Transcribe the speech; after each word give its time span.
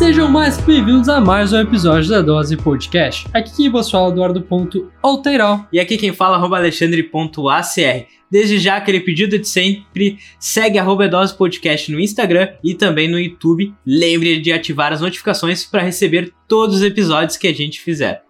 Sejam 0.00 0.30
mais 0.30 0.56
bem-vindos 0.56 1.10
a 1.10 1.20
mais 1.20 1.52
um 1.52 1.58
episódio 1.58 2.08
da 2.08 2.22
Dose 2.22 2.56
Podcast. 2.56 3.28
Aqui 3.34 3.54
quem 3.54 3.70
vos 3.70 3.90
fala 3.90 4.08
é 4.08 4.12
Eduardo.Alteiral. 4.12 5.68
E 5.70 5.78
aqui 5.78 5.98
quem 5.98 6.10
fala 6.10 6.38
é 6.38 6.56
alexandre.acr. 6.56 8.06
Desde 8.30 8.58
já, 8.58 8.76
aquele 8.76 9.00
pedido 9.00 9.38
de 9.38 9.46
sempre, 9.46 10.18
segue 10.38 10.78
arroba 10.78 11.06
Dose 11.06 11.36
Podcast 11.36 11.92
no 11.92 12.00
Instagram 12.00 12.48
e 12.64 12.72
também 12.72 13.08
no 13.10 13.20
YouTube. 13.20 13.74
Lembre 13.84 14.40
de 14.40 14.50
ativar 14.50 14.90
as 14.90 15.02
notificações 15.02 15.66
para 15.66 15.82
receber 15.82 16.32
todos 16.48 16.76
os 16.76 16.82
episódios 16.82 17.36
que 17.36 17.46
a 17.46 17.54
gente 17.54 17.78
fizer. 17.78 18.22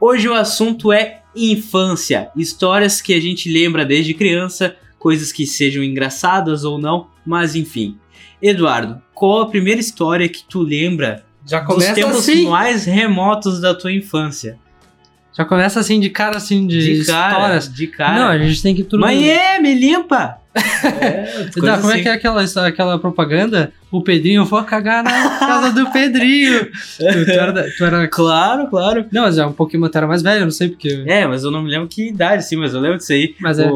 Hoje 0.00 0.28
o 0.28 0.34
assunto 0.34 0.92
é 0.92 1.22
infância, 1.36 2.32
histórias 2.36 3.00
que 3.00 3.14
a 3.14 3.20
gente 3.20 3.48
lembra 3.48 3.86
desde 3.86 4.12
criança, 4.12 4.74
coisas 4.98 5.30
que 5.30 5.46
sejam 5.46 5.84
engraçadas 5.84 6.64
ou 6.64 6.80
não, 6.80 7.06
mas 7.24 7.54
enfim. 7.54 7.96
Eduardo, 8.42 9.00
qual 9.14 9.42
a 9.42 9.46
primeira 9.50 9.80
história 9.80 10.28
que 10.28 10.42
tu 10.48 10.62
lembra 10.62 11.24
Já 11.46 11.60
dos 11.60 11.74
começa 11.74 11.94
tempos 11.94 12.16
assim. 12.18 12.48
mais 12.48 12.84
remotos 12.84 13.60
da 13.60 13.74
tua 13.74 13.92
infância? 13.92 14.58
Já 15.36 15.44
começa 15.44 15.78
assim 15.80 16.00
de 16.00 16.10
cara 16.10 16.36
assim 16.36 16.66
de, 16.66 16.98
De 16.98 17.04
cara, 17.06 17.32
histórias. 17.32 17.72
de 17.72 17.86
cara. 17.86 18.14
Não, 18.18 18.28
a 18.28 18.38
gente 18.38 18.60
tem 18.62 18.74
que 18.74 18.82
tudo. 18.82 19.00
Mãe, 19.00 19.28
é, 19.30 19.58
me 19.60 19.74
limpa! 19.74 20.38
É, 20.82 21.50
como 21.54 21.66
é 21.68 21.70
assim. 21.94 22.02
que 22.02 22.08
é 22.08 22.12
aquela, 22.12 22.42
aquela 22.66 22.98
propaganda? 22.98 23.72
O 23.90 24.02
Pedrinho, 24.02 24.44
vou 24.44 24.62
cagar 24.64 25.04
na 25.04 25.38
casa 25.38 25.72
do 25.72 25.88
Pedrinho. 25.92 26.66
tu, 26.98 27.24
tu 27.24 27.30
era, 27.30 27.70
tu 27.76 27.84
era- 27.84 28.08
Claro, 28.08 28.66
claro. 28.68 29.06
Não, 29.12 29.22
mas 29.22 29.38
é 29.38 29.46
um 29.46 29.52
pouquinho, 29.52 29.88
tu 29.88 29.96
era 29.96 30.06
mais 30.08 30.22
velho, 30.22 30.40
eu 30.40 30.44
não 30.46 30.50
sei 30.50 30.68
porque. 30.68 31.04
É, 31.06 31.26
mas 31.26 31.44
eu 31.44 31.50
não 31.52 31.62
me 31.62 31.70
lembro 31.70 31.86
que 31.88 32.08
idade, 32.08 32.44
sim, 32.44 32.56
mas 32.56 32.74
eu 32.74 32.80
lembro 32.80 32.98
disso 32.98 33.12
aí. 33.12 33.34
Mas 33.40 33.58
é. 33.60 33.68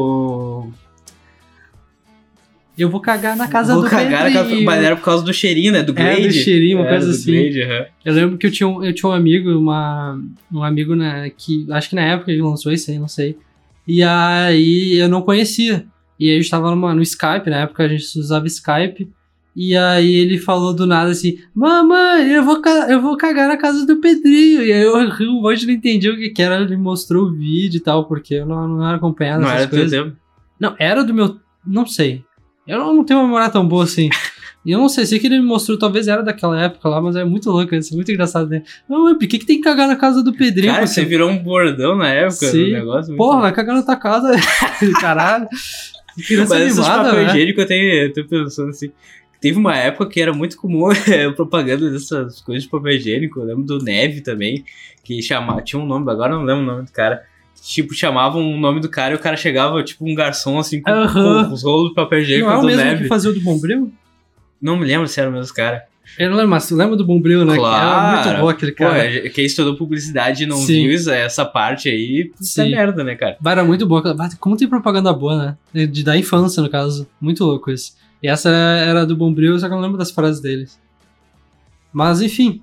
Eu 2.77 2.89
vou 2.89 2.99
cagar 2.99 3.37
na 3.37 3.47
casa 3.47 3.73
Vou 3.73 3.83
do 3.83 3.89
cagar 3.89 4.25
na 4.25 4.31
casa- 4.31 4.43
Pedrinho. 4.45 4.65
Mas 4.65 4.83
era 4.83 4.95
por 4.97 5.03
causa 5.05 5.23
do 5.23 5.33
cheirinho, 5.33 5.71
né? 5.71 5.81
Do 5.81 5.93
É, 5.93 5.95
Glade. 5.95 6.27
do 6.27 6.33
cheirinho, 6.33 6.77
uma 6.77 6.85
Era 6.85 6.93
coisa 6.97 7.07
do 7.07 7.13
assim. 7.15 7.31
Glade, 7.31 7.61
aham. 7.61 7.85
Eu 8.03 8.13
lembro 8.13 8.37
que 8.37 8.47
eu 8.47 8.51
tinha 8.51 8.67
um, 8.67 8.83
eu 8.83 8.93
tinha 8.93 9.09
um 9.09 9.13
amigo, 9.13 9.49
uma, 9.57 10.19
um 10.51 10.61
amigo 10.63 10.93
né, 10.95 11.31
que 11.37 11.65
acho 11.71 11.89
que 11.89 11.95
na 11.95 12.01
época 12.01 12.31
ele 12.31 12.41
lançou 12.41 12.71
isso 12.73 12.91
aí, 12.91 12.99
não 12.99 13.07
sei. 13.07 13.37
E 13.87 14.03
aí 14.03 14.95
eu 14.97 15.07
não 15.07 15.21
conhecia. 15.21 15.85
E 16.19 16.29
aí 16.29 16.37
a 16.37 16.41
gente 16.41 16.49
tava 16.51 16.69
numa, 16.71 16.93
no 16.93 17.01
Skype, 17.01 17.49
na 17.49 17.57
época 17.61 17.83
a 17.83 17.87
gente 17.87 18.03
usava 18.19 18.45
Skype. 18.47 19.09
E 19.55 19.73
aí 19.77 20.13
ele 20.15 20.37
falou 20.37 20.73
do 20.73 20.85
nada 20.85 21.11
assim: 21.11 21.37
Mamãe, 21.53 22.29
eu 22.29 22.43
vou, 22.43 22.61
eu 22.89 23.01
vou 23.01 23.15
cagar 23.15 23.47
na 23.47 23.55
casa 23.55 23.85
do 23.85 24.01
Pedrinho. 24.01 24.61
E 24.63 24.73
aí 24.73 24.81
eu 24.81 25.09
ri 25.09 25.27
um 25.27 25.41
monte, 25.41 25.65
não 25.65 25.73
entendi 25.73 26.09
o 26.09 26.17
que, 26.17 26.29
que 26.29 26.41
era. 26.41 26.59
Ele 26.61 26.75
mostrou 26.75 27.27
o 27.27 27.31
vídeo 27.33 27.77
e 27.77 27.81
tal, 27.81 28.05
porque 28.05 28.33
eu 28.35 28.45
não, 28.45 28.67
não 28.67 28.85
era 28.85 28.97
acompanhado 28.97 29.41
Não 29.43 29.47
essas 29.47 29.59
era 29.61 29.67
do 29.67 29.71
teu 29.71 29.79
coisas. 29.79 29.99
tempo. 30.03 30.17
Não, 30.59 30.75
era 30.77 31.03
do 31.05 31.13
meu. 31.13 31.37
Não 31.65 31.85
sei. 31.87 32.21
Eu 32.67 32.79
não, 32.79 33.03
tenho 33.03 33.19
uma 33.19 33.27
memória 33.27 33.49
tão 33.49 33.67
boa 33.67 33.83
assim. 33.83 34.09
E 34.65 34.71
eu 34.71 34.79
não 34.79 34.89
sei, 34.89 35.05
sei 35.05 35.19
que 35.19 35.27
ele 35.27 35.37
me 35.39 35.45
mostrou, 35.45 35.77
talvez 35.77 36.07
era 36.07 36.23
daquela 36.23 36.59
época 36.59 36.89
lá, 36.89 36.99
mas 36.99 37.15
é 37.15 37.23
muito 37.23 37.51
louco 37.51 37.75
isso, 37.75 37.93
muito 37.93 38.11
engraçado, 38.11 38.49
né? 38.49 38.63
Não, 38.89 39.03
mas 39.03 39.13
por 39.17 39.27
que, 39.27 39.37
que 39.37 39.45
tem 39.45 39.57
que 39.57 39.63
cagar 39.63 39.87
na 39.87 39.95
casa 39.95 40.23
do 40.23 40.33
Pedrinho? 40.33 40.73
Cara, 40.73 40.87
você 40.87 41.05
virou 41.05 41.29
um 41.29 41.37
bordão 41.37 41.95
na 41.95 42.09
época 42.09 42.47
Sim. 42.47 42.65
do 42.65 42.71
negócio. 42.71 43.09
muito 43.09 43.17
Porra, 43.17 43.41
vai 43.41 43.53
cagar 43.53 43.75
na 43.75 43.83
tua 43.83 43.95
casa. 43.95 44.31
Caralho. 44.99 45.47
Criança 46.25 46.55
Mas 46.55 46.67
esses 46.67 46.79
animada, 46.79 47.09
papel 47.09 47.25
né? 47.25 47.29
higiênico 47.29 47.61
eu 47.61 47.67
tenho, 47.67 47.93
eu 47.93 48.13
tô 48.13 48.25
pensando 48.25 48.69
assim. 48.69 48.91
Teve 49.39 49.59
uma 49.59 49.75
época 49.77 50.09
que 50.09 50.19
era 50.19 50.33
muito 50.33 50.57
comum 50.57 50.89
eh, 51.07 51.29
propaganda 51.29 51.91
dessas 51.91 52.41
coisas 52.41 52.63
de 52.63 52.69
papel 52.69 52.93
higiênico. 52.93 53.39
Eu 53.39 53.45
lembro 53.45 53.63
do 53.63 53.77
Neve 53.77 54.21
também, 54.21 54.63
que 55.03 55.21
chamava, 55.21 55.61
tinha 55.61 55.79
um 55.79 55.85
nome, 55.85 56.09
agora 56.09 56.33
eu 56.33 56.39
não 56.39 56.45
lembro 56.45 56.63
o 56.63 56.65
nome 56.65 56.85
do 56.85 56.91
cara. 56.91 57.21
Tipo, 57.67 57.95
chamavam 57.95 58.47
o 58.53 58.57
nome 58.59 58.79
do 58.79 58.87
cara 58.89 59.13
e 59.13 59.17
o 59.17 59.19
cara 59.19 59.35
chegava, 59.35 59.81
tipo, 59.83 60.07
um 60.07 60.13
garçom 60.13 60.59
assim, 60.59 60.81
com, 60.81 60.91
Aham. 60.91 61.47
com 61.47 61.53
os 61.53 61.63
rolos 61.63 61.89
de 61.89 61.95
papel 61.95 62.19
higiênico 62.19 62.47
Não 62.49 62.55
é 62.57 62.59
o 62.59 62.63
mesmo 62.65 62.83
Neve. 62.83 63.01
que 63.03 63.07
fazia 63.07 63.31
o 63.31 63.33
do 63.33 63.41
Bombril? 63.41 63.91
Não 64.61 64.77
me 64.77 64.85
lembro 64.85 65.07
se 65.07 65.19
era 65.19 65.29
o 65.29 65.33
mesmo 65.33 65.51
cara. 65.53 65.83
Eu 66.19 66.29
não 66.29 66.37
lembro, 66.37 66.51
mas 66.51 66.67
tu 66.67 66.75
lembra 66.75 66.95
do 66.95 67.03
Bombril, 67.03 67.39
né? 67.43 67.53
Que 67.53 67.59
Era 67.59 67.67
Claro. 67.69 68.27
muito 68.29 68.41
bom 68.41 68.49
aquele 68.49 68.71
Pô, 68.71 68.83
cara. 68.85 69.03
é- 69.03 69.29
quem 69.29 69.45
estudou 69.45 69.75
publicidade 69.75 70.43
e 70.43 70.45
não 70.45 70.57
Sim. 70.57 70.83
viu 70.85 70.93
isso- 70.93 71.09
essa 71.09 71.43
parte 71.43 71.89
aí, 71.89 72.31
isso 72.39 72.61
é 72.61 72.69
merda, 72.69 73.03
né, 73.03 73.15
cara? 73.15 73.35
Bah, 73.41 73.51
Era 73.53 73.63
muito 73.65 73.87
bah, 73.87 74.29
Como 74.39 74.55
tem 74.55 74.67
propaganda 74.67 75.11
boa, 75.11 75.57
né? 75.73 75.87
De, 75.87 76.03
da 76.03 76.15
infância, 76.15 76.61
no 76.61 76.69
caso. 76.69 77.07
Muito 77.19 77.43
louco 77.43 77.71
isso. 77.71 77.93
E 78.21 78.27
essa 78.27 78.49
era 78.49 79.05
do 79.07 79.17
Bombril, 79.17 79.57
só 79.59 79.67
que 79.67 79.73
eu 79.73 79.77
não 79.77 79.83
lembro 79.83 79.97
das 79.97 80.11
frases 80.11 80.39
deles. 80.39 80.79
Mas 81.91 82.21
enfim, 82.21 82.61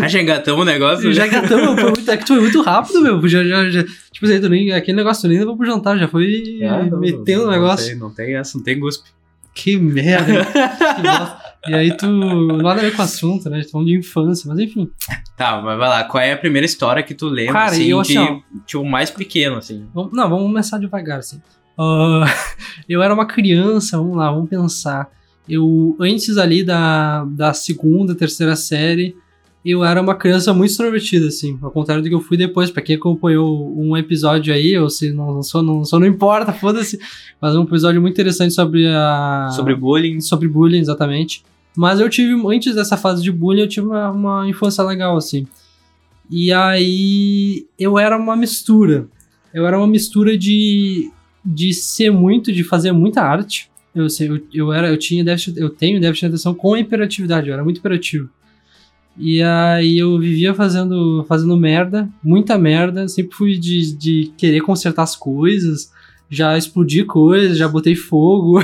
Já 0.00 0.08
já 0.08 0.20
engatamos 0.22 0.62
o 0.62 0.64
negócio. 0.64 1.12
já 1.12 1.24
né? 1.24 1.28
gatamos, 1.30 1.80
foi 1.80 1.90
muito, 1.90 2.10
é 2.10 2.16
que 2.16 2.24
tu 2.24 2.34
foi 2.34 2.40
muito 2.40 2.62
rápido, 2.62 3.00
meu. 3.00 3.28
Já, 3.28 3.44
já, 3.44 3.70
já, 3.70 3.84
tipo 3.84 4.26
assim, 4.26 4.40
tu 4.40 4.48
nem, 4.48 4.72
aquele 4.72 4.96
negócio 4.96 5.22
tu 5.22 5.28
nem 5.28 5.38
levou 5.38 5.56
pro 5.56 5.66
jantar, 5.66 5.98
já 5.98 6.08
foi 6.08 6.60
Ah, 6.62 6.82
não, 6.84 6.98
metendo 7.00 7.44
o 7.44 7.50
negócio. 7.50 7.86
Tem, 7.86 7.96
não 7.96 8.10
tem 8.10 8.36
essa, 8.36 8.56
não 8.56 8.64
tem 8.64 8.78
guspe. 8.78 9.08
Que 9.54 9.76
merda. 9.78 10.44
Que 10.44 11.70
e 11.70 11.74
aí 11.74 11.96
tu. 11.96 12.06
Nada 12.06 12.80
a 12.80 12.84
ver 12.84 12.94
com 12.94 13.00
o 13.00 13.04
assunto, 13.04 13.48
né? 13.48 13.56
A 13.56 13.60
gente 13.60 13.68
tá 13.68 13.72
falando 13.72 13.88
de 13.88 13.96
infância, 13.96 14.48
mas 14.48 14.58
enfim. 14.58 14.90
Tá, 15.36 15.60
mas 15.62 15.78
vai 15.78 15.88
lá. 15.88 16.04
Qual 16.04 16.22
é 16.22 16.32
a 16.32 16.36
primeira 16.36 16.66
história 16.66 17.02
que 17.02 17.14
tu 17.14 17.26
lembra, 17.26 17.54
Cara, 17.54 17.72
assim, 17.72 17.86
eu, 17.86 18.02
de, 18.02 18.16
assim, 18.18 18.42
tipo, 18.66 18.84
mais 18.84 19.10
pequeno, 19.10 19.56
assim? 19.56 19.86
Vamos- 19.94 20.12
não, 20.12 20.28
vamos 20.28 20.44
começar 20.46 20.78
devagar, 20.78 21.20
assim. 21.20 21.40
Ah, 21.78 22.24
eu 22.88 23.02
era 23.02 23.12
uma 23.12 23.26
criança, 23.26 23.96
vamos 23.96 24.16
lá, 24.16 24.30
vamos 24.30 24.48
pensar. 24.48 25.08
Eu, 25.48 25.96
antes 26.00 26.36
ali 26.38 26.64
da, 26.64 27.24
da 27.24 27.52
segunda, 27.52 28.14
terceira 28.14 28.56
série, 28.56 29.16
eu 29.64 29.84
era 29.84 30.00
uma 30.00 30.14
criança 30.14 30.54
muito 30.54 30.70
extrovertida, 30.70 31.26
assim. 31.26 31.58
Ao 31.60 31.70
contrário 31.70 32.02
do 32.02 32.08
que 32.08 32.14
eu 32.14 32.20
fui 32.20 32.36
depois. 32.36 32.70
Pra 32.70 32.82
quem 32.82 32.94
acompanhou 32.94 33.76
um 33.76 33.96
episódio 33.96 34.54
aí, 34.54 34.78
ou 34.78 34.88
se 34.88 35.12
não, 35.12 35.42
só, 35.42 35.60
não, 35.60 35.84
só 35.84 35.98
não 35.98 36.06
importa, 36.06 36.52
foda-se. 36.54 36.98
Mas 37.40 37.56
um 37.56 37.64
episódio 37.64 38.00
muito 38.00 38.14
interessante 38.14 38.54
sobre 38.54 38.86
a. 38.86 39.48
Sobre 39.54 39.74
bullying. 39.74 40.20
sobre 40.20 40.46
bullying, 40.46 40.78
exatamente. 40.78 41.42
Mas 41.76 42.00
eu 42.00 42.08
tive, 42.08 42.32
antes 42.48 42.74
dessa 42.74 42.96
fase 42.96 43.22
de 43.22 43.30
bullying, 43.30 43.62
eu 43.62 43.68
tive 43.68 43.86
uma, 43.86 44.10
uma 44.10 44.48
infância 44.48 44.82
legal, 44.84 45.16
assim. 45.16 45.46
E 46.30 46.52
aí 46.52 47.66
eu 47.78 47.98
era 47.98 48.16
uma 48.16 48.36
mistura. 48.36 49.08
Eu 49.52 49.66
era 49.66 49.76
uma 49.76 49.86
mistura 49.86 50.38
de, 50.38 51.10
de 51.44 51.72
ser 51.74 52.10
muito, 52.10 52.52
de 52.52 52.62
fazer 52.62 52.92
muita 52.92 53.22
arte. 53.22 53.70
Eu, 53.96 54.10
sei, 54.10 54.28
eu, 54.28 54.40
eu 54.52 54.72
era, 54.72 54.88
eu 54.88 54.96
tinha 54.98 55.24
déficit, 55.24 55.58
eu 55.58 55.70
tenho 55.70 56.00
déficit 56.00 56.20
de 56.22 56.26
atenção 56.26 56.54
com 56.54 56.76
hiperatividade, 56.76 57.48
eu 57.48 57.54
era 57.54 57.64
muito 57.64 57.78
hiperativo. 57.78 58.28
E 59.18 59.42
aí 59.42 59.96
eu 59.96 60.18
vivia 60.18 60.52
fazendo, 60.52 61.24
fazendo 61.26 61.56
merda, 61.56 62.06
muita 62.22 62.58
merda, 62.58 63.08
sempre 63.08 63.34
fui 63.34 63.56
de, 63.56 63.96
de 63.96 64.32
querer 64.36 64.60
consertar 64.60 65.02
as 65.04 65.16
coisas, 65.16 65.90
já 66.28 66.58
explodi 66.58 67.02
coisas, 67.04 67.56
já 67.56 67.66
botei 67.66 67.94
fogo. 67.94 68.60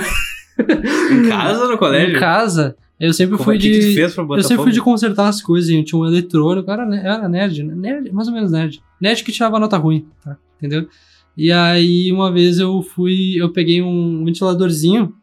Em 0.59 1.29
casa 1.29 1.65
ou 1.65 1.71
no 1.71 1.79
colégio? 1.79 2.17
Em 2.17 2.21
casa, 2.21 2.77
eu 3.01 3.15
sempre 3.15 3.39
Como 3.39 3.45
fui 3.45 3.57
é 3.57 3.59
que 3.59 3.71
que 3.71 3.81
de. 3.81 3.95
fez 3.95 4.15
pra 4.15 4.25
botar 4.25 4.41
Eu 4.41 4.43
sempre 4.43 4.57
fogo? 4.57 4.65
fui 4.65 4.73
de 4.73 4.81
consertar 4.83 5.29
as 5.29 5.41
coisas, 5.41 5.71
eu 5.71 5.83
tinha 5.83 5.99
um 5.99 6.07
eletrônico, 6.07 6.71
era, 6.71 6.83
eu 6.85 6.93
era 6.95 7.29
nerd, 7.29 7.63
né? 7.63 7.75
nerd, 7.75 8.13
mais 8.13 8.29
ou 8.29 8.35
menos 8.35 8.51
nerd. 8.53 8.83
Nerd 9.01 9.25
que 9.25 9.33
tirava 9.33 9.59
nota 9.59 9.79
ruim, 9.79 10.07
tá? 10.23 10.37
Entendeu? 10.59 10.87
E 11.35 11.51
aí, 11.51 12.13
uma 12.13 12.31
vez 12.31 12.59
eu 12.59 12.83
fui, 12.83 13.37
eu 13.41 13.51
peguei 13.51 13.81
um 13.81 14.23
ventiladorzinho, 14.23 15.15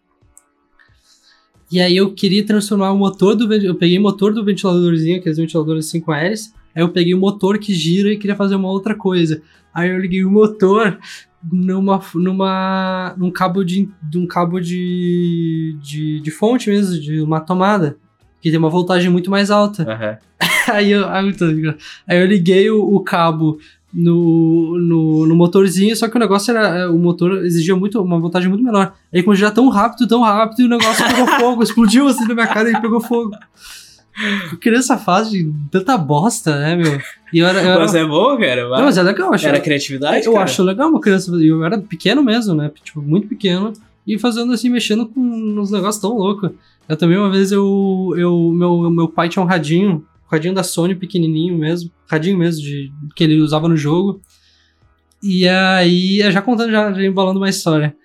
e 1.71 1.79
aí 1.79 1.95
eu 1.95 2.13
queria 2.13 2.45
transformar 2.45 2.91
o 2.91 2.97
motor 2.97 3.35
do 3.35 3.51
eu 3.53 3.75
peguei 3.75 3.99
o 3.99 4.01
motor 4.01 4.33
do 4.33 4.43
ventiladorzinho, 4.43 5.17
aqueles 5.17 5.37
ventiladores 5.37 5.85
5 5.87 6.13
hélices, 6.13 6.53
aí 6.73 6.81
eu 6.81 6.89
peguei 6.89 7.13
o 7.13 7.19
motor 7.19 7.57
que 7.59 7.73
gira 7.73 8.11
e 8.11 8.17
queria 8.17 8.35
fazer 8.35 8.55
uma 8.55 8.69
outra 8.69 8.95
coisa. 8.95 9.41
Aí 9.73 9.89
eu 9.89 9.99
liguei 9.99 10.23
o 10.23 10.31
motor 10.31 10.97
numa 11.43 12.01
numa 12.15 13.15
num 13.17 13.31
cabo 13.31 13.63
de 13.63 13.87
um 14.15 14.25
cabo 14.25 14.59
de, 14.59 15.77
de 15.81 16.19
de 16.19 16.31
fonte 16.31 16.69
mesmo, 16.69 16.99
de 16.99 17.21
uma 17.21 17.39
tomada, 17.39 17.97
que 18.41 18.49
tem 18.49 18.59
uma 18.59 18.69
voltagem 18.69 19.09
muito 19.09 19.29
mais 19.29 19.51
alta. 19.51 19.83
Aham. 19.83 20.17
Aí 20.71 20.91
eu, 20.91 21.07
aí 21.09 22.19
eu 22.21 22.27
liguei 22.27 22.69
o, 22.69 22.93
o 22.93 22.99
cabo 22.99 23.57
no, 23.93 24.77
no, 24.79 25.25
no 25.25 25.35
motorzinho, 25.35 25.95
só 25.95 26.07
que 26.07 26.15
o 26.15 26.19
negócio 26.19 26.55
era. 26.55 26.91
O 26.91 26.97
motor 26.97 27.45
exigia 27.45 27.75
muito, 27.75 28.01
uma 28.01 28.19
voltagem 28.19 28.47
muito 28.47 28.63
menor. 28.63 28.93
Aí 29.13 29.23
quando 29.23 29.37
já 29.37 29.51
tão 29.51 29.67
rápido, 29.69 30.07
tão 30.07 30.21
rápido, 30.21 30.65
o 30.65 30.69
negócio 30.69 31.05
pegou 31.05 31.27
fogo, 31.39 31.63
explodiu 31.63 32.07
assim 32.07 32.27
na 32.27 32.33
minha 32.33 32.47
cara 32.47 32.69
e 32.69 32.79
pegou 32.79 33.01
fogo. 33.01 33.31
Criança 34.59 34.97
faz 34.97 35.29
de 35.29 35.51
tanta 35.71 35.97
bosta, 35.97 36.57
né, 36.59 36.75
meu? 36.75 36.99
E 37.33 37.39
eu 37.39 37.47
era. 37.47 37.61
Eu 37.61 37.69
era 37.71 37.79
Mas 37.79 37.95
é 37.95 38.05
bom, 38.05 38.37
cara. 38.37 38.69
não, 38.69 38.83
mas 38.83 38.97
é 38.97 39.03
legal, 39.03 39.29
eu 39.29 39.33
acho. 39.33 39.47
Era 39.47 39.59
criatividade, 39.59 40.25
eu 40.25 40.33
cara? 40.33 40.43
acho 40.43 40.63
legal 40.63 40.89
uma 40.89 40.99
criança. 40.99 41.31
Eu 41.35 41.63
era 41.63 41.77
pequeno 41.77 42.21
mesmo, 42.21 42.53
né? 42.53 42.69
Tipo, 42.83 43.01
muito 43.01 43.27
pequeno. 43.27 43.73
E 44.05 44.17
fazendo 44.17 44.51
assim, 44.51 44.69
mexendo 44.69 45.05
com 45.05 45.19
uns 45.21 45.71
negócios 45.71 46.01
tão 46.01 46.17
loucos. 46.17 46.51
Eu 46.87 46.97
também, 46.97 47.17
uma 47.17 47.29
vez, 47.29 47.51
eu. 47.51 48.13
eu 48.17 48.51
meu, 48.53 48.89
meu 48.89 49.07
pai 49.07 49.29
tinha 49.29 49.41
um 49.41 49.47
radinho. 49.47 50.05
Um 50.29 50.31
radinho 50.31 50.53
da 50.53 50.61
Sony, 50.61 50.93
pequenininho 50.93 51.57
mesmo. 51.57 51.91
Radinho 52.07 52.37
mesmo, 52.37 52.61
de, 52.61 52.91
que 53.15 53.23
ele 53.23 53.41
usava 53.41 53.67
no 53.67 53.75
jogo. 53.75 54.21
E 55.21 55.47
aí, 55.47 56.19
já 56.31 56.41
contando, 56.41 56.71
já, 56.71 56.93
já 56.93 57.03
embalando 57.03 57.39
uma 57.39 57.49
história. 57.49 57.95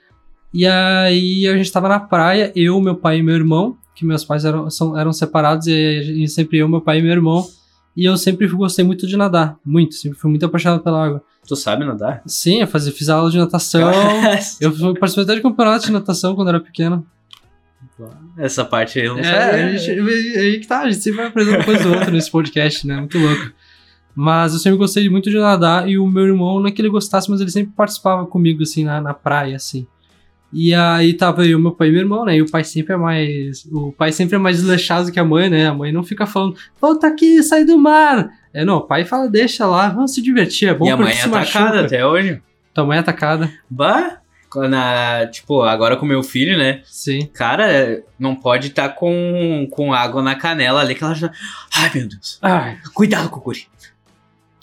E 0.53 0.67
aí, 0.67 1.47
a 1.47 1.57
gente 1.57 1.71
tava 1.71 1.89
na 1.89 2.01
praia, 2.01 2.51
eu, 2.57 2.81
meu 2.81 2.97
pai 2.97 3.19
e 3.19 3.23
meu 3.23 3.35
irmão. 3.35 3.77
Que 3.95 4.05
meus 4.05 4.25
pais 4.25 4.45
eram, 4.45 4.71
são, 4.71 4.99
eram 4.99 5.13
separados. 5.13 5.67
E, 5.67 6.25
e 6.25 6.29
sempre 6.29 6.59
eu, 6.59 6.69
meu 6.69 6.81
pai 6.81 6.99
e 6.99 7.03
meu 7.03 7.13
irmão. 7.13 7.47
E 7.97 8.05
eu 8.05 8.17
sempre 8.17 8.49
gostei 8.49 8.85
muito 8.85 9.07
de 9.07 9.17
nadar. 9.17 9.57
Muito. 9.65 9.95
Sempre 9.95 10.19
fui 10.19 10.31
muito 10.31 10.45
apaixonado 10.47 10.83
pela 10.83 11.05
água. 11.05 11.23
Tu 11.47 11.55
sabe 11.55 11.85
nadar? 11.85 12.23
Sim, 12.27 12.63
eu 12.63 12.67
fazia, 12.67 12.93
fiz 12.93 13.09
aula 13.09 13.31
de 13.31 13.39
natação. 13.39 13.93
eu 14.61 14.73
participei 14.95 15.25
até 15.25 15.35
de 15.35 15.43
campeonato 15.43 15.87
de 15.87 15.93
natação 15.93 16.35
quando 16.35 16.49
era 16.49 16.59
pequeno. 16.59 17.07
Essa 18.37 18.65
parte 18.65 18.99
aí 18.99 19.07
eu 19.07 19.15
não 19.15 19.21
É, 19.21 19.25
sabia. 19.25 19.67
a 19.67 19.77
gente, 19.77 19.91
aí 20.39 20.59
que 20.61 20.67
tá, 20.67 20.81
a 20.81 20.91
gente 20.91 21.03
sempre 21.03 21.19
vai 21.19 21.27
aprendendo 21.27 21.57
uma 21.57 21.65
coisa 21.65 21.89
ou 21.89 21.95
outra 21.95 22.11
nesse 22.11 22.31
podcast, 22.31 22.87
né? 22.87 22.97
Muito 22.97 23.19
louco. 23.19 23.53
Mas 24.17 24.53
eu 24.53 24.59
sempre 24.59 24.79
gostei 24.79 25.09
muito 25.09 25.31
de 25.31 25.39
nadar 25.39 25.89
e 25.89 25.99
o 25.99 26.07
meu 26.07 26.25
irmão, 26.25 26.61
não 26.61 26.67
é 26.69 26.71
que 26.71 26.81
ele 26.81 26.89
gostasse, 26.89 27.31
mas 27.31 27.41
ele 27.41 27.51
sempre 27.51 27.73
participava 27.77 28.25
comigo, 28.27 28.63
assim, 28.63 28.85
na, 28.85 29.01
na 29.01 29.13
praia, 29.15 29.57
assim. 29.57 29.87
E 30.53 30.73
aí 30.73 31.15
tava 31.15 31.45
eu, 31.45 31.59
meu 31.59 31.73
pai 31.73 31.89
e 31.89 31.91
meu 31.91 32.01
irmão, 32.01 32.25
né? 32.25 32.37
E 32.37 32.43
o 32.43 32.49
pai 32.49 32.63
sempre 32.63 32.95
é 32.95 32.97
mais. 32.97 33.65
O 33.73 33.91
pai 33.91 34.13
sempre 34.13 34.37
é 34.37 34.39
mais 34.39 34.59
desleixado 34.59 35.11
que 35.11 35.19
a 35.19 35.25
mãe, 35.25 35.51
né? 35.51 35.67
A 35.67 35.75
mãe 35.75 35.91
não 35.91 36.05
fica 36.05 36.27
falando, 36.27 36.57
volta 36.81 37.09
aqui, 37.09 37.43
sai 37.43 37.65
do 37.65 37.77
mar. 37.77 38.31
É, 38.53 38.65
não, 38.65 38.77
o 38.77 38.83
pai 38.83 39.05
fala, 39.05 39.29
deixa 39.29 39.67
lá, 39.67 39.89
vamos 39.89 40.15
se 40.15 40.23
divertir, 40.23 40.69
é 40.69 40.75
bom 40.75 40.87
e 40.87 40.91
a 40.91 40.97
mãe 40.97 41.11
é 41.11 41.17
se 41.17 41.29
machuca. 41.29 41.59
atacada 41.59 41.85
até 41.87 42.07
hoje. 42.07 42.41
Tua 42.73 42.85
mãe 42.85 42.97
é 42.99 43.01
atacada, 43.01 43.53
Bah! 43.69 44.19
Na, 44.57 45.27
tipo, 45.27 45.63
agora 45.63 45.97
com 45.97 46.07
meu 46.07 46.23
filho, 46.23 46.57
né? 46.57 46.83
sim. 46.85 47.27
Cara, 47.33 48.03
não 48.19 48.35
pode 48.35 48.69
estar 48.69 48.91
com, 48.91 49.67
com 49.71 49.93
água 49.93 50.23
na 50.23 50.35
canela 50.35 50.81
ali 50.81 50.95
que 50.95 51.03
ela 51.03 51.15
já. 51.15 51.31
Ai, 51.77 51.91
meu 51.95 52.09
Deus. 52.09 52.39
Ai, 52.41 52.79
Cuidado 52.93 53.29
com 53.29 53.41
o 53.41 53.43
guri. 53.43 53.67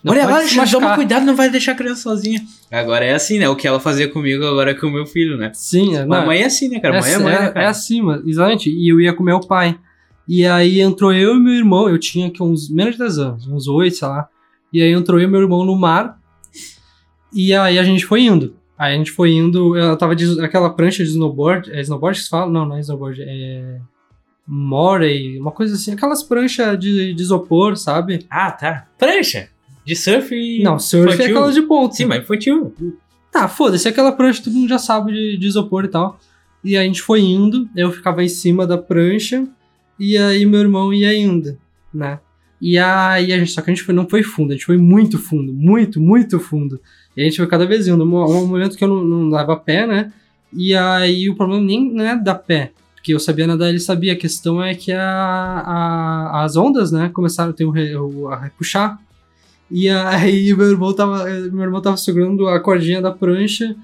não 0.04 0.14
Olha 0.14 0.26
lá, 0.26 0.46
já 0.46 0.66
toma 0.66 0.96
cuidado, 0.96 1.26
não 1.26 1.36
vai 1.36 1.50
deixar 1.50 1.74
a 1.74 1.76
criança 1.76 2.04
sozinha. 2.04 2.42
Agora 2.72 3.06
é 3.06 3.14
assim, 3.14 3.38
né? 3.38 3.50
O 3.50 3.56
que 3.56 3.68
ela 3.68 3.80
fazia 3.80 4.08
comigo 4.08 4.46
agora 4.46 4.72
é 4.72 4.74
com 4.74 4.88
o 4.88 4.92
meu 4.92 5.06
filho, 5.06 5.38
né? 5.38 5.52
Sim, 5.54 5.96
é, 5.96 6.02
A 6.02 6.06
não, 6.06 6.26
mãe 6.26 6.42
é 6.42 6.46
assim, 6.46 6.70
né, 6.70 6.80
cara? 6.80 6.98
é, 6.98 7.02
mãe 7.02 7.12
é 7.12 7.18
mãe, 7.18 7.34
né, 7.34 7.46
é, 7.46 7.52
cara? 7.52 7.66
é 7.66 7.68
assim, 7.68 8.02
mano, 8.02 8.24
exatamente. 8.28 8.70
E 8.70 8.90
eu 8.90 9.00
ia 9.02 9.14
com 9.14 9.24
meu 9.24 9.40
pai. 9.40 9.78
E 10.28 10.46
aí 10.46 10.80
entrou 10.80 11.14
eu 11.14 11.36
e 11.36 11.40
meu 11.40 11.54
irmão, 11.54 11.90
eu 11.90 12.00
tinha 12.00 12.28
aqui 12.28 12.42
uns 12.42 12.70
menos 12.70 12.94
de 12.94 13.00
10 13.00 13.18
anos, 13.18 13.48
uns 13.48 13.68
8, 13.68 13.96
sei 13.96 14.08
lá. 14.08 14.30
E 14.72 14.82
aí 14.82 14.92
entrou 14.94 15.20
eu 15.20 15.28
e 15.28 15.32
meu 15.32 15.42
irmão 15.42 15.66
no 15.66 15.76
mar. 15.76 16.18
E 17.34 17.54
aí 17.54 17.78
a 17.78 17.84
gente 17.84 18.06
foi 18.06 18.22
indo. 18.22 18.56
Aí 18.82 18.96
a 18.96 18.98
gente 18.98 19.12
foi 19.12 19.34
indo, 19.34 19.78
ela 19.78 19.96
tava 19.96 20.16
de, 20.16 20.44
aquela 20.44 20.68
prancha 20.72 21.04
de 21.04 21.12
snowboard, 21.12 21.72
é 21.72 21.82
snowboard 21.82 22.18
que 22.18 22.24
se 22.24 22.32
fala? 22.32 22.52
Não, 22.52 22.66
não 22.66 22.78
é 22.78 22.80
snowboard, 22.80 23.22
é 23.22 23.80
Morey, 24.48 25.38
uma 25.40 25.52
coisa 25.52 25.76
assim, 25.76 25.94
aquelas 25.94 26.24
pranchas 26.24 26.80
de, 26.80 27.14
de 27.14 27.22
isopor, 27.22 27.78
sabe? 27.78 28.26
Ah, 28.28 28.50
tá. 28.50 28.88
Prancha. 28.98 29.50
De 29.86 29.96
surf 29.96 30.34
e. 30.34 30.64
Não, 30.64 30.80
surf 30.80 31.12
é 31.12 31.14
infantil. 31.14 31.38
aquela 31.38 31.54
de 31.54 31.62
ponta. 31.62 31.94
Sim, 31.94 32.06
mas 32.06 32.24
infantil. 32.24 32.74
Tá, 33.32 33.48
foda-se, 33.48 33.88
aquela 33.88 34.14
prancha 34.14 34.42
todo 34.44 34.54
mundo 34.54 34.70
já 34.70 34.80
sabe 34.80 35.14
de, 35.14 35.38
de 35.38 35.46
isopor 35.46 35.86
e 35.86 35.90
tal. 35.90 36.20
E 36.64 36.76
a 36.76 36.82
gente 36.82 37.04
foi 37.04 37.22
indo, 37.22 37.70
eu 37.76 37.92
ficava 37.92 38.24
em 38.24 38.30
cima 38.30 38.66
da 38.66 38.80
prancha, 38.80 39.48
e 40.00 40.18
aí 40.18 40.44
meu 40.44 40.60
irmão 40.60 40.92
ia 40.92 41.16
indo, 41.16 41.56
né? 41.94 42.20
E 42.60 42.80
aí 42.80 43.32
a 43.32 43.38
gente, 43.38 43.52
só 43.52 43.62
que 43.62 43.70
a 43.70 43.74
gente 43.76 43.84
foi, 43.84 43.94
não 43.94 44.10
foi 44.10 44.24
fundo, 44.24 44.50
a 44.50 44.56
gente 44.56 44.66
foi 44.66 44.78
muito 44.78 45.20
fundo, 45.20 45.54
muito, 45.54 46.02
muito 46.02 46.40
fundo. 46.40 46.82
E 47.16 47.22
a 47.22 47.26
gente 47.26 47.38
foi 47.38 47.48
cada 47.48 47.66
vez 47.66 47.88
indo, 47.88 48.04
um, 48.04 48.16
um 48.16 48.48
momento 48.48 48.78
que 48.78 48.84
eu 48.84 48.88
não, 48.88 49.04
não 49.04 49.30
dava 49.30 49.56
pé, 49.58 49.86
né? 49.86 50.12
E 50.54 50.74
aí 50.76 51.30
o 51.30 51.36
problema 51.36 51.62
nem 51.64 51.92
não 51.94 52.04
é 52.06 52.16
dar 52.16 52.36
pé, 52.36 52.72
porque 52.96 53.14
eu 53.14 53.20
sabia 53.20 53.48
nadar, 53.48 53.70
ele 53.70 53.80
sabia. 53.80 54.14
A 54.14 54.18
questão 54.18 54.62
é 54.64 54.76
que 54.76 54.92
a, 54.92 55.02
a- 55.02 56.44
as 56.44 56.56
ondas, 56.56 56.92
né, 56.92 57.10
começaram 57.14 57.54
a, 57.54 58.02
o- 58.02 58.30
a 58.30 58.50
puxar. 58.58 59.00
E 59.70 59.90
aí 59.90 60.54
meu 60.56 60.70
irmão 60.70 60.94
tava, 60.94 61.24
meu 61.26 61.62
irmão 61.64 61.82
tava 61.82 61.98
segurando 61.98 62.48
a 62.48 62.60
cordinha 62.60 63.02
da 63.02 63.12
prancha. 63.12 63.76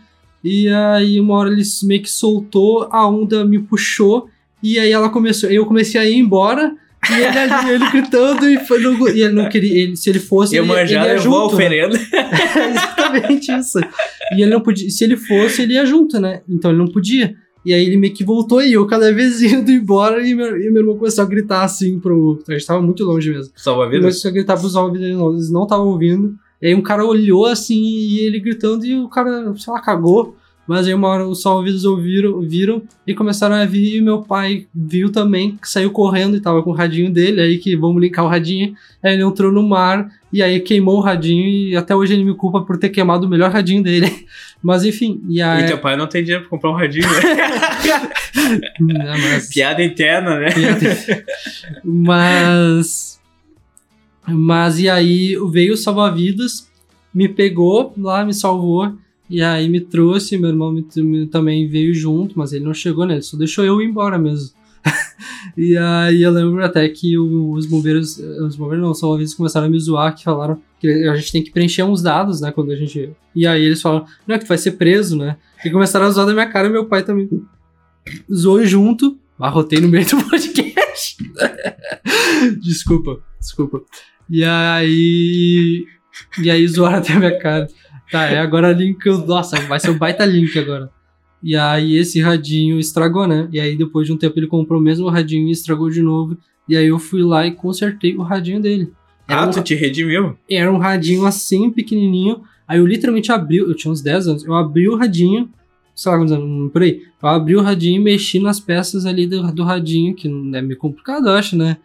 E 0.44 0.68
aí 0.70 1.20
uma 1.20 1.36
hora 1.36 1.52
ele 1.52 1.64
meio 1.84 2.02
que 2.02 2.10
soltou, 2.10 2.88
a 2.92 3.08
onda 3.08 3.44
me 3.46 3.60
puxou. 3.60 4.30
E 4.62 4.80
aí 4.80 4.92
ela 4.92 5.10
começou, 5.10 5.50
eu 5.50 5.66
comecei 5.66 6.00
a 6.00 6.06
ir 6.06 6.16
embora. 6.18 6.76
E 7.10 7.14
ele, 7.14 7.38
ali, 7.38 7.70
ele 7.72 7.90
gritando 7.92 8.50
e, 8.50 8.60
foi, 8.66 8.80
não- 8.82 9.08
e 9.08 9.22
ele 9.22 9.34
não 9.34 9.48
queria, 9.50 9.84
ele, 9.84 9.96
se 9.96 10.10
ele 10.10 10.20
fosse, 10.20 10.56
E 10.56 10.60
a 10.60 10.62
ele, 10.62 10.72
ele 10.72 10.80
manjada 10.82 11.08
ia 11.08 11.14
a 11.14 11.18
junto. 11.18 11.38
né? 11.38 11.44
oferenda. 11.54 11.98
Exatamente 12.70 13.52
isso. 13.52 13.80
E 14.36 14.42
ele 14.42 14.52
não 14.52 14.62
podia, 14.62 14.90
se 14.90 15.04
ele 15.04 15.16
fosse, 15.16 15.62
ele 15.62 15.74
ia 15.74 15.86
junto, 15.86 16.20
né? 16.20 16.42
Então 16.50 16.72
ele 16.72 16.78
não 16.80 16.88
podia. 16.88 17.36
E 17.66 17.74
aí 17.74 17.86
ele 17.86 17.98
meio 17.98 18.14
que 18.14 18.24
voltou 18.24 18.62
e 18.62 18.74
eu 18.74 18.86
cada 18.88 19.14
vez 19.14 19.42
indo 19.42 19.72
embora 19.72 20.26
e 20.26 20.34
meu, 20.34 20.58
e 20.60 20.70
meu 20.72 20.82
irmão 20.82 20.98
começou 20.98 21.24
a 21.24 21.28
gritar 21.28 21.64
assim 21.64 22.00
pro. 22.00 22.40
A 22.48 22.52
gente 22.54 22.66
tava 22.66 22.82
muito 22.82 23.04
longe 23.04 23.30
mesmo. 23.30 23.52
Salva 23.56 23.84
a 23.84 23.86
Ele 23.86 23.92
vida. 23.98 24.02
começou 24.04 24.30
a 24.30 24.34
gritar 24.34 24.56
dele, 24.92 25.14
não, 25.14 25.32
eles 25.34 25.52
não 25.52 25.64
estavam 25.64 25.88
ouvindo. 25.88 26.36
E 26.62 26.68
aí 26.68 26.76
um 26.76 26.82
cara 26.82 27.06
olhou 27.06 27.46
assim 27.46 27.80
e 27.82 28.20
ele 28.20 28.40
gritando 28.40 28.86
e 28.86 28.96
o 28.96 29.08
cara, 29.08 29.54
sei 29.58 29.72
lá, 29.74 29.82
cagou. 29.82 30.36
Mas 30.68 30.86
aí 30.86 30.94
uma 30.94 31.08
hora 31.08 31.26
os 31.26 31.46
ouvidos 31.46 31.86
ouviram, 31.86 32.42
viram 32.42 32.82
e 33.06 33.14
começaram 33.14 33.56
a 33.56 33.66
vir 33.66 33.98
e 33.98 34.02
meu 34.02 34.22
pai 34.22 34.68
viu 34.76 35.10
também, 35.12 35.56
que 35.56 35.70
saiu 35.70 35.92
correndo 35.92 36.36
e 36.36 36.42
tava 36.42 36.62
com 36.62 36.72
o 36.72 36.74
radinho 36.74 37.10
dele, 37.10 37.40
aí 37.40 37.58
que 37.58 37.76
vamos 37.76 38.02
linkar 38.02 38.26
o 38.26 38.28
radinho. 38.28 38.76
Aí 39.02 39.14
ele 39.14 39.24
entrou 39.24 39.52
no 39.52 39.64
mar 39.68 40.10
e 40.32 40.44
aí 40.44 40.60
queimou 40.60 40.98
o 40.98 41.02
radinho 41.02 41.48
e 41.48 41.76
até 41.76 41.96
hoje 41.96 42.14
ele 42.14 42.26
me 42.26 42.36
culpa 42.36 42.62
por 42.62 42.78
ter 42.78 42.90
queimado 42.90 43.26
o 43.26 43.30
melhor 43.30 43.50
radinho 43.50 43.82
dele. 43.82 44.12
Mas 44.62 44.84
enfim, 44.84 45.22
e 45.30 45.42
aí... 45.42 45.64
E 45.64 45.68
teu 45.68 45.78
pai 45.78 45.96
não 45.96 46.08
tem 46.08 46.22
dinheiro 46.24 46.42
pra 46.44 46.50
comprar 46.50 46.72
um 46.72 46.76
radinho, 46.76 47.08
né? 47.08 48.10
Não, 48.80 49.18
mas- 49.18 49.50
Piada 49.50 49.84
interna, 49.84 50.40
né? 50.40 50.48
Mas. 51.84 53.20
Mas 54.28 54.80
e 54.80 54.90
aí 54.90 55.36
veio 55.52 55.74
o 55.74 55.78
salva-vidas, 55.78 56.70
me 57.14 57.28
pegou 57.30 57.94
lá, 57.98 58.26
me 58.26 58.34
salvou. 58.34 58.94
E 59.30 59.42
aí 59.42 59.68
me 59.68 59.82
trouxe, 59.82 60.38
meu 60.38 60.50
irmão 60.50 60.72
me- 60.72 60.86
me- 60.98 61.28
também 61.28 61.68
veio 61.68 61.94
junto, 61.94 62.38
mas 62.38 62.54
ele 62.54 62.64
não 62.66 62.74
chegou, 62.74 63.06
né? 63.06 63.16
Ele 63.16 63.22
só 63.22 63.36
deixou 63.38 63.66
eu 63.66 63.82
ir 63.82 63.86
embora 63.86 64.18
mesmo. 64.18 64.52
e 65.58 65.76
aí 65.78 66.22
eu 66.22 66.32
lembro 66.32 66.64
até 66.64 66.88
que 66.88 67.18
os 67.18 67.66
bombeiros, 67.66 68.18
os 68.18 68.56
bombeiros 68.56 68.84
não, 68.84 68.92
os 68.92 69.00
salva-vidas 69.00 69.34
começaram 69.34 69.68
a 69.68 69.70
me 69.70 69.80
zoar, 69.80 70.16
que 70.16 70.24
falaram 70.24 70.62
que 70.80 70.88
a 71.10 71.16
gente 71.16 71.32
tem 71.32 71.44
que 71.44 71.52
preencher 71.52 71.84
uns 71.84 72.02
dados, 72.02 72.40
né, 72.40 72.52
quando 72.52 72.72
a 72.72 72.76
gente... 72.76 73.10
E 73.36 73.46
aí 73.46 73.64
eles 73.66 73.82
falaram, 73.82 74.06
não, 74.26 74.36
é 74.36 74.40
que 74.40 74.46
tu 74.46 74.50
vai 74.50 74.58
ser 74.58 74.72
preso, 74.74 75.18
né? 75.18 75.36
E 75.66 75.70
começaram 75.70 76.06
a 76.06 76.10
zoar 76.12 76.26
da 76.28 76.34
minha 76.34 76.48
cara, 76.48 76.68
e 76.68 76.72
meu 76.72 76.86
pai 76.86 77.04
também 77.04 77.28
zoou 78.34 78.64
junto, 78.66 79.18
arrotei 79.40 79.82
no 79.82 79.90
meio 79.90 80.06
do 80.08 80.24
podcast. 80.30 81.18
desculpa, 82.62 83.20
desculpa. 83.40 83.82
E 84.30 84.44
aí... 84.44 85.86
E 86.42 86.50
aí 86.50 86.68
zoaram 86.68 86.98
até 86.98 87.14
a 87.14 87.20
minha 87.20 87.38
cara. 87.40 87.68
Tá, 88.12 88.26
é 88.26 88.40
agora 88.40 88.72
link. 88.72 89.06
Nossa, 89.26 89.60
vai 89.62 89.80
ser 89.80 89.90
um 89.92 89.98
baita 89.98 90.26
link 90.26 90.58
agora. 90.58 90.90
E 91.44 91.56
aí 91.56 91.96
esse 91.98 92.20
radinho 92.22 92.80
estragou, 92.80 93.28
né? 93.28 93.48
E 93.52 93.60
aí 93.60 93.76
depois 93.76 94.08
de 94.08 94.14
um 94.14 94.18
tempo 94.18 94.40
ele 94.40 94.48
comprou 94.48 94.80
o 94.80 94.84
mesmo 94.84 95.08
radinho 95.10 95.48
e 95.48 95.52
estragou 95.52 95.90
de 95.90 96.02
novo. 96.02 96.38
E 96.68 96.76
aí 96.76 96.88
eu 96.88 97.00
fui 97.00 97.22
lá 97.22 97.46
e 97.46 97.52
consertei 97.52 98.16
o 98.16 98.24
radinho 98.24 98.62
dele. 98.62 98.92
Era, 99.28 99.42
Ah, 99.42 99.48
um, 99.48 99.52
tu 99.52 99.62
te 99.62 99.76
redimiu? 99.76 100.36
era 100.50 100.72
um 100.72 100.78
radinho 100.78 101.26
assim, 101.26 101.70
pequenininho. 101.70 102.42
Aí 102.68 102.80
eu 102.80 102.86
literalmente 102.86 103.32
abri, 103.32 103.58
eu 103.58 103.74
tinha 103.76 103.92
uns 103.92 104.02
10 104.02 104.28
anos, 104.28 104.44
eu 104.46 104.54
abri 104.54 104.90
o 104.90 104.96
radinho, 104.98 105.50
sei 105.96 106.12
lá 106.12 106.18
quantos 106.18 106.34
anos, 106.34 106.72
por 106.72 106.82
aí. 106.82 107.02
Eu 107.22 107.30
abri 107.30 107.56
o 107.56 107.62
radinho 107.62 108.02
e 108.02 108.04
mexi 108.04 108.40
nas 108.40 108.60
peças 108.60 109.06
ali 109.06 109.26
do, 109.26 109.52
do 109.54 109.64
radinho, 109.64 110.14
que 110.16 110.28
é 110.28 110.62
meio 110.62 110.78
complicado, 110.78 111.28
eu 111.28 111.34
acho, 111.34 111.56
né? 111.56 111.78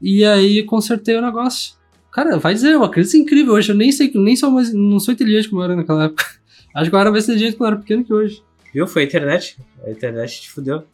E 0.00 0.24
aí 0.24 0.62
consertei 0.62 1.16
o 1.16 1.20
negócio. 1.20 1.74
Cara, 2.12 2.38
vai 2.38 2.54
dizer, 2.54 2.70
é 2.72 2.76
uma 2.76 2.90
criança 2.90 3.16
incrível 3.16 3.54
hoje. 3.54 3.70
Eu 3.70 3.76
nem 3.76 3.92
sei, 3.92 4.10
nem 4.14 4.34
sou 4.36 4.50
mais, 4.50 4.72
não 4.72 4.98
sou 4.98 5.14
inteligente 5.14 5.48
como 5.48 5.60
eu 5.60 5.64
era 5.66 5.76
naquela 5.76 6.04
época. 6.04 6.24
Acho 6.74 6.90
que 6.90 6.96
eu 6.96 7.00
era 7.00 7.10
mais 7.10 7.24
inteligente 7.24 7.56
quando 7.56 7.68
eu 7.70 7.72
era 7.74 7.82
pequeno 7.82 8.04
que 8.04 8.12
hoje. 8.12 8.42
Viu? 8.72 8.86
Foi 8.86 9.02
a 9.02 9.04
internet. 9.04 9.56
A 9.84 9.90
internet 9.90 10.42
te 10.42 10.50
fudeu. 10.50 10.84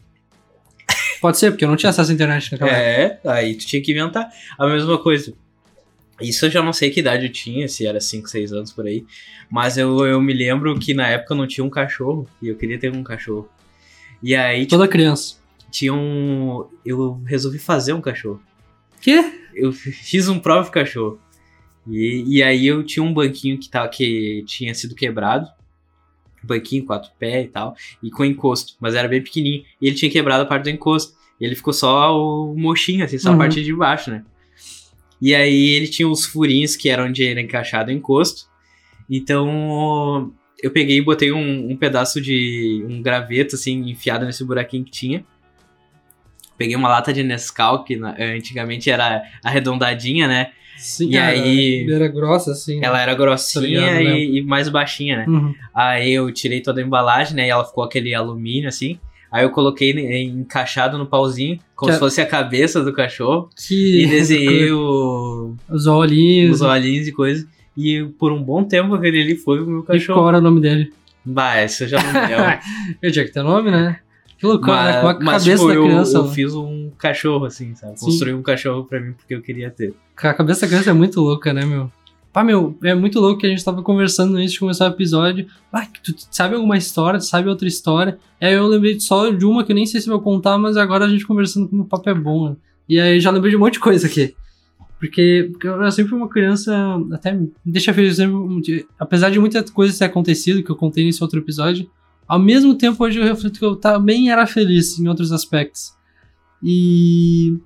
Pode 1.20 1.38
ser, 1.38 1.50
porque 1.50 1.64
eu 1.64 1.68
não 1.68 1.76
tinha 1.76 1.90
acesso 1.90 2.10
à 2.10 2.14
internet 2.14 2.52
naquela 2.52 2.70
época. 2.70 3.30
É, 3.30 3.32
aí 3.32 3.54
tu 3.54 3.66
tinha 3.66 3.82
que 3.82 3.90
inventar. 3.92 4.28
A 4.58 4.66
mesma 4.66 4.98
coisa. 4.98 5.32
Isso 6.20 6.46
eu 6.46 6.50
já 6.50 6.62
não 6.62 6.72
sei 6.72 6.90
que 6.90 7.00
idade 7.00 7.26
eu 7.26 7.32
tinha, 7.32 7.68
se 7.68 7.86
era 7.86 8.00
5, 8.00 8.28
6 8.28 8.52
anos 8.52 8.72
por 8.72 8.86
aí. 8.86 9.04
Mas 9.50 9.76
eu, 9.76 10.06
eu 10.06 10.20
me 10.20 10.32
lembro 10.32 10.78
que 10.78 10.94
na 10.94 11.08
época 11.08 11.34
eu 11.34 11.38
não 11.38 11.46
tinha 11.46 11.64
um 11.64 11.70
cachorro. 11.70 12.28
E 12.40 12.48
eu 12.48 12.56
queria 12.56 12.78
ter 12.78 12.90
um 12.94 13.02
cachorro. 13.02 13.48
E 14.22 14.34
aí 14.34 14.66
Toda 14.66 14.88
criança. 14.88 15.36
tinha 15.70 15.92
um. 15.92 16.66
Eu 16.84 17.20
resolvi 17.26 17.58
fazer 17.58 17.92
um 17.92 18.00
cachorro. 18.00 18.40
Quê? 19.00 19.45
Eu 19.56 19.72
fiz 19.72 20.28
um 20.28 20.38
próprio 20.38 20.72
cachorro. 20.72 21.20
E, 21.88 22.24
e 22.26 22.42
aí 22.42 22.66
eu 22.66 22.82
tinha 22.84 23.02
um 23.02 23.12
banquinho 23.14 23.58
que, 23.58 23.68
tava, 23.68 23.88
que 23.88 24.44
tinha 24.46 24.74
sido 24.74 24.94
quebrado. 24.94 25.46
Um 26.44 26.46
banquinho, 26.46 26.84
quatro 26.84 27.10
pés 27.18 27.46
e 27.46 27.48
tal. 27.48 27.74
E 28.02 28.10
com 28.10 28.24
encosto. 28.24 28.74
Mas 28.80 28.94
era 28.94 29.08
bem 29.08 29.22
pequenininho. 29.22 29.64
E 29.80 29.86
ele 29.86 29.96
tinha 29.96 30.10
quebrado 30.10 30.42
a 30.42 30.46
parte 30.46 30.64
do 30.64 30.70
encosto. 30.70 31.14
E 31.40 31.44
ele 31.44 31.54
ficou 31.54 31.72
só 31.72 32.18
o 32.18 32.56
mochinho, 32.56 33.04
assim, 33.04 33.18
só 33.18 33.28
Uhum. 33.30 33.34
a 33.34 33.38
parte 33.38 33.62
de 33.62 33.74
baixo, 33.74 34.10
né? 34.10 34.24
E 35.20 35.34
aí 35.34 35.70
ele 35.70 35.86
tinha 35.88 36.08
uns 36.08 36.26
furinhos 36.26 36.76
que 36.76 36.88
eram 36.88 37.06
onde 37.06 37.24
era 37.26 37.40
encaixado 37.40 37.90
o 37.90 37.92
encosto. 37.94 38.46
Então 39.08 40.32
eu 40.62 40.70
peguei 40.70 40.98
e 40.98 41.02
botei 41.02 41.32
um, 41.32 41.70
um 41.70 41.76
pedaço 41.76 42.20
de 42.20 42.84
um 42.88 43.00
graveto, 43.02 43.54
assim, 43.54 43.90
enfiado 43.90 44.24
nesse 44.24 44.44
buraquinho 44.44 44.84
que 44.84 44.90
tinha. 44.90 45.24
Peguei 46.58 46.74
uma 46.76 46.88
lata 46.88 47.12
de 47.12 47.22
Nescau, 47.22 47.84
que 47.84 47.94
antigamente 48.18 48.90
era 48.90 49.22
arredondadinha, 49.44 50.26
né? 50.28 50.48
Sim, 50.78 51.10
E 51.10 51.16
era- 51.16 51.28
aí- 51.28 51.90
Era 51.90 52.06
grossa, 52.08 52.52
assim. 52.52 52.84
Ela 52.84 53.00
era 53.00 53.14
grossinha 53.14 53.80
Tá 53.80 53.92
ligado, 53.92 54.04
né? 54.04 54.18
e, 54.20 54.38
e 54.38 54.42
mais 54.44 54.68
baixinha, 54.68 55.18
né? 55.18 55.24
Uhum. 55.26 55.54
Aí 55.74 56.12
eu 56.12 56.30
tirei 56.32 56.60
toda 56.60 56.80
a 56.80 56.84
embalagem, 56.84 57.34
né? 57.34 57.46
E 57.46 57.50
ela 57.50 57.64
ficou 57.64 57.82
aquele 57.82 58.14
alumínio, 58.14 58.68
assim. 58.68 58.98
Aí 59.32 59.42
eu 59.44 59.50
coloquei 59.50 59.90
encaixado 60.24 60.96
no 60.98 61.06
pauzinho, 61.06 61.58
como 61.74 61.88
Que 61.90 61.94
se 61.94 61.98
fosse 61.98 62.20
a 62.20 62.26
cabeça 62.26 62.82
do 62.84 62.92
cachorro. 62.92 63.48
Que... 63.56 64.02
E 64.02 64.06
desenhei 64.06 64.70
o, 64.72 65.54
Os 65.68 65.86
olhinhos. 65.86 66.56
os 66.56 66.62
olhinhos 66.62 67.08
e 67.08 67.12
coisa. 67.12 67.46
E 67.76 68.04
por 68.18 68.32
um 68.32 68.42
bom 68.42 68.62
tempo 68.64 68.94
aquele 68.94 69.20
ali 69.20 69.34
foi 69.36 69.60
o 69.62 69.66
meu 69.66 69.80
E 69.80 69.82
qual 69.84 69.98
cachorro. 69.98 70.28
era 70.28 70.38
o 70.38 70.40
nome 70.42 70.60
dele? 70.60 70.92
Bah, 71.24 71.62
isso 71.64 71.84
eu 71.84 71.88
já 71.88 72.02
não 72.02 72.12
lembro. 72.12 72.58
Eu 73.02 73.10
tinha 73.10 73.24
que 73.24 73.32
ter 73.32 73.42
nome, 73.42 73.70
né? 73.70 73.98
Que 74.38 74.46
loucura, 74.46 74.82
né? 74.84 75.00
Com 75.00 75.08
a 75.08 75.14
mas, 75.14 75.44
cabeça 75.44 75.50
tipo, 75.62 75.68
da 75.68 75.74
eu- 75.74 75.84
criança. 75.84 76.16
Eu, 76.18 76.22
mano. 76.22 76.34
fiz 76.34 76.54
um 76.54 76.90
cachorro, 76.98 77.44
assim, 77.46 77.74
sabe? 77.74 77.98
Sim. 77.98 78.04
Construí 78.06 78.34
um 78.34 78.42
cachorro 78.42 78.84
pra 78.84 79.00
mim 79.00 79.12
porque 79.12 79.34
eu 79.34 79.40
queria 79.42 79.70
ter. 79.70 79.94
A 80.16 80.34
cabeça 80.34 80.62
da 80.62 80.66
criança 80.68 80.90
é 80.90 80.92
muito 80.92 81.20
louca, 81.20 81.52
né, 81.52 81.64
meu? 81.64 81.90
Pá, 82.32 82.44
meu, 82.44 82.76
é 82.84 82.94
muito 82.94 83.18
louco 83.18 83.40
que 83.40 83.46
a 83.46 83.48
gente 83.48 83.64
tava 83.64 83.82
conversando 83.82 84.36
antes 84.36 84.52
de 84.52 84.58
começar 84.58 84.84
o 84.84 84.92
episódio. 84.92 85.46
Ah, 85.72 85.86
tu 86.02 86.14
sabe 86.30 86.54
alguma 86.54 86.76
história, 86.76 87.18
tu 87.18 87.24
sabe 87.24 87.48
outra 87.48 87.66
história. 87.66 88.18
Aí 88.38 88.52
eu 88.52 88.66
lembrei 88.66 89.00
só 89.00 89.30
de 89.30 89.46
uma 89.46 89.64
que 89.64 89.72
eu 89.72 89.76
nem 89.76 89.86
sei 89.86 90.02
se 90.02 90.08
vou 90.08 90.20
contar, 90.20 90.58
mas 90.58 90.76
agora 90.76 91.06
a 91.06 91.08
gente 91.08 91.26
conversando 91.26 91.66
como 91.68 91.82
o 91.84 91.86
papo 91.86 92.10
é 92.10 92.14
bom, 92.14 92.50
né? 92.50 92.56
E 92.86 93.00
aí 93.00 93.18
já 93.20 93.30
lembrei 93.30 93.50
de 93.52 93.56
um 93.56 93.60
monte 93.60 93.74
de 93.74 93.80
coisa 93.80 94.06
aqui. 94.06 94.34
Porque, 94.98 95.48
porque 95.52 95.66
eu 95.68 95.90
sempre 95.90 96.10
fui 96.10 96.18
uma 96.18 96.28
criança, 96.28 96.74
até 97.12 97.32
me 97.32 97.52
deixa 97.64 97.92
feliz, 97.92 98.18
eu 98.18 98.26
sempre- 98.26 98.86
apesar 98.98 99.30
de 99.30 99.38
muitas 99.38 99.68
coisas 99.70 99.98
ter 99.98 100.04
acontecido, 100.06 100.62
que 100.62 100.70
eu 100.70 100.76
contei 100.76 101.04
nesse 101.04 101.22
outro 101.22 101.38
episódio, 101.38 101.88
ao 102.26 102.38
mesmo 102.38 102.74
tempo 102.74 103.02
hoje 103.04 103.18
eu 103.18 103.24
reflito 103.24 103.58
que 103.58 103.64
eu 103.64 103.76
também 103.76 104.30
era 104.30 104.46
feliz 104.46 104.98
em 104.98 105.08
outros 105.08 105.32
aspectos. 105.32 105.94
E 106.62 107.56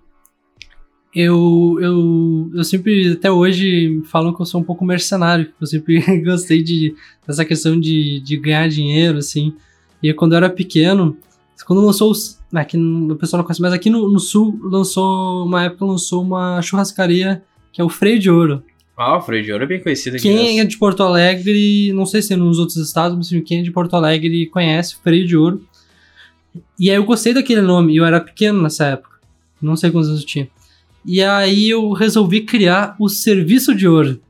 eu, 1.15 1.79
eu, 1.81 2.51
eu 2.55 2.65
sempre, 2.65 3.13
até 3.13 3.31
hoje, 3.31 4.01
falam 4.05 4.33
que 4.35 4.41
eu 4.41 4.47
sou 4.47 4.61
um 4.61 4.65
pouco 4.65 4.85
mercenário. 4.85 5.53
Eu 5.61 5.67
sempre 5.67 6.01
gostei 6.23 6.63
de, 6.63 6.95
dessa 7.27 7.45
questão 7.45 7.79
de, 7.79 8.21
de 8.21 8.37
ganhar 8.37 8.69
dinheiro, 8.69 9.19
assim. 9.19 9.55
E 10.03 10.13
quando 10.15 10.33
eu 10.33 10.39
era 10.39 10.51
pequeno, 10.51 11.17
quando 11.67 11.85
lançou. 11.85 12.13
Aqui 12.53 12.77
no, 12.77 13.13
o 13.13 13.17
pessoal 13.17 13.39
não 13.39 13.45
conhece, 13.45 13.63
mas 13.63 13.73
aqui 13.73 13.89
no, 13.89 14.09
no 14.09 14.19
sul 14.19 14.59
lançou. 14.63 15.45
Uma 15.45 15.65
época 15.65 15.85
lançou 15.85 16.23
uma 16.23 16.61
churrascaria 16.63 17.43
que 17.73 17.81
é 17.81 17.85
o 17.85 17.89
Freio 17.89 18.19
de 18.19 18.31
Ouro. 18.31 18.63
Ah, 19.03 19.17
o 19.17 19.23
Freio 19.23 19.43
de 19.43 19.51
Ouro 19.51 19.65
é 19.65 19.67
bem 19.67 19.81
conhecido 19.81 20.17
aqui. 20.17 20.23
Quem 20.25 20.59
é 20.59 20.63
nas- 20.63 20.69
de 20.73 20.77
Porto 20.79 21.03
Alegre, 21.03 21.91
não 21.95 22.05
sei 22.05 22.21
se 22.21 22.35
é 22.35 22.37
nos 22.37 22.59
outros 22.59 22.77
estados, 22.77 23.17
mas 23.17 23.27
assim, 23.29 23.41
quem 23.41 23.61
é 23.61 23.63
de 23.63 23.71
Porto 23.71 23.97
Alegre 23.97 24.45
conhece 24.47 24.97
Freio 25.03 25.27
de 25.27 25.35
Ouro. 25.37 25.65
E 26.79 26.91
aí 26.91 26.97
eu 26.97 27.05
gostei 27.05 27.33
daquele 27.33 27.63
nome, 27.63 27.97
eu 27.97 28.05
era 28.05 28.21
pequeno 28.21 28.61
nessa 28.63 28.85
época. 28.87 29.17
Não 29.63 29.75
sei 29.75 29.91
quantos 29.91 30.09
anos 30.11 30.21
eu 30.21 30.27
tinha. 30.27 30.49
E 31.07 31.23
aí 31.23 31.71
eu 31.71 31.93
resolvi 31.93 32.43
criar 32.43 32.95
o 32.99 33.09
Serviço 33.09 33.75
de 33.75 33.89
Ouro. 33.89 34.21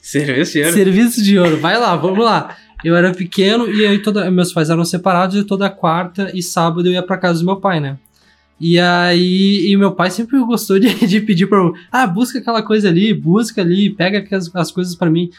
Serviço 0.00 0.52
de 0.54 0.62
Ouro? 0.64 0.72
Serviço 0.72 1.22
de 1.22 1.38
Ouro. 1.38 1.56
Vai 1.60 1.78
lá, 1.78 1.94
vamos 1.94 2.24
lá. 2.24 2.56
Eu 2.84 2.96
era 2.96 3.12
pequeno 3.14 3.70
e 3.72 3.86
aí 3.86 4.00
toda, 4.00 4.28
meus 4.32 4.52
pais 4.52 4.68
eram 4.68 4.84
separados 4.84 5.36
e 5.36 5.44
toda 5.44 5.70
quarta 5.70 6.32
e 6.34 6.42
sábado 6.42 6.88
eu 6.88 6.92
ia 6.92 7.02
pra 7.04 7.16
casa 7.16 7.38
do 7.38 7.46
meu 7.46 7.56
pai, 7.56 7.78
né? 7.78 7.96
E 8.64 8.78
aí, 8.78 9.72
e 9.72 9.76
meu 9.76 9.90
pai 9.90 10.08
sempre 10.08 10.38
gostou 10.38 10.78
de, 10.78 10.94
de 11.04 11.20
pedir 11.20 11.48
pra 11.48 11.58
eu, 11.58 11.74
ah, 11.90 12.06
busca 12.06 12.38
aquela 12.38 12.62
coisa 12.62 12.88
ali, 12.88 13.12
busca 13.12 13.60
ali, 13.60 13.90
pega 13.90 14.24
as, 14.36 14.54
as 14.54 14.70
coisas 14.70 14.94
pra 14.94 15.10
mim. 15.10 15.30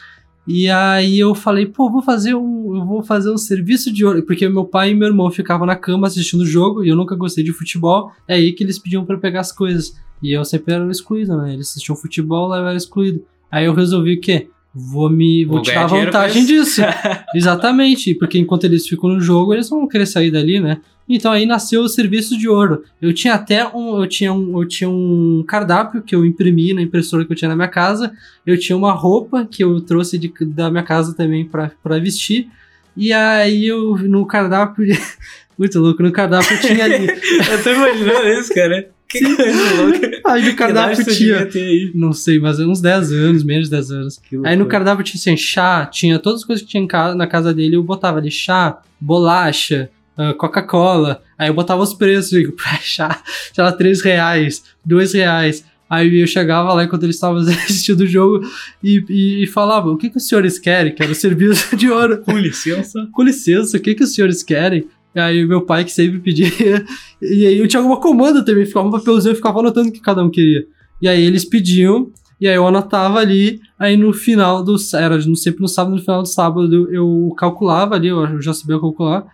E 0.46 0.68
aí 0.68 1.18
eu 1.18 1.34
falei, 1.34 1.64
pô, 1.64 1.90
vou 1.90 2.02
fazer 2.02 2.34
um, 2.34 2.76
eu 2.76 2.84
vou 2.84 3.02
fazer 3.02 3.30
um 3.30 3.38
serviço 3.38 3.90
de 3.90 4.04
ouro, 4.04 4.22
porque 4.24 4.46
meu 4.46 4.66
pai 4.66 4.90
e 4.90 4.94
meu 4.94 5.08
irmão 5.08 5.30
ficavam 5.30 5.66
na 5.66 5.74
cama 5.74 6.06
assistindo 6.06 6.42
o 6.42 6.46
jogo 6.46 6.84
e 6.84 6.90
eu 6.90 6.96
nunca 6.96 7.16
gostei 7.16 7.42
de 7.42 7.50
futebol, 7.50 8.12
é 8.28 8.34
aí 8.34 8.52
que 8.52 8.62
eles 8.62 8.78
pediam 8.78 9.06
pra 9.06 9.16
eu 9.16 9.20
pegar 9.20 9.40
as 9.40 9.50
coisas. 9.50 9.98
E 10.22 10.30
eu 10.36 10.44
sempre 10.44 10.74
era 10.74 10.90
excluído, 10.90 11.34
né? 11.38 11.54
Eles 11.54 11.70
assistiam 11.70 11.96
futebol, 11.96 12.48
lá 12.48 12.58
eu 12.58 12.66
era 12.66 12.76
excluído. 12.76 13.24
Aí 13.50 13.64
eu 13.64 13.72
resolvi 13.72 14.14
o 14.14 14.20
quê? 14.20 14.48
Vou 14.74 15.08
me 15.08 15.46
vou 15.46 15.56
Vou 15.56 15.62
tirar 15.62 15.86
vantagem 15.86 16.42
isso. 16.42 16.52
disso. 16.52 16.82
Exatamente, 17.34 18.14
porque 18.14 18.38
enquanto 18.38 18.64
eles 18.64 18.86
ficam 18.86 19.08
no 19.08 19.20
jogo, 19.20 19.54
eles 19.54 19.70
vão 19.70 19.88
querer 19.88 20.04
sair 20.04 20.30
dali, 20.30 20.60
né? 20.60 20.80
Então 21.08 21.32
aí 21.32 21.44
nasceu 21.44 21.82
o 21.82 21.88
serviço 21.88 22.36
de 22.38 22.48
ouro. 22.48 22.82
Eu 23.00 23.12
tinha 23.12 23.34
até 23.34 23.66
um, 23.68 24.00
eu 24.00 24.06
tinha 24.06 24.32
um, 24.32 24.60
eu 24.62 24.66
tinha 24.66 24.88
um 24.88 25.44
cardápio 25.46 26.00
que 26.02 26.14
eu 26.14 26.24
imprimi 26.24 26.72
na 26.72 26.80
impressora 26.80 27.24
que 27.24 27.32
eu 27.32 27.36
tinha 27.36 27.48
na 27.50 27.56
minha 27.56 27.68
casa. 27.68 28.12
Eu 28.46 28.58
tinha 28.58 28.76
uma 28.76 28.92
roupa 28.92 29.44
que 29.44 29.62
eu 29.62 29.80
trouxe 29.82 30.16
de- 30.18 30.32
da 30.46 30.70
minha 30.70 30.82
casa 30.82 31.14
também 31.14 31.44
pra 31.44 31.70
pra 31.82 31.98
vestir. 31.98 32.48
E 32.96 33.12
aí 33.12 33.66
eu 33.66 33.96
no 33.98 34.24
cardápio, 34.26 34.84
muito 35.58 35.78
louco, 35.78 36.02
no 36.02 36.10
cardápio 36.12 36.58
tinha 36.60 36.84
ali. 36.84 37.06
Eu 37.50 37.62
tô 37.62 37.70
imaginando 37.72 38.28
isso, 38.28 38.54
cara. 38.54 38.88
Que 39.08 39.20
coisa 39.36 39.82
louca. 39.82 40.20
aí 40.26 40.42
no 40.48 40.56
cardápio 40.56 40.96
tinha, 41.16 41.48
não 41.94 42.12
sei, 42.12 42.38
mas 42.40 42.58
uns 42.58 42.80
10 42.80 43.12
anos, 43.12 43.44
menos 43.44 43.66
de 43.66 43.70
10 43.72 43.90
anos. 43.90 44.20
Aí 44.44 44.56
no 44.56 44.66
cardápio 44.66 45.04
tinha 45.04 45.20
assim, 45.20 45.36
chá, 45.36 45.86
tinha 45.86 46.18
todas 46.18 46.40
as 46.40 46.46
coisas 46.46 46.64
que 46.64 46.70
tinha 46.70 46.86
casa, 46.88 47.14
na 47.14 47.26
casa 47.26 47.52
dele, 47.54 47.76
eu 47.76 47.82
botava 47.82 48.18
ali 48.18 48.30
chá, 48.30 48.80
bolacha, 49.00 49.90
ah, 50.16 50.34
Coca-Cola. 50.34 51.22
Aí 51.38 51.48
eu 51.48 51.54
botava 51.54 51.82
os 51.82 51.94
preços, 51.94 52.30
digo, 52.30 52.52
pra 52.56 52.78
chá, 52.78 53.22
sei 53.52 53.64
lá, 53.64 53.72
3 53.72 54.02
reais, 54.02 54.64
2 54.84 55.12
reais. 55.14 55.64
Aí 55.88 56.20
eu 56.20 56.26
chegava 56.26 56.72
lá 56.72 56.84
enquanto 56.84 57.04
eles 57.04 57.16
estavam 57.16 57.38
assistindo 57.46 58.00
o 58.00 58.06
jogo 58.06 58.46
e, 58.82 59.04
e, 59.08 59.44
e 59.44 59.46
falava, 59.46 59.90
o 59.90 59.96
que, 59.96 60.10
que 60.10 60.16
os 60.16 60.26
senhores 60.26 60.58
querem? 60.58 60.94
Quero 60.94 61.14
serviço 61.14 61.76
de 61.76 61.90
ouro. 61.90 62.18
Com 62.18 62.38
licença. 62.38 63.06
Com 63.12 63.22
licença, 63.22 63.76
o 63.76 63.80
que, 63.80 63.94
que 63.94 64.04
os 64.04 64.14
senhores 64.14 64.42
querem? 64.42 64.86
Aí 65.14 65.46
meu 65.46 65.62
pai 65.62 65.84
que 65.84 65.92
sempre 65.92 66.18
pedia. 66.18 66.84
E 67.22 67.46
aí 67.46 67.58
eu 67.58 67.68
tinha 67.68 67.80
alguma 67.80 68.00
comanda 68.00 68.44
também, 68.44 68.66
ficava 68.66 68.88
um 68.88 68.90
papelzinho, 68.90 69.30
eu 69.30 69.36
ficava 69.36 69.60
anotando 69.60 69.88
o 69.88 69.92
que 69.92 70.00
cada 70.00 70.24
um 70.24 70.30
queria. 70.30 70.66
E 71.00 71.06
aí 71.06 71.22
eles 71.22 71.44
pediam, 71.44 72.10
e 72.40 72.48
aí 72.48 72.56
eu 72.56 72.66
anotava 72.66 73.20
ali, 73.20 73.60
aí 73.78 73.96
no 73.96 74.12
final 74.12 74.64
do. 74.64 74.74
Era 74.94 75.20
sempre 75.36 75.60
no 75.60 75.68
sábado, 75.68 75.94
no 75.94 76.02
final 76.02 76.22
do 76.22 76.28
sábado 76.28 76.92
eu 76.92 77.32
calculava 77.38 77.94
ali, 77.94 78.08
eu 78.08 78.42
já 78.42 78.52
sabia 78.52 78.80
calcular. 78.80 79.24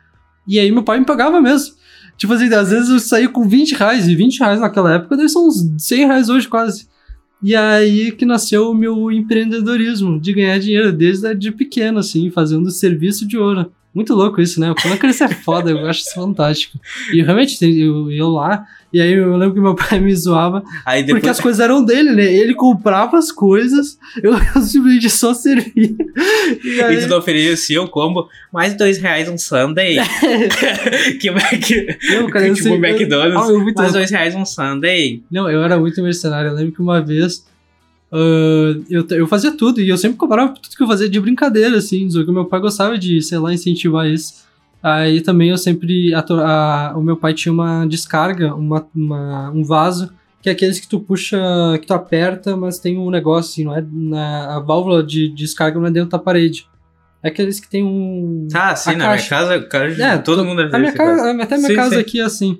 E 0.50 0.59
aí 0.59 0.73
meu 0.73 0.83
pai 0.83 0.99
me 0.99 1.07
pagava 1.07 1.40
mesmo. 1.40 1.75
Tipo 2.16 2.33
assim, 2.33 2.52
às 2.52 2.71
vezes 2.71 2.90
eu 2.90 2.99
saía 2.99 3.28
com 3.28 3.49
20 3.49 3.76
reais, 3.76 4.09
e 4.09 4.16
20 4.16 4.40
reais 4.40 4.61
naquela 4.61 4.95
época 4.95 5.16
deve 5.16 5.28
ser 5.28 5.38
uns 5.38 5.64
100 5.78 6.07
reais 6.07 6.28
hoje 6.28 6.49
quase. 6.49 6.88
E 7.40 7.54
aí 7.54 8.11
que 8.11 8.26
nasceu 8.26 8.69
o 8.69 8.75
meu 8.75 9.12
empreendedorismo, 9.12 10.21
de 10.21 10.35
ganhar 10.35 10.59
dinheiro 10.59 10.92
desde 10.92 11.33
de 11.37 11.52
pequeno, 11.52 12.00
assim, 12.00 12.30
fazendo 12.30 12.69
serviço 12.71 13.26
de 13.26 13.38
ouro. 13.38 13.73
Muito 13.94 14.14
louco 14.14 14.40
isso, 14.40 14.61
né? 14.61 14.70
A 14.70 14.97
criança 14.97 15.25
é 15.25 15.28
foda, 15.28 15.70
eu 15.70 15.85
acho 15.87 16.00
isso 16.00 16.14
fantástico. 16.14 16.78
E 17.12 17.23
realmente, 17.23 17.59
eu, 17.64 18.11
eu 18.12 18.28
lá, 18.28 18.64
e 18.92 19.00
aí 19.00 19.12
eu 19.12 19.37
lembro 19.37 19.54
que 19.54 19.61
meu 19.61 19.75
pai 19.75 19.99
me 19.99 20.14
zoava, 20.14 20.62
Aí 20.87 21.02
depois. 21.02 21.20
porque 21.20 21.28
as 21.28 21.40
coisas 21.40 21.61
eram 21.61 21.85
dele, 21.85 22.12
né? 22.12 22.25
Ele 22.25 22.54
comprava 22.54 23.18
as 23.18 23.32
coisas, 23.32 23.99
eu, 24.23 24.32
eu 24.54 24.62
simplesmente 24.62 25.11
só 25.11 25.35
servia. 25.35 25.90
E 26.64 26.82
aí, 26.82 26.97
E 26.97 27.00
tu 27.02 27.09
não 27.09 27.18
oferecia 27.18 27.82
o 27.82 27.88
combo, 27.88 28.28
mais 28.52 28.75
dois 28.76 28.99
reais 28.99 29.28
um 29.28 29.37
sundae. 29.37 29.97
que, 31.20 31.30
que, 31.59 31.99
não, 32.14 32.28
cara, 32.30 32.47
eu 32.47 32.54
tipo 32.54 32.68
sei- 32.68 32.76
McDonald's. 32.76 33.49
Ah, 33.49 33.52
eu 33.52 33.73
mais 33.75 33.92
dois 33.92 34.11
reais 34.11 34.35
um 34.35 34.44
sundae. 34.44 35.23
Não, 35.30 35.50
eu 35.50 35.62
era 35.64 35.78
muito 35.78 36.00
mercenário. 36.02 36.50
Eu 36.50 36.54
lembro 36.54 36.73
que 36.73 36.80
uma 36.80 37.00
vez 37.00 37.44
ah, 38.12 38.81
eu, 38.88 39.07
eu 39.11 39.26
fazia 39.26 39.52
tudo 39.57 39.81
e 39.81 39.88
eu 39.88 39.97
sempre 39.99 40.17
cobrava 40.19 40.52
tudo 40.55 40.76
que 40.76 40.83
eu 40.83 40.87
fazia 40.88 41.09
de 41.09 41.21
brincadeira, 41.21 41.76
assim. 41.79 42.09
Só 42.11 42.25
que 42.25 42.31
meu 42.33 42.45
pai 42.47 42.61
gostava 42.61 42.99
de, 42.99 43.21
sei 43.23 43.38
lá, 43.38 43.52
incentivar 43.52 44.07
isso. 44.07 44.49
Aí 44.83 45.21
também 45.21 45.50
eu 45.50 45.59
sempre. 45.59 46.14
a 46.14 46.21
a- 46.21 46.95
o 46.97 47.02
meu 47.02 47.17
pai 47.17 47.35
tinha 47.35 47.52
uma 47.52 47.85
descarga, 47.87 48.55
uma, 48.55 48.87
uma- 48.95 49.50
um 49.50 49.62
vaso, 49.62 50.11
que 50.43 50.49
é 50.49 50.52
aqueles 50.52 50.81
que 50.81 50.88
tu 50.88 50.99
puxa, 51.00 51.38
que 51.81 51.87
tu 51.87 51.93
aperta, 51.93 52.57
mas 52.57 52.79
tem 52.79 52.97
um 52.99 53.11
negócio 53.11 53.50
assim, 53.52 53.64
não 53.64 53.76
é? 53.76 53.85
Na, 53.93 54.57
a 54.57 54.61
válvula 54.61 55.02
de 55.02 55.29
descarga 55.35 55.79
não 55.79 55.87
é 55.87 55.90
dentro 55.90 56.09
da 56.11 56.19
parede. 56.19 56.67
É 57.23 57.29
aqueles 57.29 57.61
que 57.61 57.69
tem 57.69 57.85
um. 57.85 58.49
Ah, 58.55 58.75
sim, 58.75 58.97
na 58.97 59.12
minha 59.12 59.29
casa, 59.29 59.61
cara, 59.61 59.93
É, 59.93 60.17
todo 60.17 60.38
to- 60.40 60.45
mundo 60.47 60.62
a 60.62 60.79
minha 60.79 60.93
casa, 60.93 61.31
Até 61.43 61.55
a 61.57 61.59
minha 61.59 61.69
Sim, 61.69 61.76
casa 61.76 61.95
sim. 61.97 62.00
aqui 62.00 62.19
é 62.21 62.25
assim. 62.25 62.59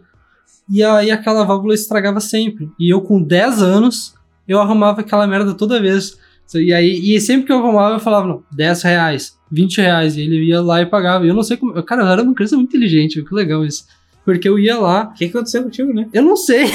E 0.69 0.83
aí 0.85 1.11
aquela 1.11 1.42
válvula 1.45 1.73
estragava 1.73 2.21
sempre. 2.21 2.69
E 2.78 2.92
eu 2.92 3.00
com 3.00 3.23
10 3.23 3.62
anos, 3.62 4.14
eu 4.50 4.61
arrumava 4.61 5.00
aquela 5.00 5.28
merda 5.28 5.54
toda 5.54 5.80
vez. 5.80 6.19
E 6.52 6.73
aí, 6.73 7.14
e 7.14 7.21
sempre 7.21 7.47
que 7.47 7.52
eu 7.52 7.59
arrumava, 7.59 7.95
eu 7.95 8.00
falava, 8.00 8.26
não, 8.26 8.42
10 8.50 8.83
reais, 8.83 9.38
20 9.50 9.80
reais. 9.80 10.16
E 10.16 10.23
ele 10.23 10.45
ia 10.47 10.61
lá 10.61 10.83
e 10.83 10.87
pagava. 10.87 11.25
E 11.25 11.28
eu 11.28 11.35
não 11.35 11.45
sei 11.45 11.57
como. 11.57 11.80
Cara, 11.85 12.02
eu 12.02 12.09
era 12.09 12.23
uma 12.23 12.35
criança 12.35 12.57
muito 12.57 12.71
inteligente, 12.71 13.23
que 13.23 13.35
legal 13.35 13.64
isso. 13.64 13.85
Porque 14.25 14.49
eu 14.49 14.59
ia 14.59 14.76
lá, 14.76 15.04
O 15.04 15.14
que 15.14 15.28
que 15.28 15.37
aconteceu 15.37 15.62
contigo, 15.62 15.92
né? 15.95 16.09
eu 16.12 16.23
não 16.23 16.37
sei. 16.37 16.66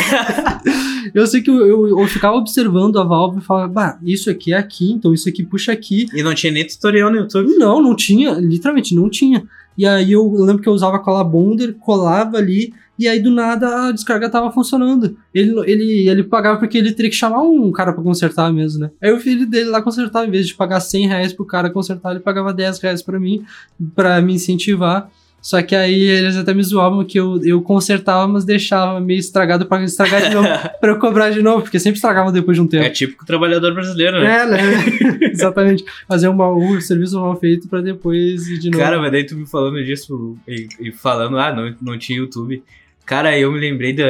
eu 1.14 1.28
sei 1.28 1.42
que 1.42 1.50
eu, 1.50 1.68
eu, 1.68 2.00
eu 2.00 2.08
ficava 2.08 2.38
observando 2.38 2.98
a 2.98 3.04
válvula 3.04 3.42
e 3.42 3.46
falava, 3.46 3.68
bah, 3.68 4.00
isso 4.04 4.30
aqui 4.30 4.54
é 4.54 4.58
aqui, 4.58 4.92
então 4.92 5.14
isso 5.14 5.28
aqui 5.28 5.44
puxa 5.44 5.72
aqui. 5.74 6.08
E 6.14 6.24
não 6.24 6.34
tinha 6.34 6.52
nem 6.52 6.66
tutorial 6.66 7.12
no 7.12 7.18
YouTube. 7.18 7.56
Não, 7.58 7.82
não 7.82 7.96
tinha, 7.96 8.32
literalmente 8.32 8.96
não 8.96 9.10
tinha. 9.10 9.44
E 9.78 9.86
aí 9.86 10.14
eu 10.14 10.32
lembro 10.32 10.64
que 10.64 10.70
eu 10.70 10.74
usava 10.74 11.00
cola 11.00 11.24
bonder, 11.24 11.76
colava 11.76 12.38
ali, 12.38 12.74
e 12.98 13.08
aí 13.08 13.20
do 13.20 13.32
nada 13.32 13.88
a 13.88 13.92
descarga 13.92 14.30
tava 14.30 14.52
funcionando. 14.52 15.18
Ele, 15.34 15.54
ele, 15.70 16.10
ele 16.10 16.24
pagava 16.24 16.60
porque 16.60 16.78
ele 16.78 16.94
teria 16.94 17.12
que 17.12 17.18
chamar 17.18 17.42
um 17.42 17.72
cara 17.72 17.94
pra 17.94 18.04
consertar 18.04 18.52
mesmo, 18.52 18.80
né? 18.80 18.92
Aí 19.02 19.12
o 19.12 19.20
filho 19.20 19.46
dele 19.46 19.70
lá 19.70 19.82
consertava, 19.82 20.26
em 20.26 20.32
vez 20.32 20.48
de 20.48 20.56
pagar 20.56 20.80
100 20.80 21.08
reais 21.08 21.34
pro 21.34 21.46
cara 21.46 21.70
consertar, 21.70 22.12
ele 22.12 22.20
pagava 22.20 22.54
10 22.54 22.80
reais 22.80 23.02
pra 23.02 23.20
mim, 23.20 23.44
pra 23.94 24.22
me 24.22 24.34
incentivar. 24.34 25.10
Só 25.46 25.62
que 25.62 25.76
aí 25.76 26.02
eles 26.02 26.36
até 26.38 26.56
me 26.56 26.64
zoavam 26.64 27.06
que 27.06 27.20
eu, 27.20 27.40
eu 27.46 27.62
consertava, 27.62 28.28
mas 28.28 28.44
deixava 28.44 29.00
meio 29.00 29.20
estragado 29.20 29.68
pra 29.68 29.84
estragar 29.84 30.28
de 30.28 30.34
novo, 30.34 30.48
pra 30.82 30.90
eu 30.90 30.98
cobrar 30.98 31.30
de 31.30 31.40
novo, 31.40 31.62
porque 31.62 31.78
sempre 31.78 31.98
estragava 31.98 32.32
depois 32.32 32.58
de 32.58 32.64
um 32.64 32.68
tempo. 32.68 32.84
É 32.84 32.90
típico 32.90 33.28
trabalhador 33.28 33.72
brasileiro, 33.72 34.20
né? 34.20 34.42
É, 34.42 34.46
né? 34.48 34.60
Exatamente. 35.32 35.86
Fazer 36.08 36.30
um, 36.30 36.34
mal, 36.34 36.58
um 36.58 36.82
serviço 36.82 37.20
mal 37.20 37.36
feito 37.40 37.68
pra 37.68 37.80
depois 37.80 38.48
ir 38.48 38.58
de 38.58 38.72
novo. 38.72 38.84
Cara, 38.84 39.00
mas 39.00 39.12
daí 39.12 39.24
tu 39.24 39.36
me 39.36 39.46
falando 39.46 39.84
disso 39.84 40.36
e, 40.48 40.68
e 40.80 40.92
falando, 40.92 41.38
ah, 41.38 41.54
não, 41.54 41.76
não 41.80 41.96
tinha 41.96 42.18
YouTube. 42.18 42.64
Cara, 43.06 43.38
eu 43.38 43.52
me 43.52 43.60
lembrei 43.60 43.94
da. 43.94 44.04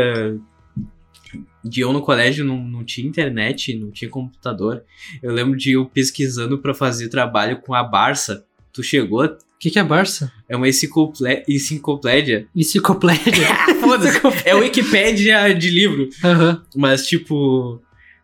De 1.64 1.82
eu 1.82 1.92
no 1.92 2.02
colégio 2.02 2.46
não, 2.46 2.58
não 2.58 2.84
tinha 2.84 3.08
internet, 3.08 3.76
não 3.78 3.90
tinha 3.92 4.10
computador. 4.10 4.84
Eu 5.22 5.32
lembro 5.34 5.58
de 5.58 5.72
eu 5.72 5.86
pesquisando 5.86 6.60
pra 6.60 6.74
fazer 6.74 7.10
trabalho 7.10 7.60
com 7.62 7.74
a 7.74 7.84
Barça. 7.84 8.46
Tu 8.72 8.84
chegou 8.84 9.22
a 9.24 9.36
que, 9.60 9.72
que 9.72 9.80
é 9.80 9.84
Barça? 9.84 10.32
É 10.48 10.56
uma 10.56 10.68
enciclopédia. 10.70 12.48
Enciclopédia. 12.56 13.48
Foda-se. 13.82 14.22
é 14.46 14.54
Wikipédia 14.54 15.54
de 15.56 15.70
livro. 15.72 16.08
Aham. 16.24 16.62
Mas, 16.76 17.08
tipo, 17.08 17.82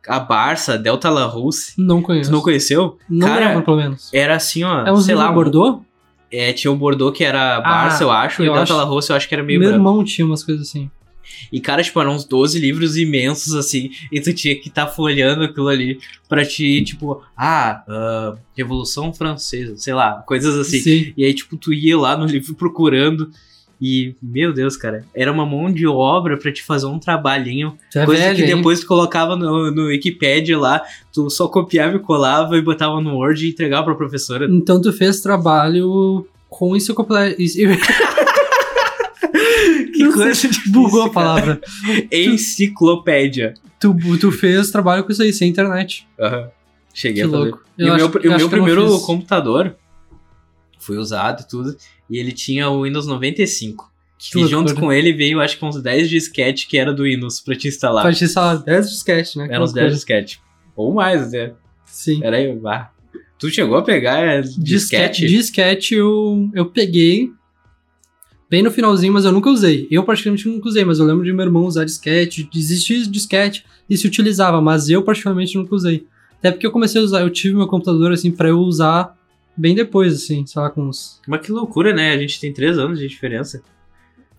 a 0.07 0.19
Barça, 0.19 0.77
Delta 0.77 1.09
La 1.09 1.25
Rousse. 1.25 1.73
Não 1.79 1.99
Tu 2.01 2.05
conheço. 2.05 2.31
não 2.31 2.41
conheceu? 2.41 2.97
Não 3.09 3.27
Cara, 3.27 3.47
lembro, 3.49 3.63
pelo 3.63 3.77
menos. 3.77 4.13
Era 4.13 4.35
assim, 4.35 4.63
ó. 4.63 4.85
É 4.85 4.91
uns 4.91 5.05
sei 5.05 5.15
lá. 5.15 5.31
Bordeaux? 5.31 5.83
É, 6.31 6.53
tinha 6.53 6.71
o 6.71 6.75
Bordeaux 6.75 7.15
que 7.15 7.23
era 7.23 7.59
Barça, 7.61 8.03
Ah, 8.03 8.05
eu 8.05 8.11
acho. 8.11 8.41
E 8.41 8.45
eu 8.45 8.51
o 8.51 8.55
Delta 8.55 8.73
acho- 8.73 8.77
La 8.81 8.83
Rousse 8.87 9.09
eu 9.11 9.15
acho 9.15 9.27
que 9.27 9.33
era 9.35 9.43
meio 9.43 9.59
Meu 9.59 9.69
branco. 9.69 9.81
irmão 9.89 10.03
tinha 10.03 10.25
umas 10.25 10.43
coisas 10.43 10.67
assim. 10.69 10.89
E, 11.51 11.59
cara, 11.59 11.81
tipo, 11.83 11.99
eram 11.99 12.13
uns 12.15 12.23
12 12.25 12.59
livros 12.59 12.97
imensos, 12.97 13.53
assim, 13.53 13.89
e 14.11 14.19
tu 14.21 14.33
tinha 14.33 14.55
que 14.59 14.67
estar 14.69 14.87
folhando 14.87 15.43
aquilo 15.43 15.67
ali 15.67 15.99
pra 16.29 16.45
te, 16.45 16.83
tipo, 16.83 17.21
ah, 17.37 17.83
ah, 17.87 18.35
Revolução 18.55 19.13
Francesa, 19.13 19.75
sei 19.77 19.93
lá, 19.93 20.23
coisas 20.25 20.55
assim. 20.57 20.79
Sim. 20.79 21.13
E 21.17 21.25
aí, 21.25 21.33
tipo, 21.33 21.57
tu 21.57 21.73
ia 21.73 21.97
lá 21.97 22.15
no 22.17 22.25
livro 22.25 22.53
procurando. 22.55 23.29
E, 23.81 24.15
meu 24.21 24.53
Deus, 24.53 24.77
cara, 24.77 25.03
era 25.15 25.31
uma 25.31 25.43
mão 25.45 25.71
de 25.73 25.87
obra 25.87 26.37
pra 26.37 26.51
te 26.51 26.61
fazer 26.61 26.85
um 26.85 26.99
trabalhinho. 26.99 27.75
Tu 27.91 27.97
é 27.97 28.05
coisa 28.05 28.21
velho, 28.23 28.35
que 28.35 28.43
hein? 28.43 28.55
depois 28.55 28.79
tu 28.81 28.85
colocava 28.85 29.35
no, 29.35 29.71
no 29.71 29.85
Wikipedia 29.87 30.57
lá, 30.59 30.83
tu 31.11 31.29
só 31.31 31.47
copiava 31.47 31.95
e 31.95 31.99
colava 31.99 32.55
e 32.57 32.61
botava 32.61 33.01
no 33.01 33.15
Word 33.15 33.43
e 33.45 33.49
entregava 33.49 33.85
pra 33.85 33.95
professora. 33.95 34.45
Então 34.49 34.79
tu 34.79 34.93
fez 34.93 35.19
trabalho 35.21 36.27
com 36.47 36.75
enciclopédia. 36.75 37.35
Que 39.93 40.03
Não 40.03 40.13
coisa 40.13 40.31
difícil, 40.47 40.71
Bugou 40.71 41.03
a 41.03 41.09
palavra. 41.09 41.61
Enciclopédia. 42.11 43.53
Tu, 43.79 43.95
tu 44.19 44.31
fez 44.31 44.71
trabalho 44.71 45.03
com 45.03 45.11
isso 45.11 45.21
aí, 45.21 45.31
sem 45.33 45.49
internet. 45.49 46.07
Aham. 46.19 46.49
Cheguei 46.93 47.23
Que 47.23 47.27
a 47.27 47.31
fazer. 47.31 47.43
louco. 47.49 47.63
E 47.77 47.81
Eu 47.87 47.93
o 47.93 47.95
meu, 47.95 48.05
acho- 48.07 48.19
e 48.19 48.25
eu 48.27 48.31
o 48.33 48.37
meu 48.37 48.49
primeiro 48.49 48.99
computador 49.01 49.75
foi 50.79 50.97
usado 50.97 51.41
e 51.43 51.47
tudo. 51.47 51.75
E 52.11 52.17
ele 52.19 52.33
tinha 52.33 52.69
o 52.69 52.83
Windows 52.83 53.07
95. 53.07 53.89
Que 54.19 54.37
e 54.37 54.41
loucura. 54.41 54.67
junto 54.67 54.79
com 54.79 54.91
ele 54.91 55.13
veio, 55.13 55.39
acho 55.39 55.57
que 55.57 55.63
uns 55.65 55.81
10 55.81 56.09
disquete 56.09 56.67
que 56.67 56.77
era 56.77 56.93
do 56.93 57.03
Windows 57.03 57.39
pra 57.39 57.55
te 57.55 57.69
instalar. 57.69 58.03
Pode 58.03 58.21
instalar 58.21 58.57
10 58.61 58.89
disquete, 58.89 59.37
né? 59.37 59.47
Eram 59.49 59.63
uns 59.63 59.73
10 59.73 59.93
disquete. 59.93 60.41
Ou 60.75 60.93
mais, 60.93 61.29
até. 61.29 61.53
Sim. 61.85 62.19
Era 62.21 62.35
aí. 62.37 62.53
Tu 63.39 63.49
chegou 63.49 63.77
a 63.77 63.81
pegar 63.81 64.19
é, 64.19 64.41
Disquete, 64.41 64.65
disquete? 64.65 65.27
disquete 65.27 65.95
eu, 65.95 66.49
eu 66.53 66.65
peguei 66.67 67.31
bem 68.49 68.61
no 68.61 68.69
finalzinho, 68.69 69.13
mas 69.13 69.23
eu 69.23 69.31
nunca 69.31 69.49
usei. 69.49 69.87
Eu 69.89 70.03
particularmente 70.03 70.47
nunca 70.47 70.67
usei, 70.67 70.83
mas 70.83 70.99
eu 70.99 71.05
lembro 71.05 71.23
de 71.23 71.31
meu 71.31 71.45
irmão 71.45 71.65
usar 71.65 71.85
disquete. 71.85 72.47
Existia 72.53 73.03
disquete 73.07 73.65
e 73.89 73.97
se 73.97 74.05
utilizava, 74.05 74.61
mas 74.61 74.89
eu 74.89 75.01
particularmente 75.01 75.57
nunca 75.57 75.73
usei. 75.73 76.05
Até 76.37 76.51
porque 76.51 76.67
eu 76.67 76.71
comecei 76.71 76.99
a 76.99 77.03
usar, 77.03 77.21
eu 77.21 77.29
tive 77.29 77.55
meu 77.55 77.67
computador 77.67 78.11
assim 78.11 78.31
pra 78.31 78.49
eu 78.49 78.59
usar 78.59 79.17
bem 79.61 79.75
depois, 79.75 80.13
assim, 80.13 80.45
sei 80.45 80.61
lá, 80.61 80.69
com 80.69 80.87
uns. 80.87 81.21
Mas 81.27 81.41
que 81.41 81.51
loucura, 81.51 81.93
né? 81.93 82.11
A 82.11 82.17
gente 82.17 82.39
tem 82.39 82.51
3 82.51 82.77
anos 82.79 82.99
de 82.99 83.07
diferença. 83.07 83.61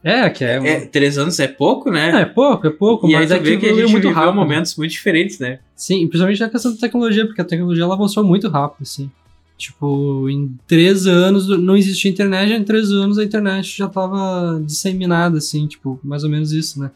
É, 0.02 0.29
que 0.29 0.45
é. 0.45 0.57
É, 0.57 0.81
3 0.81 1.19
anos 1.19 1.38
é 1.38 1.47
pouco, 1.47 1.91
né? 1.91 2.23
É, 2.23 2.25
pouco, 2.25 2.67
é 2.67 2.71
pouco, 2.71 3.09
e 3.09 3.12
mas 3.12 3.29
tu 3.29 3.35
é 3.35 3.38
vê 3.38 3.57
que 3.57 3.67
a 3.67 3.69
gente 3.69 3.83
muito 3.83 4.09
viveu 4.09 4.12
rápido. 4.12 4.35
momentos 4.35 4.76
muito 4.76 4.91
diferentes, 4.91 5.38
né? 5.38 5.61
Sim, 5.76 6.07
principalmente 6.09 6.41
na 6.41 6.49
questão 6.49 6.73
da 6.73 6.79
tecnologia, 6.79 7.25
porque 7.25 7.41
a 7.41 7.45
tecnologia 7.45 7.85
ela 7.85 7.95
avançou 7.95 8.25
muito 8.25 8.49
rápido, 8.49 8.83
assim. 8.83 9.09
Tipo, 9.57 10.29
em 10.29 10.59
três 10.67 11.07
anos 11.07 11.47
não 11.47 11.76
existia 11.76 12.11
internet, 12.11 12.52
em 12.52 12.64
três 12.64 12.91
anos 12.91 13.17
a 13.17 13.23
internet 13.23 13.79
já 13.79 13.88
tava 13.88 14.61
disseminada, 14.64 15.38
assim, 15.38 15.69
tipo, 15.69 16.00
mais 16.02 16.25
ou 16.25 16.31
menos 16.31 16.50
isso, 16.50 16.81
né? 16.81 16.91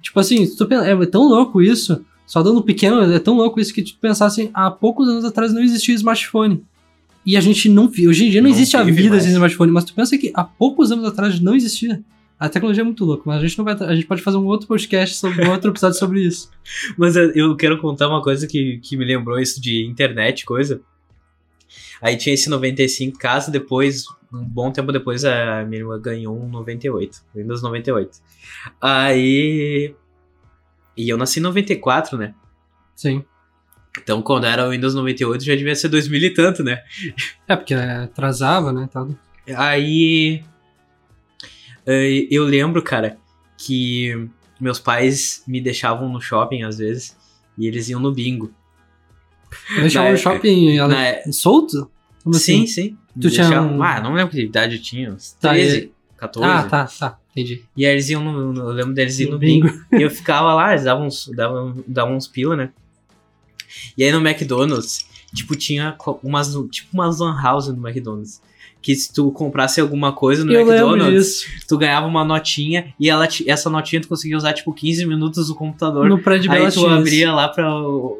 Tipo 0.00 0.18
assim, 0.18 0.44
é 0.44 1.06
tão 1.06 1.28
louco 1.28 1.60
isso, 1.60 2.02
só 2.26 2.42
dando 2.42 2.60
um 2.60 2.62
pequeno, 2.62 3.02
é 3.12 3.18
tão 3.18 3.34
louco 3.34 3.60
isso 3.60 3.74
que 3.74 3.82
tu 3.82 3.98
pensar 4.00 4.26
assim, 4.26 4.48
há 4.54 4.70
poucos 4.70 5.06
anos 5.08 5.26
atrás 5.26 5.52
não 5.52 5.60
existia 5.60 5.94
smartphone. 5.94 6.64
E 7.26 7.36
a 7.36 7.40
gente 7.40 7.68
não 7.68 7.88
viu, 7.88 8.08
hoje 8.10 8.26
em 8.26 8.30
dia 8.30 8.40
não, 8.40 8.48
Não 8.48 8.56
existe 8.56 8.76
a 8.76 8.82
vida 8.84 9.10
mais. 9.10 9.24
sem 9.24 9.32
smartphone, 9.32 9.72
mas 9.72 9.84
tu 9.84 9.92
pensa 9.94 10.16
que 10.16 10.30
há 10.34 10.44
poucos 10.44 10.92
anos 10.92 11.04
atrás 11.04 11.40
não 11.40 11.54
existia. 11.56 12.00
A 12.38 12.48
tecnologia 12.48 12.82
é 12.82 12.84
muito 12.84 13.04
louca, 13.04 13.22
mas 13.26 13.38
a 13.42 13.46
gente 13.46 13.56
não 13.58 13.64
vai, 13.64 13.74
a 13.74 13.94
gente 13.94 14.06
pode 14.06 14.20
fazer 14.22 14.36
um 14.36 14.44
outro 14.46 14.68
podcast 14.68 15.16
sobre 15.16 15.44
um 15.44 15.50
outro 15.50 15.70
episódio 15.70 15.98
sobre 15.98 16.20
isso. 16.22 16.50
Mas 16.96 17.16
eu- 17.16 17.30
eu 17.32 17.56
quero 17.56 17.78
contar 17.80 18.08
uma 18.08 18.22
coisa 18.22 18.46
que, 18.46 18.78
que 18.82 18.94
me 18.96 19.04
lembrou 19.06 19.40
isso 19.40 19.58
de 19.60 19.84
internet, 19.86 20.44
coisa. 20.44 20.80
Aí 22.02 22.14
tinha 22.18 22.34
esse 22.34 22.50
95 22.50 23.18
caso, 23.18 23.50
depois, 23.50 24.04
um 24.30 24.44
bom 24.44 24.70
tempo 24.70 24.92
depois, 24.92 25.24
a 25.24 25.64
minha 25.64 25.80
irmã 25.80 25.98
ganhou 25.98 26.38
um 26.38 26.46
98, 26.50 27.22
Windows 27.34 27.62
98. 27.62 28.18
Aí. 28.80 29.94
E 30.96 31.08
eu 31.08 31.16
nasci 31.16 31.40
em 31.40 31.42
94, 31.42 32.18
né? 32.18 32.34
Sim. 32.94 33.24
Então 34.02 34.20
quando 34.22 34.44
era 34.44 34.66
o 34.66 34.70
Windows 34.70 34.94
98 34.94 35.44
já 35.44 35.54
devia 35.54 35.74
ser 35.74 35.88
2000 35.88 36.20
e 36.24 36.30
tanto, 36.30 36.62
né? 36.62 36.82
É, 37.48 37.56
porque 37.56 37.74
atrasava, 37.74 38.72
né, 38.72 38.88
tal. 38.92 39.08
Aí. 39.56 40.42
eh, 41.86 42.26
Eu 42.30 42.44
lembro, 42.44 42.82
cara, 42.82 43.16
que 43.56 44.28
meus 44.60 44.78
pais 44.78 45.42
me 45.46 45.60
deixavam 45.60 46.08
no 46.08 46.20
shopping 46.20 46.62
às 46.62 46.78
vezes 46.78 47.16
e 47.58 47.66
eles 47.66 47.88
iam 47.88 48.00
no 48.00 48.12
bingo. 48.12 48.52
Deixava 49.80 50.06
Na 50.06 50.12
o 50.12 50.14
época- 50.14 50.32
shopping 50.34 50.76
ela- 50.76 50.88
Na- 50.88 51.32
solto? 51.32 51.90
Como 52.22 52.34
sim, 52.34 52.64
assim? 52.64 52.66
sim. 52.66 52.98
Tu 53.20 53.30
tinha 53.30 53.62
um- 53.62 53.82
Ah, 53.82 54.00
não 54.00 54.12
lembro 54.14 54.32
que 54.32 54.42
idade 54.42 54.76
eu 54.76 54.82
tinha. 54.82 55.12
uns 55.12 55.32
Tá, 55.32 55.50
13, 55.50 55.92
14. 56.16 56.50
Ah, 56.52 56.62
tá, 56.64 56.84
tá, 56.86 57.18
entendi. 57.30 57.64
E 57.76 57.86
aí 57.86 57.92
eles 57.92 58.10
iam 58.10 58.22
no, 58.22 58.52
no- 58.52 58.60
Eu 58.62 58.72
lembro 58.72 58.92
deles 58.92 59.18
ir 59.20 59.26
No 59.26 59.32
no 59.32 59.38
bingo. 59.38 59.68
e 59.92 60.02
eu 60.02 60.10
ficava 60.10 60.52
lá, 60.52 60.72
eles 60.72 60.84
davam 60.84 61.06
uns, 61.06 61.28
davam, 61.34 61.82
davam 61.86 62.16
uns 62.16 62.26
pila, 62.26 62.56
né? 62.56 62.70
E 63.96 64.04
aí 64.04 64.12
no 64.12 64.26
McDonald's, 64.26 65.06
tipo, 65.34 65.54
tinha 65.56 65.96
umas. 66.22 66.48
Tipo 66.70 66.88
umas 66.94 67.18
lan 67.20 67.40
house 67.40 67.68
no 67.68 67.86
McDonald's. 67.88 68.40
Que 68.82 68.94
se 68.94 69.12
tu 69.12 69.32
comprasse 69.32 69.80
alguma 69.80 70.12
coisa 70.12 70.44
no 70.44 70.52
eu 70.52 70.60
McDonald's, 70.60 71.44
tu 71.66 71.76
ganhava 71.76 72.06
uma 72.06 72.24
notinha 72.24 72.94
e 73.00 73.10
ela, 73.10 73.26
te- 73.26 73.48
essa 73.50 73.68
notinha 73.68 74.00
tu 74.00 74.06
conseguia 74.06 74.36
usar, 74.36 74.52
tipo, 74.52 74.72
15 74.72 75.04
minutos 75.06 75.48
do 75.48 75.56
computador. 75.56 76.08
No 76.08 76.18
prédio 76.20 76.52
Aí 76.52 76.70
tu 76.70 76.86
abria 76.86 77.32
lá 77.32 77.48
pra 77.48 77.68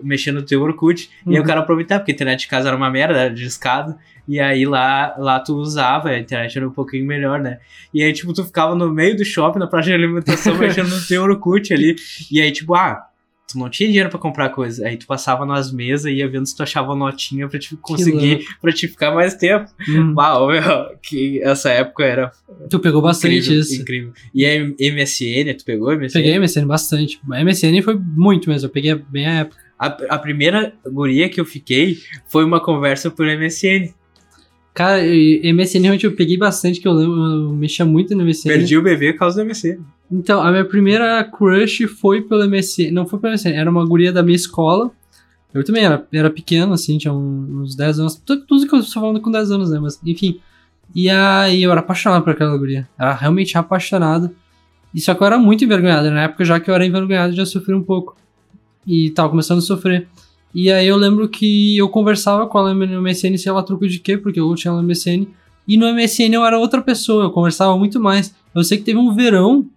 mexer 0.03 0.33
no 0.33 0.42
teu 0.42 0.61
Orkut 0.62 1.09
e 1.25 1.31
aí 1.31 1.37
Uhum. 1.37 1.42
o 1.42 1.47
cara 1.47 1.61
aproveitava, 1.61 2.01
porque 2.01 2.11
a 2.11 2.14
internet 2.14 2.40
de 2.40 2.49
casa 2.49 2.66
era 2.69 2.77
uma 2.77 2.90
merda, 2.90 3.16
era 3.16 3.33
discado. 3.35 3.95
E 4.27 4.40
aí 4.40 4.66
lá, 4.66 5.14
lá 5.19 5.38
tu 5.38 5.55
usava, 5.55 6.09
a 6.09 6.19
internet 6.19 6.57
era 6.59 6.66
um 6.66 6.73
pouquinho 6.73 7.07
melhor, 7.07 7.38
né? 7.38 7.59
E 7.95 8.03
aí, 8.03 8.12
tipo, 8.12 8.33
tu 8.33 8.45
ficava 8.45 8.75
no 8.75 8.90
meio 8.92 9.16
do 9.16 9.25
shopping, 9.25 9.61
na 9.61 9.69
praça 9.69 9.87
de 9.88 9.95
alimentação, 9.95 10.57
mexendo 10.59 10.88
no 10.88 11.01
teu 11.07 11.23
Orkut 11.23 11.73
ali. 11.73 11.95
E 12.33 12.40
aí, 12.40 12.51
tipo, 12.51 12.75
ah, 12.75 13.07
tu 13.48 13.59
não 13.59 13.70
tinha 13.70 13.88
dinheiro 13.88 14.11
pra 14.11 14.18
comprar 14.18 14.48
coisa. 14.50 14.87
Aí 14.87 14.96
tu 14.96 15.06
passava 15.06 15.46
nas 15.46 15.72
mesas 15.72 16.06
e 16.06 16.16
ia 16.16 16.28
vendo 16.28 16.46
se 16.46 16.56
tu 16.56 16.62
achava 16.62 16.94
notinha 16.96 17.48
pra 17.48 17.59
te 17.59 17.76
conseguir, 17.76 18.44
pra 18.61 18.72
te 18.72 18.88
ficar 18.88 19.12
mais 19.14 19.35
tempo. 19.35 19.70
Uhum. 19.88 20.14
Uau, 20.16 20.48
meu, 20.48 20.62
que 21.02 21.40
essa 21.42 21.70
época 21.70 22.04
era 22.04 22.32
Tu 22.68 22.78
pegou 22.80 23.00
bastante 23.00 23.37
incrível, 23.37 23.61
isso. 23.61 23.80
incrível. 23.80 24.12
E 24.35 24.44
a 24.44 24.59
MSN, 24.64 25.54
tu 25.56 25.64
pegou 25.64 25.90
a 25.90 25.96
MSN? 25.96 26.12
Peguei 26.12 26.38
MSN 26.38 26.66
bastante. 26.66 27.20
A 27.30 27.44
MSN 27.44 27.82
foi 27.82 27.96
muito 27.96 28.50
mesmo, 28.50 28.66
eu 28.66 28.72
peguei 28.72 28.94
bem 28.94 29.26
a 29.26 29.35
época. 29.40 29.66
A, 29.78 29.87
a 29.87 30.18
primeira 30.18 30.72
guria 30.87 31.28
que 31.28 31.40
eu 31.40 31.44
fiquei 31.44 31.98
foi 32.28 32.44
uma 32.44 32.61
conversa 32.61 33.11
por 33.11 33.26
MSN. 33.26 33.92
Cara, 34.74 35.02
MSN 35.02 35.80
realmente 35.80 36.04
eu 36.04 36.12
peguei 36.12 36.37
bastante, 36.37 36.80
que 36.80 36.88
eu 36.88 36.92
lembro, 36.92 37.16
eu 37.16 37.52
mexia 37.52 37.85
muito 37.85 38.14
no 38.14 38.24
MSN. 38.24 38.48
Perdi 38.48 38.76
o 38.76 38.82
bebê 38.82 39.12
por 39.12 39.20
causa 39.20 39.42
do 39.42 39.48
MSN. 39.48 39.78
Então, 40.11 40.40
a 40.40 40.51
minha 40.51 40.64
primeira 40.64 41.25
crush 41.25 41.87
foi 41.87 42.23
pelo 42.23 42.49
MSN. 42.49 42.90
Não 42.92 43.07
foi 43.07 43.19
pelo 43.19 43.33
MSN, 43.33 43.55
era 43.55 43.71
uma 43.71 43.85
guria 43.85 44.12
da 44.12 44.23
minha 44.23 44.37
escola. 44.37 44.90
Eu 45.53 45.64
também 45.64 45.85
era, 45.85 46.07
era 46.12 46.31
pequeno, 46.31 46.73
assim, 46.75 46.99
tinha 46.99 47.12
uns 47.12 47.75
10 47.75 48.01
anos. 48.01 48.14
Tudo, 48.16 48.45
tudo 48.47 48.66
que 48.69 48.75
eu 48.75 48.79
estou 48.79 49.03
falando 49.03 49.21
com 49.21 49.31
10 49.31 49.51
anos, 49.51 49.71
né? 49.71 49.79
Mas, 49.79 49.99
enfim. 50.05 50.40
E 50.95 51.09
aí 51.11 51.62
eu 51.62 51.71
era 51.71 51.81
apaixonado 51.81 52.23
por 52.23 52.33
aquela 52.33 52.57
guria. 52.57 52.88
Era 52.99 53.14
realmente 53.14 53.57
apaixonado. 53.59 54.31
E 54.95 55.01
só 55.01 55.14
que 55.14 55.23
eu 55.23 55.27
era 55.27 55.38
muito 55.38 55.64
envergonhado. 55.64 56.11
Na 56.11 56.23
época, 56.23 56.45
já 56.45 56.61
que 56.61 56.71
eu 56.71 56.75
era 56.75 56.87
envergonhado, 56.87 57.35
já 57.35 57.45
sofri 57.45 57.75
um 57.75 57.83
pouco. 57.83 58.16
E 58.87 59.11
tava 59.11 59.29
começando 59.29 59.59
a 59.59 59.62
sofrer. 59.62 60.07
E 60.55 60.71
aí 60.71 60.87
eu 60.87 60.97
lembro 60.97 61.29
que 61.29 61.77
eu 61.77 61.88
conversava 61.88 62.47
com 62.47 62.59
ela 62.59 62.73
no 62.73 63.03
MSN, 63.03 63.37
sei 63.37 63.53
lá 63.53 63.62
truco 63.62 63.87
de 63.87 63.99
quê, 63.99 64.16
porque 64.16 64.40
eu 64.40 64.55
tinha 64.55 64.71
ela 64.71 64.81
no 64.81 64.88
MSN. 64.88 65.27
E 65.69 65.77
no 65.77 65.92
MSN 65.92 66.33
eu 66.33 66.45
era 66.45 66.59
outra 66.59 66.81
pessoa, 66.81 67.25
eu 67.25 67.31
conversava 67.31 67.77
muito 67.77 68.01
mais. 68.01 68.35
Eu 68.55 68.62
sei 68.64 68.79
que 68.79 68.85
teve 68.85 68.99
um 68.99 69.14
verão 69.14 69.69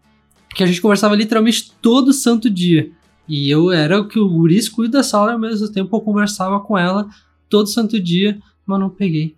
que 0.56 0.64
a 0.64 0.68
gente 0.68 0.82
conversava 0.82 1.16
literalmente 1.16 1.72
todo 1.82 2.12
santo 2.14 2.50
dia. 2.50 2.90
E 3.28 3.50
eu 3.50 3.72
era 3.72 4.00
o 4.02 4.08
que 4.08 4.20
o 4.20 4.28
guri 4.28 4.58
excluído 4.58 4.94
da 4.94 5.04
sala, 5.04 5.34
ao 5.34 5.40
mesmo 5.40 5.72
tempo 5.72 5.96
eu 5.96 6.02
conversava 6.02 6.60
com 6.60 6.78
ela 6.78 7.08
todo 7.48 7.68
santo 7.70 8.00
dia, 8.00 8.40
mas 8.66 8.80
não 8.80 8.90
peguei. 8.90 9.36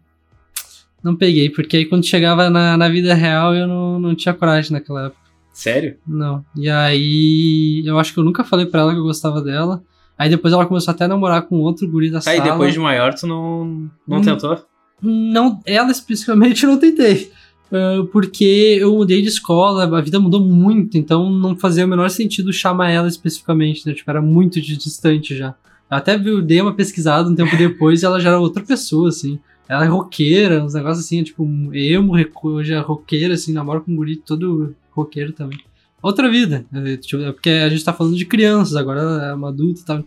Não 1.03 1.15
peguei, 1.15 1.49
porque 1.49 1.77
aí 1.77 1.85
quando 1.85 2.05
chegava 2.05 2.49
na, 2.49 2.77
na 2.77 2.87
vida 2.87 3.13
real 3.13 3.55
eu 3.55 3.67
não, 3.67 3.99
não 3.99 4.15
tinha 4.15 4.33
coragem 4.33 4.71
naquela 4.71 5.07
época. 5.07 5.19
Sério? 5.51 5.97
Não. 6.07 6.45
E 6.55 6.69
aí 6.69 7.83
eu 7.85 7.99
acho 7.99 8.13
que 8.13 8.19
eu 8.19 8.23
nunca 8.23 8.43
falei 8.43 8.65
pra 8.65 8.81
ela 8.81 8.93
que 8.93 8.99
eu 8.99 9.03
gostava 9.03 9.41
dela. 9.41 9.83
Aí 10.17 10.29
depois 10.29 10.53
ela 10.53 10.65
começou 10.65 10.91
até 10.93 11.05
a 11.05 11.07
namorar 11.07 11.41
com 11.41 11.57
outro 11.57 11.89
guri 11.89 12.09
da 12.11 12.21
sala. 12.21 12.39
depois 12.41 12.73
de 12.73 12.79
maior 12.79 13.13
tu 13.13 13.25
não, 13.27 13.89
não 14.07 14.17
Hum. 14.19 14.21
tentou? 14.21 14.63
Não, 15.01 15.59
ela 15.65 15.89
especificamente 15.91 16.65
não 16.65 16.77
tentei. 16.77 17.31
Ah, 17.71 18.05
porque 18.11 18.77
eu 18.79 18.93
mudei 18.93 19.21
de 19.21 19.29
escola, 19.29 19.85
a 19.97 20.01
vida 20.01 20.19
mudou 20.19 20.41
muito, 20.41 20.97
então 20.97 21.31
não 21.31 21.55
fazia 21.55 21.85
o 21.85 21.87
menor 21.87 22.09
sentido 22.09 22.51
chamar 22.51 22.91
ela 22.91 23.07
especificamente, 23.07 23.87
né? 23.87 23.93
Tipo, 23.93 24.11
era 24.11 24.21
muito 24.21 24.59
distante 24.59 25.35
já. 25.35 25.55
Eu 25.89 25.97
até 25.97 26.17
vi, 26.17 26.41
dei 26.41 26.61
uma 26.61 26.73
pesquisada 26.73 27.29
um 27.29 27.35
tempo 27.35 27.55
depois 27.57 28.01
e 28.01 28.05
ela 28.05 28.19
já 28.19 28.29
era 28.29 28.39
outra 28.39 28.63
pessoa, 28.63 29.09
assim. 29.09 29.39
ela 29.69 29.85
é 29.85 29.87
roqueira, 29.87 30.63
uns 30.63 30.73
negócios 30.73 31.05
assim, 31.05 31.23
tipo, 31.23 31.47
emo, 31.73 32.13
hoje 32.43 32.73
é 32.73 32.79
roqueira, 32.79 33.35
assim, 33.35 33.53
namora 33.53 33.79
com 33.79 33.91
um 33.91 33.95
guri 33.95 34.17
todo 34.17 34.75
roqueiro 34.91 35.31
também. 35.31 35.59
Outra 36.01 36.29
vida, 36.29 36.65
é, 36.73 36.97
tipo, 36.97 37.23
é 37.23 37.31
porque 37.31 37.49
a 37.49 37.69
gente 37.69 37.83
tá 37.85 37.93
falando 37.93 38.15
de 38.17 38.25
crianças, 38.25 38.75
agora 38.75 38.99
ela 39.01 39.25
é 39.27 39.33
uma 39.33 39.49
adulta 39.49 39.81
e 39.81 39.85
tal. 39.85 40.03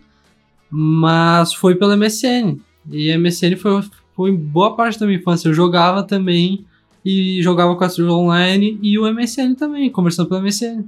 Mas 0.71 1.55
foi 1.55 1.77
pela 1.77 1.97
MSN. 1.97 2.59
E 2.91 3.13
a 3.13 3.19
MSN 3.19 3.57
foi, 3.57 3.83
foi 4.15 4.33
boa 4.33 4.75
parte 4.75 4.99
da 4.99 5.07
minha 5.07 5.19
infância. 5.19 5.49
Eu 5.49 5.55
jogava 5.55 6.03
também 6.03 6.67
e 7.05 7.43
jogava 7.43 7.75
com 7.77 7.85
a 7.85 7.87
Astro 7.87 8.11
online 8.13 8.79
e 8.83 8.99
o 8.99 9.13
MSN 9.13 9.55
também, 9.55 9.91
conversando 9.91 10.29
pela 10.29 10.41
MSN. 10.41 10.85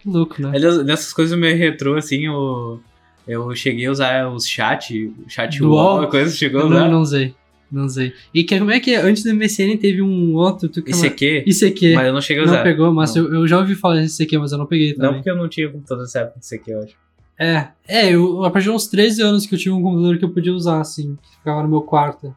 Que 0.00 0.08
louco, 0.08 0.40
né? 0.40 0.52
Aliás, 0.54 0.84
nessas 0.84 1.12
coisas 1.12 1.38
meio 1.38 1.56
retrô, 1.56 1.96
assim, 1.96 2.26
eu, 2.26 2.80
eu 3.26 3.54
cheguei 3.56 3.86
a 3.86 3.90
usar 3.90 4.28
os 4.28 4.46
chat, 4.46 5.06
o 5.06 5.28
chat 5.28 5.62
UOL? 5.62 6.06
coisa, 6.08 6.34
chegou 6.34 6.60
a 6.60 6.64
Eu 6.64 6.68
usar. 6.70 6.80
não, 6.84 6.90
não 6.92 7.00
usei. 7.00 7.34
Não 7.72 7.86
usei. 7.86 8.12
E 8.32 8.44
que, 8.44 8.56
como 8.58 8.70
é 8.70 8.78
que 8.78 8.92
é? 8.94 9.00
Antes 9.00 9.24
do 9.24 9.34
MSN 9.34 9.76
teve 9.78 10.00
um 10.00 10.34
outro. 10.34 10.68
Tu, 10.68 10.84
Esse 10.86 11.06
aqui, 11.06 11.42
ICQ. 11.44 11.94
mas 11.94 12.06
eu 12.06 12.12
não 12.12 12.20
cheguei 12.20 12.42
a 12.44 12.46
Não 12.46 12.52
usar. 12.52 12.62
pegou, 12.62 12.92
mas 12.92 13.14
Não. 13.16 13.24
Eu, 13.24 13.34
eu 13.34 13.48
já 13.48 13.58
ouvi 13.58 13.74
falar 13.74 13.96
desse 13.96 14.22
ICQ, 14.22 14.38
mas 14.38 14.52
eu 14.52 14.58
não 14.58 14.66
peguei 14.66 14.90
Não, 14.92 14.98
também. 14.98 15.14
porque 15.14 15.30
eu 15.30 15.36
não 15.36 15.48
tinha 15.48 15.68
computador 15.68 16.02
nessa 16.04 16.20
época 16.20 16.38
desse 16.38 16.54
aqui, 16.54 16.70
eu 16.70 16.82
acho. 16.82 16.94
É, 17.36 17.68
é, 17.88 18.10
eu, 18.14 18.44
a 18.44 18.50
partir 18.50 18.66
de 18.66 18.70
uns 18.70 18.86
13 18.86 19.22
anos 19.22 19.44
que 19.46 19.54
eu 19.56 19.58
tive 19.58 19.70
um 19.72 19.82
computador 19.82 20.16
que 20.18 20.24
eu 20.24 20.30
podia 20.30 20.52
usar, 20.54 20.80
assim, 20.80 21.16
que 21.20 21.36
ficava 21.36 21.62
no 21.64 21.68
meu 21.68 21.80
quarto. 21.80 22.32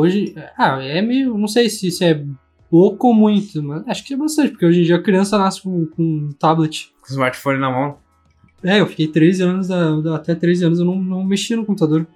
Hoje, 0.00 0.34
ah, 0.56 0.80
é 0.82 1.02
meio, 1.02 1.36
não 1.36 1.48
sei 1.48 1.68
se 1.68 1.88
isso 1.88 2.04
é 2.04 2.24
pouco 2.70 3.08
ou 3.08 3.14
muito, 3.14 3.62
mas 3.62 3.82
acho 3.88 4.04
que 4.04 4.14
é 4.14 4.16
bastante, 4.16 4.50
porque 4.50 4.64
hoje 4.66 4.80
em 4.80 4.84
dia 4.84 4.96
a 4.96 5.02
criança 5.02 5.36
nasce 5.38 5.62
com, 5.62 5.86
com 5.86 6.02
um 6.02 6.32
tablet. 6.38 6.92
Com 7.00 7.08
smartphone 7.12 7.58
na 7.58 7.70
mão. 7.70 7.98
É, 8.62 8.80
eu 8.80 8.86
fiquei 8.86 9.08
13 9.08 9.42
anos, 9.42 9.70
até 9.70 10.34
13 10.34 10.64
anos 10.66 10.78
eu 10.78 10.84
não, 10.84 10.94
não 11.00 11.24
mexia 11.24 11.56
no 11.56 11.64
computador. 11.64 12.06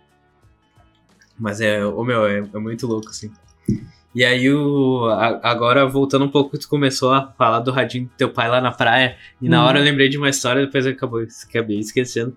Mas 1.39 1.61
é, 1.61 1.85
o 1.85 2.05
meu, 2.05 2.25
é, 2.27 2.39
é 2.39 2.59
muito 2.59 2.87
louco, 2.87 3.09
assim. 3.09 3.31
E 4.15 4.25
aí, 4.25 4.49
o, 4.53 5.07
a- 5.07 5.41
agora 5.43 5.87
voltando 5.89 6.25
um 6.25 6.29
pouco, 6.31 6.59
tu 6.59 6.69
começou 6.69 7.13
a 7.13 7.33
falar 7.33 7.61
do 7.61 7.71
radinho 7.73 8.05
do 8.05 8.11
teu 8.17 8.31
pai 8.31 8.49
lá 8.49 8.61
na 8.61 8.71
praia. 8.71 9.17
E 9.41 9.49
na 9.49 9.61
Uhum. 9.63 9.67
hora 9.69 9.79
eu 9.81 9.85
lembrei 9.85 10.09
de 10.09 10.19
uma 10.19 10.29
história, 10.29 10.65
depois 10.65 10.85
eu 10.87 10.93
acabou, 10.93 11.25
acabei 11.49 11.79
esquecendo. 11.79 12.37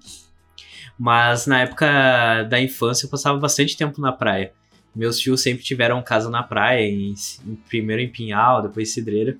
Mas 0.97 1.45
na 1.45 1.61
época 1.61 2.43
da 2.49 2.59
infância 2.61 3.05
eu 3.05 3.09
passava 3.09 3.37
bastante 3.37 3.75
tempo 3.75 3.99
na 3.99 4.11
praia. 4.13 4.53
Meus 4.95 5.19
tios 5.19 5.41
sempre 5.41 5.63
tiveram 5.63 6.01
casa 6.01 6.29
na 6.29 6.41
praia, 6.41 6.81
em, 6.87 7.13
em- 7.45 7.55
primeiro 7.67 8.01
em 8.01 8.07
Pinhal, 8.09 8.61
depois 8.61 8.89
em 8.89 8.91
Cidreira. 8.93 9.37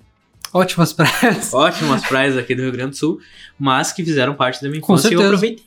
Ótimas 0.52 0.92
praias. 0.94 1.52
Ótimas 1.54 2.06
praias 2.06 2.36
aqui 2.36 2.54
do 2.54 2.62
Rio 2.62 2.72
Grande 2.72 2.90
do 2.90 2.96
Sul, 2.96 3.20
mas 3.58 3.92
que 3.92 4.04
fizeram 4.04 4.34
parte 4.34 4.62
da 4.62 4.68
minha 4.68 4.80
Com 4.80 4.92
infância 4.94 5.08
e 5.08 5.14
eu 5.14 5.22
aproveitei 5.22 5.64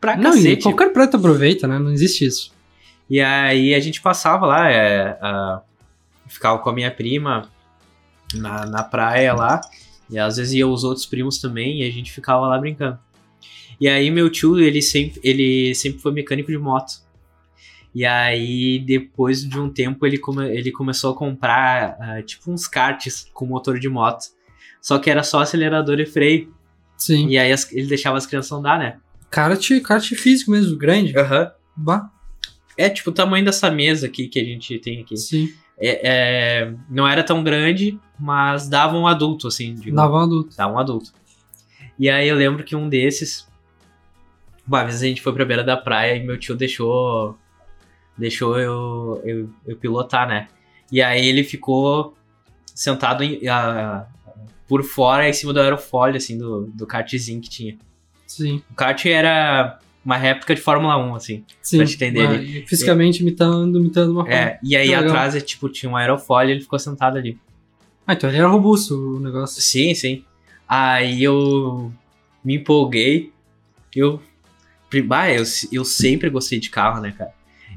pra 0.00 0.16
Não, 0.16 0.32
cacete. 0.32 0.62
qualquer 0.62 0.92
praia 0.92 1.08
tu 1.08 1.16
aproveita, 1.16 1.66
né? 1.66 1.78
Não 1.78 1.90
existe 1.92 2.24
isso. 2.24 2.52
E 3.08 3.20
aí 3.20 3.74
a 3.74 3.80
gente 3.80 4.00
passava 4.00 4.46
lá, 4.46 4.70
é, 4.70 5.18
a- 5.20 5.62
ficava 6.28 6.58
com 6.58 6.70
a 6.70 6.72
minha 6.72 6.90
prima 6.90 7.50
na, 8.34 8.64
na 8.66 8.82
praia 8.84 9.34
lá, 9.34 9.60
e 10.08 10.18
às 10.18 10.36
vezes 10.36 10.52
ia 10.54 10.66
os 10.66 10.84
outros 10.84 11.06
primos 11.06 11.38
também, 11.38 11.82
e 11.82 11.88
a 11.88 11.90
gente 11.90 12.12
ficava 12.12 12.46
lá 12.46 12.58
brincando. 12.58 12.98
E 13.80 13.88
aí 13.88 14.10
meu 14.10 14.28
tio, 14.30 14.60
ele 14.60 14.80
sempre, 14.82 15.18
ele 15.24 15.74
sempre 15.74 16.00
foi 16.00 16.12
mecânico 16.12 16.50
de 16.50 16.58
moto. 16.58 16.92
E 17.94 18.06
aí, 18.06 18.78
depois 18.78 19.42
de 19.42 19.58
um 19.58 19.68
tempo, 19.68 20.06
ele, 20.06 20.16
come, 20.18 20.46
ele 20.48 20.70
começou 20.70 21.12
a 21.12 21.16
comprar, 21.16 21.96
ah, 22.00 22.22
tipo, 22.22 22.50
uns 22.52 22.68
karts 22.68 23.26
com 23.34 23.44
motor 23.46 23.78
de 23.80 23.88
moto. 23.88 24.26
Só 24.80 24.98
que 24.98 25.10
era 25.10 25.22
só 25.22 25.40
acelerador 25.40 25.98
e 25.98 26.06
freio. 26.06 26.54
Sim. 26.96 27.28
E 27.28 27.36
aí 27.38 27.50
as- 27.52 27.70
ele 27.72 27.86
deixava 27.88 28.16
as 28.16 28.26
crianças 28.26 28.52
andar, 28.52 28.78
né? 28.78 28.98
Kart, 29.30 29.68
kart 29.82 30.04
físico 30.14 30.50
mesmo, 30.52 30.76
grande. 30.78 31.16
Aham. 31.18 31.50
Bah, 31.76 32.10
É 32.78 32.88
tipo 32.88 33.10
o 33.10 33.12
tamanho 33.12 33.44
dessa 33.44 33.70
mesa 33.70 34.06
aqui 34.06 34.28
que 34.28 34.38
a 34.38 34.44
gente 34.44 34.78
tem 34.78 35.00
aqui. 35.00 35.16
sim. 35.16 35.52
É, 35.82 36.00
é, 36.64 36.74
não 36.90 37.08
era 37.08 37.22
tão 37.24 37.42
grande, 37.42 37.98
mas 38.18 38.68
dava 38.68 38.96
um 38.98 39.06
adulto, 39.06 39.48
assim. 39.48 39.74
Digo, 39.74 39.96
Dava 39.96 40.12
um 40.14 40.20
adulto. 40.20 40.54
dava 40.56 40.74
um 40.74 40.78
adulto. 40.78 41.10
E 41.98 42.08
aí 42.10 42.28
eu 42.28 42.36
lembro 42.36 42.62
que 42.64 42.76
um 42.76 42.86
desses. 42.88 43.48
Uma 44.66 44.84
vez 44.84 45.02
a 45.02 45.06
gente 45.06 45.22
foi 45.22 45.32
pra 45.32 45.44
beira 45.44 45.64
da 45.64 45.76
praia 45.76 46.16
e 46.16 46.24
meu 46.24 46.38
tio 46.38 46.54
deixou. 46.54 47.36
Deixou 48.20 48.58
eu, 48.58 49.22
eu, 49.24 49.50
eu 49.66 49.76
pilotar, 49.76 50.28
né? 50.28 50.48
E 50.92 51.00
aí 51.00 51.26
ele 51.26 51.42
ficou 51.42 52.14
sentado 52.74 53.24
em, 53.24 53.48
ah, 53.48 54.06
por 54.68 54.82
fora 54.84 55.26
em 55.26 55.32
cima 55.32 55.54
do 55.54 55.60
aerofólio, 55.60 56.18
assim, 56.18 56.36
do, 56.36 56.66
do 56.74 56.86
kartzinho 56.86 57.40
que 57.40 57.48
tinha. 57.48 57.78
Sim. 58.26 58.62
O 58.70 58.74
kart 58.74 59.06
era 59.06 59.78
uma 60.04 60.18
réplica 60.18 60.54
de 60.54 60.60
Fórmula 60.60 60.98
1, 60.98 61.14
assim. 61.14 61.44
Sim. 61.62 61.78
Pra 61.78 61.86
te 61.86 61.94
entender, 61.94 62.28
Bah, 62.28 62.34
e 62.34 62.66
Fisicamente 62.66 63.22
imitando, 63.22 63.80
imitando 63.80 64.12
uma 64.12 64.22
forma. 64.22 64.38
É, 64.38 64.58
e 64.62 64.76
aí 64.76 64.88
legal. 64.88 65.04
atrás, 65.04 65.34
é, 65.34 65.40
tipo, 65.40 65.68
tinha 65.70 65.90
um 65.90 65.96
aerofólio 65.96 66.50
e 66.50 66.52
ele 66.52 66.60
ficou 66.60 66.78
sentado 66.78 67.16
ali. 67.16 67.38
Ah, 68.06 68.12
então 68.12 68.28
ele 68.28 68.38
era 68.38 68.48
robusto 68.48 69.16
o 69.16 69.18
negócio. 69.18 69.62
Sim, 69.62 69.94
sim. 69.94 70.24
Aí 70.68 71.22
eu 71.22 71.90
me 72.44 72.56
empolguei. 72.56 73.32
Eu. 73.96 74.20
Bah, 75.06 75.32
eu, 75.32 75.44
eu 75.72 75.84
sempre 75.84 76.28
gostei 76.28 76.60
de 76.60 76.68
carro, 76.68 77.00
né, 77.00 77.14
cara? 77.16 77.32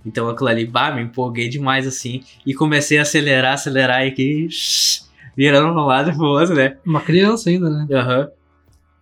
Então 0.05 0.27
aquilo 0.29 0.49
ali, 0.49 0.65
bah, 0.65 0.91
me 0.93 1.01
empolguei 1.01 1.47
demais 1.49 1.87
assim. 1.87 2.21
E 2.45 2.53
comecei 2.53 2.97
a 2.99 3.03
acelerar, 3.03 3.53
acelerar 3.53 4.03
e 4.05 4.09
aqui. 4.09 4.47
Virando 5.35 5.71
um 5.79 5.85
lado 5.85 6.11
pro 6.13 6.25
outro, 6.25 6.53
né? 6.55 6.77
Uma 6.85 7.01
criança 7.01 7.49
ainda, 7.49 7.69
né? 7.69 7.87
Aham. 7.91 8.27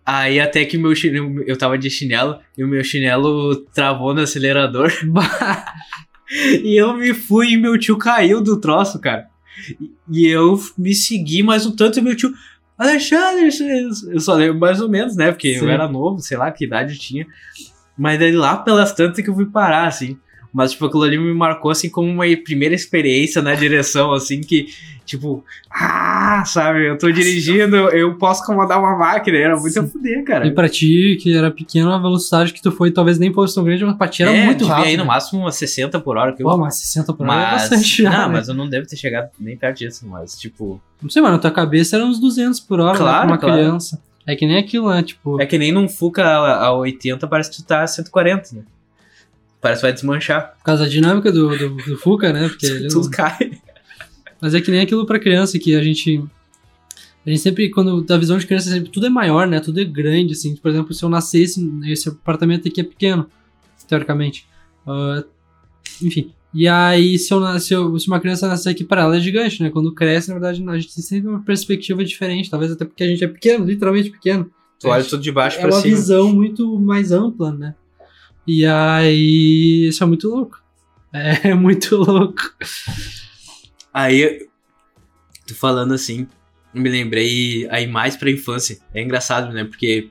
Aí 0.04 0.40
até 0.40 0.64
que 0.64 0.76
meu 0.78 0.94
chinelo, 0.94 1.42
eu 1.46 1.56
tava 1.56 1.78
de 1.78 1.88
chinelo 1.90 2.38
e 2.58 2.64
o 2.64 2.68
meu 2.68 2.82
chinelo 2.82 3.54
travou 3.74 4.14
no 4.14 4.20
acelerador. 4.22 4.90
E 6.64 6.80
eu 6.80 6.94
me 6.96 7.12
fui 7.12 7.52
e 7.52 7.56
meu 7.58 7.78
tio 7.78 7.98
caiu 7.98 8.42
do 8.42 8.58
troço, 8.58 8.98
cara. 8.98 9.26
E- 9.78 9.90
E 10.10 10.26
eu 10.26 10.58
me 10.78 10.94
segui 10.94 11.42
mais 11.42 11.66
um 11.66 11.76
tanto 11.76 11.98
e 11.98 12.02
meu 12.02 12.16
tio. 12.16 12.32
Alexandre, 12.78 13.48
eu 14.10 14.18
só 14.20 14.34
lembro 14.34 14.58
mais 14.58 14.80
ou 14.80 14.88
menos, 14.88 15.14
né? 15.14 15.30
Porque 15.30 15.52
Sim. 15.58 15.64
eu 15.66 15.70
era 15.70 15.86
novo, 15.86 16.20
sei 16.20 16.38
lá 16.38 16.50
que 16.50 16.64
idade 16.64 16.94
eu 16.94 16.98
tinha. 16.98 17.26
Mas 17.98 18.18
daí 18.18 18.32
lá 18.32 18.56
pelas 18.56 18.92
tantas 18.94 19.22
que 19.22 19.28
eu 19.28 19.34
fui 19.34 19.44
parar, 19.46 19.86
assim. 19.86 20.16
Mas, 20.52 20.72
tipo, 20.72 20.84
aquilo 20.84 21.02
ali 21.02 21.18
me 21.18 21.32
marcou, 21.32 21.70
assim, 21.70 21.88
como 21.88 22.08
uma 22.10 22.24
primeira 22.44 22.74
experiência 22.74 23.40
na 23.40 23.54
direção, 23.54 24.12
assim, 24.12 24.40
que, 24.42 24.66
tipo, 25.06 25.42
ah, 25.70 26.44
sabe, 26.44 26.86
eu 26.88 26.98
tô 26.98 27.10
dirigindo, 27.10 27.74
eu 27.90 28.16
posso 28.16 28.44
comandar 28.44 28.78
uma 28.78 28.96
máquina, 28.98 29.38
era 29.38 29.56
muito 29.56 29.80
a 29.80 29.86
fuder, 29.86 30.22
cara. 30.24 30.46
e 30.46 30.50
pra 30.50 30.68
ti, 30.68 31.16
que 31.22 31.34
era 31.34 31.50
pequeno, 31.50 31.90
a 31.90 31.98
velocidade 31.98 32.52
que 32.52 32.60
tu 32.60 32.70
foi 32.70 32.90
talvez 32.90 33.18
nem 33.18 33.32
fosse 33.32 33.54
tão 33.54 33.64
grande, 33.64 33.82
mas 33.84 33.96
pra 33.96 34.08
ti 34.08 34.22
era 34.22 34.30
é, 34.30 34.44
muito 34.44 34.66
rápido. 34.66 34.90
ir 34.90 34.96
no 34.98 35.06
máximo 35.06 35.40
umas 35.40 35.54
60 35.56 35.98
por 36.00 36.18
hora, 36.18 36.34
que 36.34 36.42
eu 36.42 36.46
Pô, 36.46 36.58
mas 36.58 36.74
60 36.76 37.14
por 37.14 37.26
hora 37.26 37.32
é 37.32 37.36
mas, 37.52 37.62
bastante 37.62 38.02
já, 38.02 38.10
não, 38.10 38.18
né? 38.28 38.34
mas 38.34 38.48
eu 38.48 38.54
não 38.54 38.68
devo 38.68 38.86
ter 38.86 38.96
chegado 38.96 39.30
nem 39.40 39.56
perto 39.56 39.78
disso, 39.78 40.06
mas 40.06 40.38
tipo. 40.38 40.80
Não 41.00 41.08
sei, 41.08 41.22
mano, 41.22 41.36
na 41.36 41.40
tua 41.40 41.50
cabeça 41.50 41.96
era 41.96 42.04
uns 42.04 42.20
200 42.20 42.60
por 42.60 42.78
hora, 42.78 42.98
Claro, 42.98 43.12
né, 43.12 43.18
pra 43.20 43.26
uma 43.32 43.38
claro. 43.38 43.54
criança. 43.54 43.98
É 44.26 44.36
que 44.36 44.46
nem 44.46 44.58
aquilo, 44.58 44.90
né? 44.90 45.02
Tipo, 45.02 45.40
É 45.40 45.46
que 45.46 45.56
nem 45.58 45.72
num 45.72 45.88
Fuca 45.88 46.22
a, 46.24 46.66
a 46.66 46.72
80 46.76 47.26
parece 47.26 47.50
que 47.50 47.56
tu 47.56 47.64
tá 47.64 47.82
a 47.82 47.86
140, 47.86 48.54
né? 48.56 48.62
Parece 49.62 49.80
que 49.80 49.86
vai 49.86 49.92
desmanchar. 49.94 50.54
por 50.58 50.64
causa 50.64 50.82
da 50.84 50.88
dinâmica 50.90 51.32
do, 51.32 51.56
do, 51.56 51.70
do 51.76 51.96
Fuca, 51.96 52.32
né? 52.32 52.48
Porque 52.48 52.66
ele 52.68 52.88
Tudo 52.88 53.04
não- 53.04 53.10
cai. 53.10 53.52
Mas 54.40 54.54
é 54.54 54.60
que 54.60 54.70
nem 54.72 54.80
aquilo 54.80 55.06
pra 55.06 55.18
criança 55.20 55.58
que 55.58 55.74
a 55.74 55.82
gente. 55.82 56.22
A 57.24 57.30
gente 57.30 57.40
sempre, 57.40 57.70
quando 57.70 58.02
da 58.02 58.18
visão 58.18 58.36
de 58.36 58.44
criança, 58.44 58.68
sempre, 58.68 58.90
tudo 58.90 59.06
é 59.06 59.08
maior, 59.08 59.46
né? 59.46 59.60
Tudo 59.60 59.80
é 59.80 59.84
grande, 59.84 60.32
assim. 60.32 60.56
Por 60.56 60.68
exemplo, 60.70 60.92
se 60.92 61.04
eu 61.04 61.08
nascesse, 61.08 61.64
esse 61.86 62.08
apartamento 62.08 62.66
aqui 62.66 62.80
é 62.80 62.84
pequeno, 62.84 63.26
teoricamente. 63.86 64.44
Ah, 64.84 65.22
enfim. 66.02 66.32
E 66.52 66.66
aí, 66.68 67.16
se, 67.18 67.32
eu, 67.32 67.58
se, 67.60 67.72
eu, 67.72 67.96
se 67.98 68.08
uma 68.08 68.18
criança 68.18 68.48
nascer 68.48 68.68
aqui 68.70 68.82
para 68.84 69.02
ela 69.02 69.16
é 69.16 69.20
gigante, 69.20 69.62
né? 69.62 69.70
Quando 69.70 69.94
cresce, 69.94 70.28
na 70.28 70.34
verdade, 70.34 70.62
a 70.68 70.76
gente 70.78 70.92
tem 70.92 71.02
sempre 71.04 71.30
uma 71.30 71.40
perspectiva 71.42 72.04
diferente. 72.04 72.50
Talvez 72.50 72.72
até 72.72 72.84
porque 72.84 73.04
a 73.04 73.06
gente 73.06 73.22
é 73.22 73.28
pequeno, 73.28 73.64
literalmente 73.64 74.10
pequeno. 74.10 74.50
Tu 74.80 74.88
olha 74.88 75.04
tudo 75.04 75.22
de 75.22 75.30
baixo 75.30 75.58
é 75.58 75.60
pra 75.60 75.70
uma 75.70 75.80
cima. 75.80 75.94
visão 75.96 76.32
muito 76.32 76.78
mais 76.80 77.12
ampla, 77.12 77.52
né? 77.52 77.76
E 78.46 78.66
aí, 78.66 79.88
isso 79.88 80.02
é 80.02 80.06
muito 80.06 80.28
louco. 80.28 80.62
É 81.12 81.54
muito 81.54 81.96
louco. 81.96 82.42
Aí, 83.92 84.46
tu 85.46 85.54
falando 85.54 85.92
assim, 85.92 86.26
eu 86.74 86.80
me 86.80 86.88
lembrei 86.88 87.68
aí 87.70 87.86
mais 87.86 88.16
pra 88.16 88.30
infância. 88.30 88.78
É 88.94 89.02
engraçado, 89.02 89.52
né? 89.52 89.64
Porque, 89.64 90.08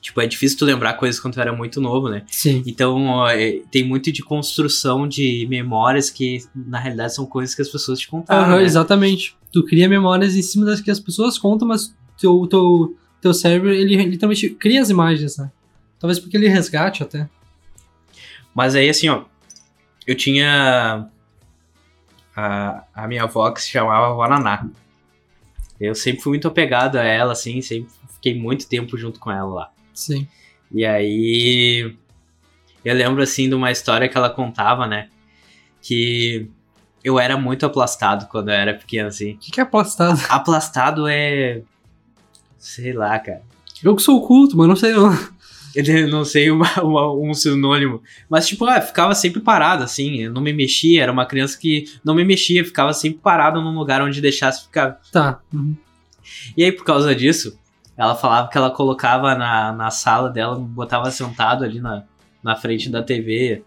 tipo, 0.00 0.20
é 0.20 0.26
difícil 0.26 0.58
tu 0.58 0.64
lembrar 0.64 0.94
coisas 0.94 1.20
quando 1.20 1.34
tu 1.34 1.40
era 1.40 1.52
muito 1.52 1.80
novo, 1.80 2.08
né? 2.08 2.22
Sim. 2.26 2.62
Então, 2.66 3.06
ó, 3.06 3.28
é, 3.28 3.60
tem 3.70 3.84
muito 3.84 4.10
de 4.10 4.22
construção 4.22 5.06
de 5.06 5.46
memórias 5.48 6.10
que, 6.10 6.38
na 6.54 6.78
realidade, 6.78 7.14
são 7.14 7.26
coisas 7.26 7.54
que 7.54 7.62
as 7.62 7.68
pessoas 7.68 7.98
te 7.98 8.08
contaram. 8.08 8.44
Aham, 8.44 8.56
né? 8.56 8.64
Exatamente. 8.64 9.36
Tu 9.52 9.62
cria 9.64 9.88
memórias 9.88 10.34
em 10.34 10.42
cima 10.42 10.64
das 10.64 10.80
que 10.80 10.90
as 10.90 10.98
pessoas 10.98 11.38
contam, 11.38 11.68
mas 11.68 11.94
teu, 12.18 12.46
teu, 12.48 12.96
teu 13.20 13.34
cérebro, 13.34 13.70
ele 13.70 13.96
literalmente 13.96 14.50
cria 14.50 14.80
as 14.80 14.90
imagens, 14.90 15.36
né? 15.36 15.52
Talvez 15.98 16.18
porque 16.18 16.36
ele 16.36 16.48
resgate 16.48 17.02
até. 17.02 17.28
Mas 18.54 18.74
aí, 18.74 18.88
assim, 18.88 19.08
ó, 19.08 19.24
eu 20.06 20.14
tinha 20.14 21.08
a, 22.36 22.84
a 22.94 23.08
minha 23.08 23.24
avó 23.24 23.50
que 23.50 23.60
se 23.60 23.70
chamava 23.70 24.06
Avó 24.08 24.28
Naná. 24.28 24.68
Eu 25.80 25.94
sempre 25.94 26.22
fui 26.22 26.30
muito 26.32 26.48
apegado 26.48 26.96
a 26.96 27.02
ela, 27.02 27.32
assim, 27.32 27.60
sempre 27.60 27.92
fiquei 28.14 28.38
muito 28.38 28.68
tempo 28.68 28.96
junto 28.96 29.18
com 29.18 29.30
ela 29.30 29.52
lá. 29.52 29.72
Sim. 29.92 30.26
E 30.70 30.84
aí, 30.84 31.96
eu 32.84 32.94
lembro, 32.94 33.22
assim, 33.22 33.48
de 33.48 33.54
uma 33.54 33.70
história 33.70 34.08
que 34.08 34.16
ela 34.16 34.30
contava, 34.30 34.86
né, 34.86 35.08
que 35.82 36.48
eu 37.02 37.18
era 37.18 37.36
muito 37.36 37.66
aplastado 37.66 38.26
quando 38.28 38.48
eu 38.48 38.54
era 38.54 38.72
pequeno, 38.72 39.08
assim. 39.08 39.32
O 39.32 39.38
que, 39.38 39.52
que 39.52 39.60
é 39.60 39.62
aplastado? 39.62 40.18
Aplastado 40.30 41.06
é. 41.06 41.62
Sei 42.58 42.94
lá, 42.94 43.18
cara. 43.18 43.42
Eu 43.82 43.94
que 43.94 44.00
sou 44.00 44.26
culto, 44.26 44.56
mas 44.56 44.66
não 44.66 44.74
sei 44.74 44.92
não. 44.94 45.12
Eu 45.74 45.82
não 46.08 46.24
sei 46.24 46.50
uma- 46.50 46.80
uma- 46.82 47.12
um 47.12 47.34
sinônimo. 47.34 48.02
Mas, 48.28 48.46
tipo, 48.46 48.64
ah, 48.66 48.80
ficava 48.80 49.14
sempre 49.14 49.40
parado, 49.40 49.82
assim. 49.82 50.16
Eu 50.22 50.32
não 50.32 50.40
me 50.42 50.52
mexia. 50.52 51.02
Era 51.02 51.12
uma 51.12 51.26
criança 51.26 51.58
que 51.58 51.84
não 52.04 52.14
me 52.14 52.24
mexia, 52.24 52.64
ficava 52.64 52.92
sempre 52.92 53.18
parado 53.22 53.60
num 53.60 53.74
lugar 53.74 54.02
onde 54.02 54.20
deixasse 54.20 54.64
ficar. 54.64 55.00
Tá. 55.12 55.40
uhum. 55.52 55.74
E 56.56 56.64
aí, 56.64 56.72
por 56.72 56.84
causa 56.84 57.14
disso, 57.14 57.58
ela 57.96 58.14
falava 58.14 58.48
que 58.48 58.56
ela 58.56 58.70
colocava 58.70 59.34
na, 59.34 59.72
na 59.72 59.90
sala 59.90 60.30
dela, 60.30 60.56
botava 60.58 61.10
sentado 61.10 61.64
ali 61.64 61.80
na, 61.80 62.04
na 62.42 62.56
frente 62.56 62.88
da 62.88 63.02
TV, 63.02 63.62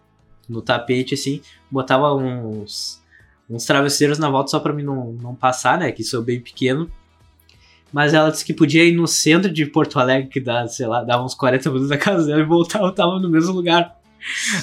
no 0.49 0.61
tapete, 0.61 1.13
assim, 1.13 1.41
botava 1.69 2.13
uns, 2.15 3.01
uns 3.49 3.65
travesseiros 3.65 4.17
na 4.17 4.29
volta 4.29 4.49
só 4.49 4.59
pra 4.59 4.73
mim 4.73 4.83
não, 4.83 5.13
não 5.13 5.35
passar, 5.35 5.77
né? 5.77 5.91
Que 5.91 6.03
sou 6.03 6.21
bem 6.21 6.39
pequeno. 6.39 6.89
Mas 7.97 8.13
ela 8.13 8.29
disse 8.29 8.45
que 8.45 8.53
podia 8.53 8.83
ir 8.83 8.91
no 8.91 9.07
centro 9.07 9.51
de 9.51 9.65
Porto 9.65 9.97
Alegre, 9.97 10.29
que 10.29 10.39
dá, 10.39 10.67
sei 10.67 10.85
lá, 10.85 11.03
dava 11.03 11.23
uns 11.23 11.33
40 11.33 11.67
minutos 11.69 11.89
da 11.89 11.97
casa 11.97 12.27
dela 12.27 12.41
e 12.41 12.45
voltava, 12.45 12.91
tava 12.93 13.19
no 13.19 13.27
mesmo 13.27 13.51
lugar. 13.53 13.95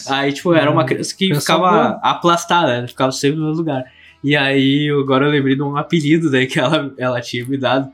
Aí, 0.06 0.32
tipo, 0.32 0.54
era 0.54 0.70
uma 0.70 0.84
Hum, 0.84 0.86
criança 0.86 1.16
que 1.16 1.34
ficava 1.34 1.98
aplastada, 2.00 2.80
né? 2.80 2.86
Ficava 2.86 3.10
sempre 3.10 3.40
no 3.40 3.46
mesmo 3.46 3.58
lugar. 3.58 3.86
E 4.22 4.36
aí, 4.36 4.88
agora 4.88 5.26
eu 5.26 5.32
lembrei 5.32 5.56
de 5.56 5.62
um 5.62 5.76
apelido 5.76 6.30
daí 6.30 6.46
que 6.46 6.60
ela, 6.60 6.94
ela 6.96 7.20
tinha 7.20 7.44
me 7.44 7.58
dado. 7.58 7.92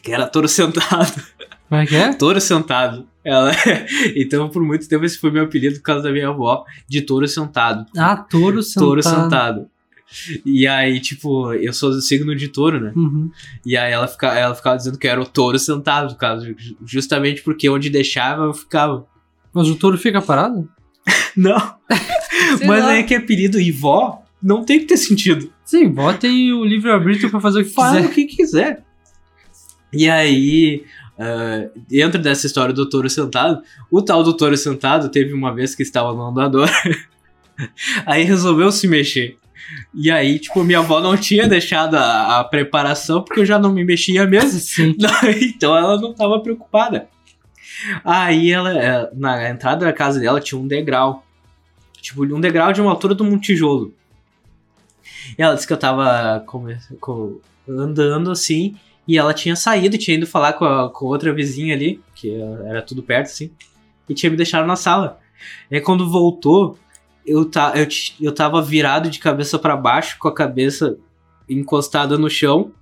Que 0.00 0.12
era 0.12 0.24
touro 0.28 0.46
sentado. 0.46 1.20
Como 1.68 1.80
é 1.80 1.84
que 1.84 1.96
é? 1.96 2.12
Touro 2.14 2.40
sentado. 2.40 3.08
Ela... 3.24 3.50
Então, 4.14 4.48
por 4.48 4.62
muito 4.62 4.88
tempo, 4.88 5.04
esse 5.04 5.18
foi 5.18 5.32
meu 5.32 5.46
apelido 5.46 5.74
por 5.78 5.82
causa 5.82 6.04
da 6.04 6.12
minha 6.12 6.28
avó, 6.28 6.64
de 6.86 7.02
touro 7.02 7.26
sentado. 7.26 7.86
Ah, 7.96 8.16
touro 8.16 8.62
sentado. 8.62 8.84
Touro 8.86 9.02
sentado. 9.02 9.66
E 10.44 10.66
aí, 10.66 11.00
tipo, 11.00 11.52
eu 11.52 11.72
sou 11.72 11.90
do 11.90 12.00
signo 12.00 12.34
de 12.34 12.48
touro, 12.48 12.80
né? 12.80 12.92
Uhum. 12.96 13.30
E 13.64 13.76
aí 13.76 13.92
ela, 13.92 14.08
fica, 14.08 14.28
ela 14.28 14.54
ficava 14.54 14.76
dizendo 14.76 14.98
que 14.98 15.06
eu 15.06 15.10
era 15.10 15.20
o 15.20 15.26
touro 15.26 15.58
sentado, 15.58 16.16
causa, 16.16 16.54
justamente 16.84 17.42
porque 17.42 17.68
onde 17.68 17.90
deixava 17.90 18.44
eu 18.44 18.54
ficava. 18.54 19.06
Mas 19.52 19.68
o 19.68 19.76
touro 19.76 19.98
fica 19.98 20.22
parado? 20.22 20.68
Não. 21.36 21.76
Mas 22.66 22.82
lá. 22.82 22.90
aí 22.90 23.04
que 23.04 23.14
é 23.14 23.18
apelido 23.18 23.60
e 23.60 23.70
vó, 23.70 24.22
não 24.42 24.64
tem 24.64 24.80
que 24.80 24.86
ter 24.86 24.96
sentido. 24.96 25.52
Sim, 25.64 25.92
vó 25.92 26.12
tem 26.12 26.52
o 26.52 26.64
livre-arbítrio 26.64 27.30
pra 27.30 27.40
fazer 27.40 27.60
o 27.60 27.64
que 27.64 27.70
Fala 27.70 27.96
quiser. 27.96 28.06
o 28.06 28.14
que 28.14 28.24
quiser. 28.24 28.84
E 29.92 30.08
aí, 30.08 30.84
ah, 31.18 31.68
dentro 31.88 32.22
dessa 32.22 32.46
história 32.46 32.72
do 32.72 32.88
touro 32.88 33.10
sentado, 33.10 33.62
o 33.90 34.00
tal 34.00 34.22
do 34.22 34.36
touro 34.36 34.56
sentado 34.56 35.08
teve 35.08 35.32
uma 35.32 35.52
vez 35.52 35.74
que 35.74 35.82
estava 35.82 36.12
no 36.14 36.22
andador, 36.22 36.70
aí 38.06 38.22
resolveu 38.22 38.70
se 38.70 38.86
mexer. 38.86 39.36
E 39.94 40.10
aí, 40.10 40.38
tipo, 40.38 40.62
minha 40.64 40.78
avó 40.78 41.00
não 41.00 41.16
tinha 41.16 41.48
deixado 41.48 41.96
a, 41.96 42.40
a 42.40 42.44
preparação 42.44 43.22
porque 43.22 43.40
eu 43.40 43.46
já 43.46 43.58
não 43.58 43.72
me 43.72 43.84
mexia 43.84 44.26
mesmo. 44.26 44.58
Sim. 44.58 44.94
então 45.40 45.76
ela 45.76 46.00
não 46.00 46.14
tava 46.14 46.40
preocupada. 46.40 47.08
Aí 48.04 48.50
ela, 48.50 48.72
eh, 48.76 49.10
na 49.14 49.48
entrada 49.50 49.86
da 49.86 49.92
casa 49.92 50.18
dela 50.20 50.40
tinha 50.40 50.60
um 50.60 50.66
degrau. 50.66 51.24
Tipo, 52.00 52.24
um 52.24 52.40
degrau 52.40 52.72
de 52.72 52.80
uma 52.80 52.90
altura 52.90 53.14
de 53.14 53.22
um 53.22 53.38
tijolo. 53.38 53.94
E 55.36 55.42
ela 55.42 55.54
disse 55.54 55.66
que 55.66 55.72
eu 55.72 55.78
tava 55.78 56.44
andando 57.68 58.30
assim. 58.30 58.76
E 59.06 59.16
ela 59.16 59.32
tinha 59.32 59.56
saído, 59.56 59.96
tinha 59.96 60.16
ido 60.16 60.26
falar 60.26 60.52
com, 60.52 60.64
a, 60.64 60.90
com 60.90 61.06
outra 61.06 61.32
vizinha 61.32 61.74
ali, 61.74 62.00
que 62.14 62.30
era 62.66 62.82
tudo 62.82 63.02
perto 63.02 63.26
assim. 63.26 63.50
E 64.08 64.14
tinha 64.14 64.30
me 64.30 64.36
deixado 64.36 64.66
na 64.66 64.76
sala. 64.76 65.18
E 65.70 65.76
aí 65.76 65.80
quando 65.80 66.10
voltou, 66.10 66.78
eu, 67.28 67.44
ta, 67.44 67.72
eu, 67.76 67.86
eu 68.20 68.32
tava 68.32 68.62
virado 68.62 69.10
de 69.10 69.18
cabeça 69.18 69.58
pra 69.58 69.76
baixo, 69.76 70.16
com 70.18 70.28
a 70.28 70.34
cabeça 70.34 70.96
encostada 71.48 72.16
no 72.18 72.30
chão. 72.30 72.72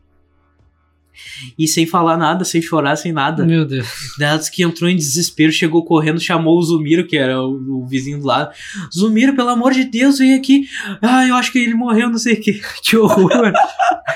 E 1.59 1.67
sem 1.69 1.87
falar 1.87 2.17
nada, 2.17 2.45
sem 2.45 2.61
chorar, 2.63 2.97
sem 2.97 3.13
nada. 3.13 3.45
Meu 3.45 3.65
Deus. 3.65 3.87
Disse 4.19 4.51
que 4.51 4.63
entrou 4.63 4.89
em 4.91 4.97
desespero, 4.97 5.53
chegou 5.53 5.85
correndo, 5.85 6.21
chamou 6.21 6.59
o 6.59 6.63
Zumiro, 6.63 7.07
que 7.07 7.17
era 7.17 7.41
o, 7.43 7.83
o 7.83 7.87
vizinho 7.87 8.19
do 8.19 8.27
lado. 8.27 8.51
Zumiro, 8.95 9.35
pelo 9.35 9.49
amor 9.51 9.73
de 9.73 9.85
Deus, 9.85 10.19
vem 10.19 10.35
aqui. 10.35 10.67
Ah, 11.03 11.27
eu 11.27 11.35
acho 11.35 11.53
que 11.53 11.59
ele 11.59 11.75
morreu, 11.75 12.09
não 12.11 12.19
sei 12.19 12.35
o 12.35 12.41
que. 12.41 12.61
Que 12.83 12.97
horror. 12.97 13.53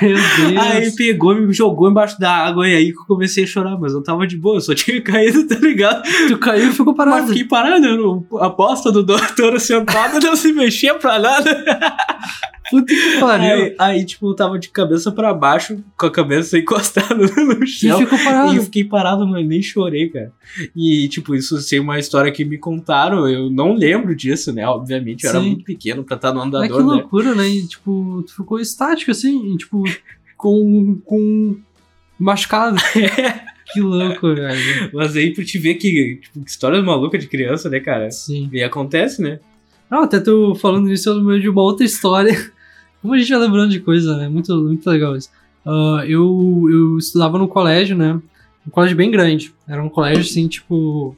Meu 0.00 0.14
Deus. 0.14 0.56
Aí 0.58 0.82
ele 0.82 0.92
pegou 0.92 1.34
me 1.34 1.52
jogou 1.52 1.90
embaixo 1.90 2.18
da 2.20 2.30
água 2.32 2.68
e 2.68 2.74
aí 2.74 2.88
eu 2.90 3.04
comecei 3.06 3.44
a 3.44 3.46
chorar, 3.46 3.76
mas 3.78 3.92
eu 3.92 4.02
tava 4.02 4.26
de 4.26 4.36
boa, 4.36 4.56
eu 4.56 4.60
só 4.60 4.74
tinha 4.74 5.00
caído, 5.02 5.46
tá 5.46 5.56
ligado? 5.56 6.02
Tu 6.28 6.38
caiu 6.38 6.70
e 6.70 6.72
ficou 6.72 6.94
Mas 6.96 7.06
parado. 7.08 7.26
fiquei 7.28 7.44
parado, 7.44 7.84
eu 7.86 7.96
não- 8.30 8.38
a 8.40 8.48
bosta 8.48 8.92
do 8.92 9.02
doutor 9.02 9.58
sentado 9.60 10.20
não 10.20 10.36
se 10.36 10.52
mexia 10.52 10.94
pra 10.94 11.18
nada. 11.18 11.62
Puta 12.70 12.86
que 12.94 13.18
pariu. 13.20 13.46
Aí, 13.64 13.74
aí, 13.78 14.04
tipo, 14.06 14.30
eu 14.30 14.34
tava 14.34 14.58
de 14.58 14.68
cabeça 14.68 15.10
pra 15.10 15.34
baixo, 15.34 15.82
com 15.98 16.06
a 16.06 16.10
cabeça 16.10 16.56
encostada 16.58 17.14
no 17.16 17.64
E 17.64 17.66
chão. 17.66 17.98
ficou 17.98 18.18
E 18.18 18.20
eu 18.20 18.24
parado. 18.24 18.62
fiquei 18.62 18.84
parado, 18.84 19.26
mas 19.26 19.46
nem 19.46 19.60
chorei, 19.60 20.08
cara. 20.08 20.32
E, 20.76 21.08
tipo, 21.08 21.34
isso 21.34 21.58
ser 21.60 21.80
uma 21.80 21.98
história 21.98 22.30
que 22.32 22.44
me 22.44 22.56
contaram, 22.58 23.28
eu 23.28 23.50
não 23.50 23.74
lembro 23.74 24.14
disso, 24.14 24.52
né? 24.52 24.66
Obviamente, 24.66 25.24
eu 25.24 25.30
era 25.30 25.40
Sim. 25.40 25.46
muito 25.48 25.64
pequeno 25.64 26.04
pra 26.04 26.16
estar 26.16 26.32
no 26.32 26.40
Mas 26.40 26.50
que 26.50 26.56
andador, 26.56 26.78
né? 26.78 26.92
loucura, 27.00 27.34
né? 27.34 27.48
E, 27.48 27.66
tipo, 27.66 28.22
tu 28.26 28.34
ficou 28.36 28.60
estático 28.60 29.10
assim, 29.10 29.54
e, 29.54 29.56
tipo, 29.58 29.82
com. 30.36 31.00
com. 31.04 31.56
machucado. 32.18 32.76
que 33.72 33.80
louco, 33.80 34.34
velho. 34.34 34.90
Mas 34.92 35.16
aí 35.16 35.32
pra 35.34 35.44
te 35.44 35.58
ver 35.58 35.74
que, 35.74 36.18
tipo, 36.22 36.44
que 36.44 36.50
história 36.50 36.80
maluca 36.82 37.18
de 37.18 37.26
criança, 37.26 37.68
né, 37.68 37.80
cara? 37.80 38.10
Sim. 38.10 38.48
E 38.52 38.62
acontece, 38.62 39.22
né? 39.22 39.38
Ah, 39.90 40.04
até 40.04 40.20
tô 40.20 40.54
falando 40.54 40.86
nisso, 40.86 41.08
eu 41.08 41.14
lembro 41.14 41.40
de 41.40 41.48
uma 41.48 41.62
outra 41.62 41.84
história. 41.84 42.32
Como 43.00 43.14
a 43.14 43.18
gente 43.18 43.30
vai 43.30 43.40
lembrando 43.40 43.70
de 43.70 43.80
coisa, 43.80 44.16
né? 44.16 44.28
Muito, 44.28 44.54
muito 44.56 44.88
legal 44.88 45.16
isso. 45.16 45.30
Ah, 45.64 46.04
eu, 46.06 46.66
eu 46.70 46.98
estudava 46.98 47.38
no 47.38 47.48
colégio, 47.48 47.96
né? 47.96 48.20
Um 48.66 48.70
colégio 48.70 48.96
bem 48.96 49.10
grande. 49.10 49.54
Era 49.66 49.82
um 49.82 49.88
colégio, 49.88 50.22
assim, 50.22 50.46
tipo. 50.48 51.16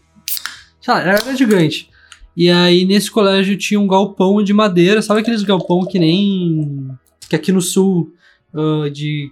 Sei 0.80 0.92
lá, 0.94 1.00
era 1.00 1.36
gigante. 1.36 1.90
E 2.36 2.50
aí, 2.50 2.84
nesse 2.84 3.10
colégio 3.10 3.56
tinha 3.56 3.80
um 3.80 3.86
galpão 3.86 4.42
de 4.42 4.52
madeira. 4.52 5.02
Sabe 5.02 5.20
aqueles 5.20 5.42
galpão 5.42 5.84
que 5.86 5.98
nem. 5.98 6.88
que 7.28 7.36
aqui 7.36 7.52
no 7.52 7.60
sul. 7.60 8.12
ah, 8.54 8.88
de. 8.88 9.30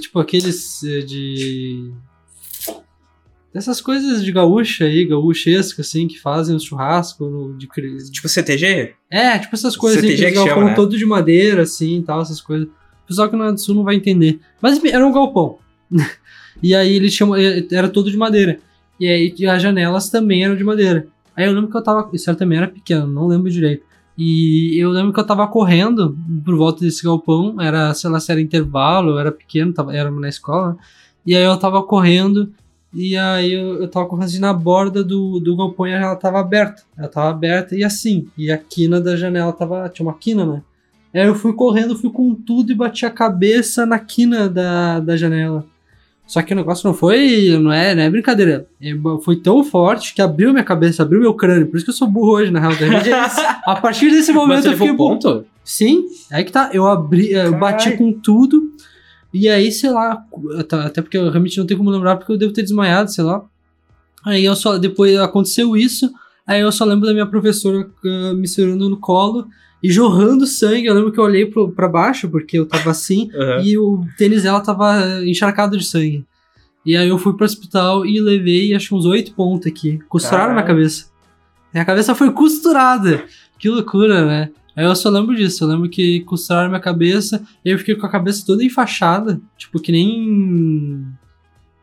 tipo 0.00 0.18
aqueles 0.18 0.82
eh, 0.82 1.00
de. 1.00 1.92
Dessas 3.56 3.80
coisas 3.80 4.22
de 4.22 4.30
gaúcha 4.30 4.84
aí, 4.84 5.06
gaúchesco, 5.06 5.80
assim, 5.80 6.06
que 6.06 6.20
fazem 6.20 6.54
os 6.54 6.62
churrascos 6.62 7.26
no- 7.32 7.56
de, 7.56 7.66
Tipo 8.12 8.28
CTG? 8.28 8.92
é, 9.10 9.38
tipo 9.38 9.54
essas 9.54 9.74
coisas 9.74 9.98
assim, 9.98 10.08
CTG 10.08 10.24
que 10.26 10.30
que 10.32 10.36
galpão 10.36 10.54
chama, 10.56 10.68
né? 10.68 10.74
todo 10.74 10.98
de 10.98 11.06
madeira, 11.06 11.62
assim, 11.62 12.00
e 12.00 12.02
tal, 12.02 12.20
essas 12.20 12.38
coisas. 12.42 12.66
O 12.68 13.06
pessoal 13.08 13.30
que 13.30 13.34
não 13.36 13.46
é 13.46 13.52
do 13.52 13.58
sul 13.58 13.74
não 13.74 13.82
vai 13.82 13.94
entender. 13.94 14.40
Mas 14.60 14.78
era 14.84 15.06
um 15.06 15.10
galpão. 15.10 15.56
e 16.62 16.74
aí 16.74 16.92
eles 16.96 17.14
chamam, 17.14 17.34
era 17.72 17.88
todo 17.88 18.10
de 18.10 18.16
madeira. 18.18 18.58
E 19.00 19.08
aí 19.08 19.46
as 19.48 19.62
janelas 19.62 20.10
também 20.10 20.44
eram 20.44 20.54
de 20.54 20.62
madeira. 20.62 21.06
Aí 21.34 21.46
eu 21.46 21.52
lembro 21.54 21.70
que 21.70 21.76
eu 21.78 21.82
tava, 21.82 22.10
isso 22.12 22.34
também 22.36 22.58
era 22.58 22.68
pequeno, 22.68 23.06
não 23.06 23.26
lembro 23.26 23.50
direito. 23.50 23.84
E 24.18 24.76
eu 24.78 24.90
lembro 24.90 25.14
que 25.14 25.20
eu 25.20 25.24
tava 25.24 25.48
correndo 25.48 26.14
por 26.44 26.54
volta 26.56 26.84
desse 26.84 27.02
galpão, 27.02 27.58
era, 27.58 27.94
sei 27.94 28.10
lá, 28.10 28.20
se 28.20 28.30
era 28.30 28.38
intervalo, 28.40 29.12
eu 29.12 29.18
era 29.18 29.32
pequeno, 29.32 29.72
tava, 29.72 29.96
era 29.96 30.10
na 30.10 30.28
escola, 30.28 30.72
né? 30.72 30.76
E 31.26 31.34
aí 31.34 31.42
eu 31.42 31.56
tava 31.56 31.82
correndo, 31.82 32.52
e 32.96 33.16
aí 33.16 33.52
eu, 33.52 33.82
eu 33.82 33.88
tava 33.88 34.06
correndo 34.06 34.24
assim 34.24 34.38
na 34.38 34.54
borda 34.54 35.04
do, 35.04 35.38
do 35.38 35.54
galpão 35.54 35.86
e 35.86 35.90
ela 35.90 36.16
tava 36.16 36.40
aberta. 36.40 36.82
Ela 36.96 37.08
tava 37.08 37.28
aberta 37.28 37.76
e 37.76 37.84
assim. 37.84 38.28
E 38.38 38.50
a 38.50 38.56
quina 38.56 38.98
da 39.00 39.14
janela 39.14 39.52
tava. 39.52 39.88
Tinha 39.90 40.06
uma 40.06 40.14
quina, 40.14 40.46
né? 40.46 40.62
Aí 41.12 41.26
eu 41.26 41.34
fui 41.34 41.52
correndo, 41.52 41.96
fui 41.96 42.10
com 42.10 42.34
tudo 42.34 42.72
e 42.72 42.74
bati 42.74 43.04
a 43.04 43.10
cabeça 43.10 43.84
na 43.84 43.98
quina 43.98 44.48
da, 44.48 45.00
da 45.00 45.16
janela. 45.16 45.64
Só 46.26 46.42
que 46.42 46.52
o 46.52 46.56
negócio 46.56 46.86
não 46.86 46.94
foi. 46.94 47.56
Não 47.60 47.72
é, 47.72 47.94
não 47.94 48.02
é 48.02 48.10
brincadeira. 48.10 48.66
É, 48.80 48.92
Foi 49.22 49.36
tão 49.36 49.62
forte 49.62 50.14
que 50.14 50.20
abriu 50.20 50.52
minha 50.52 50.64
cabeça, 50.64 51.02
abriu 51.02 51.20
meu 51.20 51.34
crânio. 51.34 51.66
Por 51.66 51.76
isso 51.76 51.84
que 51.84 51.90
eu 51.90 51.94
sou 51.94 52.08
burro 52.08 52.32
hoje, 52.32 52.50
na 52.50 52.60
real. 52.60 52.72
É. 52.72 53.70
A 53.70 53.76
partir 53.76 54.10
desse 54.10 54.32
Mas 54.32 54.42
momento 54.42 54.62
você 54.62 54.68
eu 54.70 54.78
fiquei 54.78 54.94
ponto? 54.94 55.44
Sim, 55.62 56.04
aí 56.32 56.44
que 56.44 56.52
tá. 56.52 56.70
Eu 56.72 56.86
abri, 56.86 57.32
eu 57.32 57.56
bati 57.56 57.90
Caralho. 57.90 57.98
com 57.98 58.12
tudo. 58.12 58.72
E 59.38 59.48
aí, 59.48 59.70
sei 59.70 59.90
lá, 59.90 60.24
até 60.84 61.02
porque 61.02 61.18
eu 61.18 61.28
realmente 61.30 61.58
não 61.58 61.66
tenho 61.66 61.78
como 61.78 61.90
lembrar, 61.90 62.16
porque 62.16 62.32
eu 62.32 62.38
devo 62.38 62.52
ter 62.54 62.62
desmaiado, 62.62 63.12
sei 63.12 63.22
lá. 63.22 63.44
Aí 64.24 64.44
eu 64.44 64.56
só, 64.56 64.78
depois 64.78 65.14
aconteceu 65.18 65.76
isso, 65.76 66.10
aí 66.46 66.60
eu 66.62 66.72
só 66.72 66.84
lembro 66.84 67.06
da 67.06 67.12
minha 67.12 67.26
professora 67.26 67.88
ah, 68.04 68.32
me 68.34 68.48
segurando 68.48 68.88
no 68.88 68.96
colo 68.96 69.46
e 69.82 69.90
jorrando 69.92 70.46
sangue. 70.46 70.86
Eu 70.86 70.94
lembro 70.94 71.12
que 71.12 71.20
eu 71.20 71.24
olhei 71.24 71.44
pro, 71.46 71.70
pra 71.70 71.86
baixo, 71.86 72.28
porque 72.28 72.58
eu 72.58 72.66
tava 72.66 72.90
assim, 72.90 73.30
Aham. 73.36 73.62
e 73.62 73.76
o 73.76 74.04
tênis 74.16 74.42
dela 74.42 74.60
tava 74.60 75.22
encharcado 75.24 75.76
de 75.76 75.84
sangue. 75.84 76.24
E 76.84 76.96
aí 76.96 77.08
eu 77.08 77.18
fui 77.18 77.34
pro 77.34 77.44
hospital 77.44 78.06
e 78.06 78.18
levei 78.20 78.72
acho 78.74 78.88
que 78.88 78.94
uns 78.94 79.04
oito 79.04 79.32
pontos 79.34 79.66
aqui. 79.66 79.98
Costuraram 80.08 80.52
minha 80.52 80.62
Caralho. 80.62 80.78
cabeça. 80.78 81.06
Minha 81.74 81.84
cabeça 81.84 82.14
foi 82.14 82.30
costurada. 82.32 83.24
Que 83.58 83.68
loucura, 83.68 84.24
né? 84.24 84.50
Aí 84.76 84.84
eu 84.84 84.94
só 84.94 85.08
lembro 85.08 85.34
disso. 85.34 85.64
Eu 85.64 85.68
lembro 85.68 85.88
que 85.88 86.20
costuraram 86.20 86.68
minha 86.68 86.80
cabeça 86.80 87.42
e 87.64 87.70
eu 87.70 87.78
fiquei 87.78 87.94
com 87.94 88.06
a 88.06 88.10
cabeça 88.10 88.44
toda 88.46 88.62
enfaixada. 88.62 89.40
Tipo, 89.56 89.80
que 89.80 89.90
nem. 89.90 91.06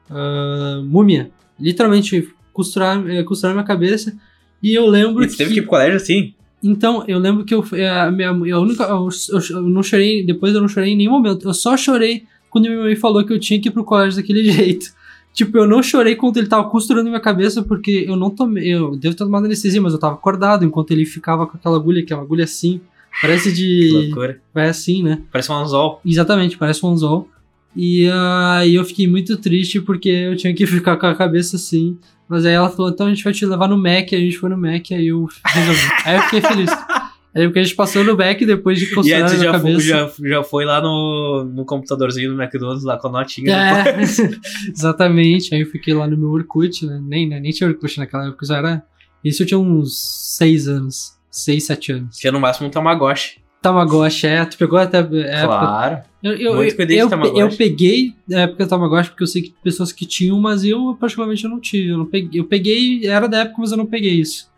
ah, 0.09 0.81
múmia. 0.85 1.31
Literalmente, 1.59 2.29
costuraram, 2.53 3.09
eh, 3.09 3.23
costuraram 3.23 3.55
minha 3.55 3.65
cabeça. 3.65 4.15
E 4.61 4.73
eu 4.73 4.87
lembro 4.87 5.23
E 5.23 5.29
você 5.29 5.31
que. 5.31 5.37
teve 5.37 5.53
que 5.53 5.59
ir 5.59 5.63
pro 5.63 5.71
colégio 5.71 5.95
assim? 5.97 6.33
Então, 6.63 7.03
eu 7.07 7.19
lembro 7.19 7.43
que 7.43 7.53
eu, 7.53 7.65
é, 7.73 7.89
a 7.89 8.09
minha, 8.11 8.29
a 8.29 8.59
única, 8.59 8.83
eu, 8.83 9.09
eu, 9.31 9.57
eu 9.57 9.61
não 9.63 9.83
chorei, 9.83 10.25
depois 10.25 10.53
eu 10.53 10.61
não 10.61 10.67
chorei 10.69 10.93
em 10.93 10.95
nenhum 10.95 11.11
momento. 11.11 11.47
Eu 11.47 11.53
só 11.53 11.75
chorei 11.75 12.23
quando 12.49 12.69
minha 12.69 12.83
mãe 12.83 12.95
falou 12.95 13.25
que 13.25 13.33
eu 13.33 13.39
tinha 13.39 13.59
que 13.59 13.67
ir 13.67 13.71
pro 13.71 13.83
colégio 13.83 14.21
daquele 14.21 14.45
jeito. 14.49 14.85
Tipo, 15.33 15.57
eu 15.57 15.67
não 15.67 15.81
chorei 15.81 16.15
quando 16.15 16.37
ele 16.37 16.47
tava 16.47 16.69
costurando 16.69 17.09
minha 17.09 17.19
cabeça, 17.19 17.63
porque 17.63 18.05
eu 18.07 18.15
não 18.15 18.29
tomei. 18.29 18.67
Eu 18.67 18.95
devo 18.95 19.15
ter 19.15 19.23
tomado 19.23 19.45
anestesia, 19.45 19.81
mas 19.81 19.93
eu 19.93 19.99
tava 19.99 20.13
acordado 20.13 20.63
enquanto 20.63 20.91
ele 20.91 21.05
ficava 21.05 21.47
com 21.47 21.57
aquela 21.57 21.75
agulha, 21.75 22.03
que 22.05 22.13
é 22.13 22.15
uma 22.15 22.23
agulha 22.23 22.43
assim. 22.43 22.79
Parece 23.21 23.49
Que 23.49 23.55
de. 23.55 23.91
loucura. 23.91 24.39
Vai 24.53 24.69
assim, 24.69 25.01
né? 25.03 25.21
Parece 25.31 25.51
um 25.51 25.55
anzol. 25.55 25.99
Exatamente, 26.05 26.57
parece 26.57 26.85
um 26.85 26.89
anzol. 26.89 27.29
E 27.75 28.07
aí 28.11 28.75
eu 28.75 28.85
fiquei 28.85 29.07
muito 29.07 29.35
triste 29.37 29.81
porque 29.81 30.09
eu 30.09 30.35
tinha 30.35 30.53
que 30.53 30.65
ficar 30.67 30.97
com 30.97 31.07
a 31.07 31.15
cabeça 31.15 31.55
assim. 31.55 31.97
Mas 32.29 32.45
aí 32.45 32.53
ela 32.53 32.69
falou, 32.69 32.89
então 32.91 33.07
a 33.07 33.09
gente 33.09 33.23
vai 33.23 33.33
te 33.33 33.45
levar 33.45 33.67
no 33.67 33.77
Mac, 33.77 34.11
aí 34.11 34.15
a 34.15 34.19
gente 34.19 34.37
foi 34.37 34.49
no 34.49 34.57
Mac, 34.57 34.91
aí 34.91 35.07
eu 35.07 35.27
resolvi. 35.45 35.81
aí 36.05 36.15
eu 36.15 36.21
fiquei 36.23 36.41
feliz. 36.41 36.69
Aí 37.35 37.45
porque 37.45 37.59
a 37.59 37.63
gente 37.63 37.75
passou 37.75 38.03
no 38.03 38.15
Mac 38.15 38.39
depois 38.39 38.77
de 38.77 38.85
E 38.85 38.89
aí 38.89 38.93
costurar 38.93 39.29
tu 39.29 39.37
na 39.37 39.43
já, 39.43 39.51
foi, 39.59 39.71
cabeça. 39.71 39.87
já, 39.87 40.11
já 40.23 40.43
foi 40.43 40.65
lá 40.65 40.81
no, 40.81 41.43
no 41.51 41.65
computadorzinho 41.65 42.35
do 42.35 42.41
McDonald's, 42.41 42.83
lá 42.83 42.97
com 42.97 43.07
a 43.07 43.11
notinha. 43.11 43.51
É, 43.51 44.01
exatamente. 44.69 45.53
Aí 45.55 45.61
eu 45.61 45.67
fiquei 45.67 45.93
lá 45.93 46.07
no 46.07 46.17
meu 46.17 46.29
Orkut, 46.29 46.85
né? 46.85 46.99
Nem, 47.03 47.27
né? 47.27 47.39
nem 47.39 47.51
tinha 47.51 47.67
Orkut 47.67 47.97
naquela 47.97 48.27
época, 48.27 48.45
já 48.45 48.57
era. 48.57 48.83
Isso 49.23 49.41
eu 49.41 49.47
tinha 49.47 49.59
uns 49.59 50.35
6 50.37 50.67
anos. 50.67 51.13
6, 51.31 51.65
7 51.65 51.91
anos. 51.93 52.17
Tinha 52.17 52.31
no 52.31 52.39
máximo 52.39 52.67
um 52.67 52.69
Tamagotchi. 52.69 53.41
Tamagotchi, 53.61 54.27
é, 54.27 54.45
tu 54.45 54.57
pegou 54.57 54.77
até 54.77 54.97
a 54.97 55.01
época. 55.01 55.47
Claro. 55.47 56.01
Eu, 56.21 56.33
eu, 56.33 56.55
Muito 56.55 56.79
eu, 56.79 56.89
eu, 56.89 57.09
Tamagotchi. 57.09 57.39
eu 57.39 57.49
peguei 57.49 58.13
a 58.31 58.39
época 58.41 58.65
do 58.65 58.69
Tamagotchi 58.69 59.09
porque 59.09 59.23
eu 59.23 59.27
sei 59.27 59.41
que 59.41 59.55
pessoas 59.63 59.91
que 59.91 60.05
tinham, 60.05 60.39
mas 60.39 60.63
eu 60.63 60.95
particularmente 60.99 61.43
eu 61.45 61.49
não 61.49 61.59
tive. 61.59 61.89
Eu, 61.89 61.97
não 61.97 62.05
peguei, 62.05 62.39
eu 62.39 62.45
peguei, 62.45 63.07
era 63.07 63.27
da 63.27 63.39
época, 63.39 63.55
mas 63.59 63.71
eu 63.71 63.77
não 63.77 63.85
peguei 63.85 64.11
isso. 64.11 64.51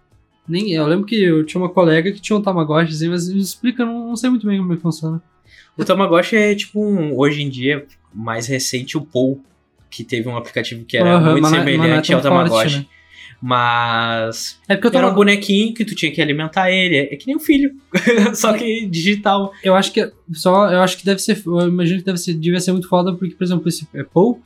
Nem, 0.47 0.71
eu 0.73 0.85
lembro 0.85 1.05
que 1.05 1.15
eu 1.21 1.43
tinha 1.45 1.59
uma 1.61 1.69
colega 1.69 2.11
que 2.11 2.21
tinha 2.21 2.37
um 2.37 2.41
Tamagotchi, 2.41 2.93
assim, 2.93 3.09
mas 3.09 3.27
me 3.27 3.39
explica, 3.39 3.83
não, 3.85 4.09
não 4.09 4.15
sei 4.15 4.29
muito 4.29 4.45
bem 4.45 4.57
como 4.59 4.73
é 4.73 4.75
que 4.75 4.81
funciona. 4.81 5.21
O 5.77 5.83
Tamagotchi 5.83 6.35
é 6.35 6.55
tipo 6.55 6.79
um, 6.83 7.17
hoje 7.17 7.41
em 7.41 7.49
dia, 7.49 7.85
mais 8.13 8.47
recente, 8.47 8.97
o 8.97 9.01
Pou, 9.01 9.41
que 9.89 10.03
teve 10.03 10.29
um 10.29 10.37
aplicativo 10.37 10.85
que 10.85 10.97
era 10.97 11.15
Aham, 11.15 11.31
muito 11.31 11.45
é- 11.45 11.47
é 11.47 11.51
semelhante 11.59 12.07
tão 12.09 12.17
ao 12.17 12.21
Tamagotchi. 12.21 12.51
forte, 12.73 12.77
né? 12.79 12.85
Mas 13.41 14.59
É 14.67 14.75
porque 14.75 14.95
eu, 14.95 14.99
era 14.99 15.09
um 15.11 15.13
bonequinho 15.13 15.73
que 15.73 15.83
tu 15.85 15.93
tinha 15.93 16.11
que 16.11 16.21
alimentar 16.21 16.71
ele. 16.71 16.97
É 16.97 17.15
que 17.15 17.27
nem 17.27 17.35
um 17.35 17.39
filho. 17.39 17.71
Só 18.33 18.53
que 18.53 18.85
digital. 18.87 19.51
eu 19.63 19.75
acho 19.75 19.91
que 19.91 20.09
só, 20.33 20.71
eu 20.71 20.81
acho 20.81 20.97
que 20.97 21.05
deve 21.05 21.19
ser, 21.19 21.41
eu 21.45 21.67
imagino 21.67 21.99
que 21.99 22.05
deve 22.05 22.17
ser, 22.17 22.33
devia 22.33 22.59
ser 22.59 22.71
muito 22.71 22.87
foda 22.87 23.13
porque, 23.13 23.35
por 23.35 23.43
exemplo, 23.43 23.67
esse 23.67 23.83
Apple, 23.97 24.41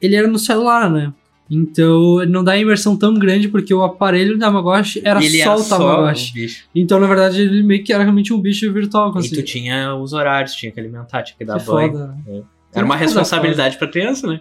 ele 0.00 0.14
era 0.16 0.28
no 0.28 0.38
celular, 0.38 0.90
né? 0.90 1.12
Então 1.48 2.26
não 2.26 2.42
dá 2.42 2.56
imersão 2.56 2.96
tão 2.96 3.14
grande 3.14 3.48
porque 3.48 3.72
o 3.72 3.82
aparelho 3.84 4.34
do 4.34 4.40
Tamagotchi 4.40 5.00
era 5.04 5.22
E 5.22 5.26
ele 5.26 5.42
só 5.42 5.52
era 5.52 5.60
o 5.60 5.64
Tamagotchi. 5.64 6.64
Então, 6.74 6.98
na 6.98 7.06
verdade, 7.06 7.42
ele 7.42 7.62
meio 7.62 7.84
que 7.84 7.92
era 7.92 8.02
realmente 8.02 8.32
um 8.32 8.40
bicho 8.40 8.72
virtual. 8.72 9.12
E 9.14 9.18
Assim. 9.18 9.34
tu 9.34 9.42
tinha 9.42 9.94
os 9.94 10.12
horários, 10.12 10.54
tinha 10.54 10.72
que 10.72 10.80
alimentar, 10.80 11.22
tinha 11.22 11.36
que 11.38 11.44
dar 11.44 11.60
que 11.60 11.66
banho. 11.66 11.92
foda. 11.92 12.16
né? 12.26 12.42
Era 12.74 12.84
uma 12.84 12.96
responsabilidade 12.96 13.78
pra 13.78 13.88
criança, 13.88 14.26
né? 14.26 14.40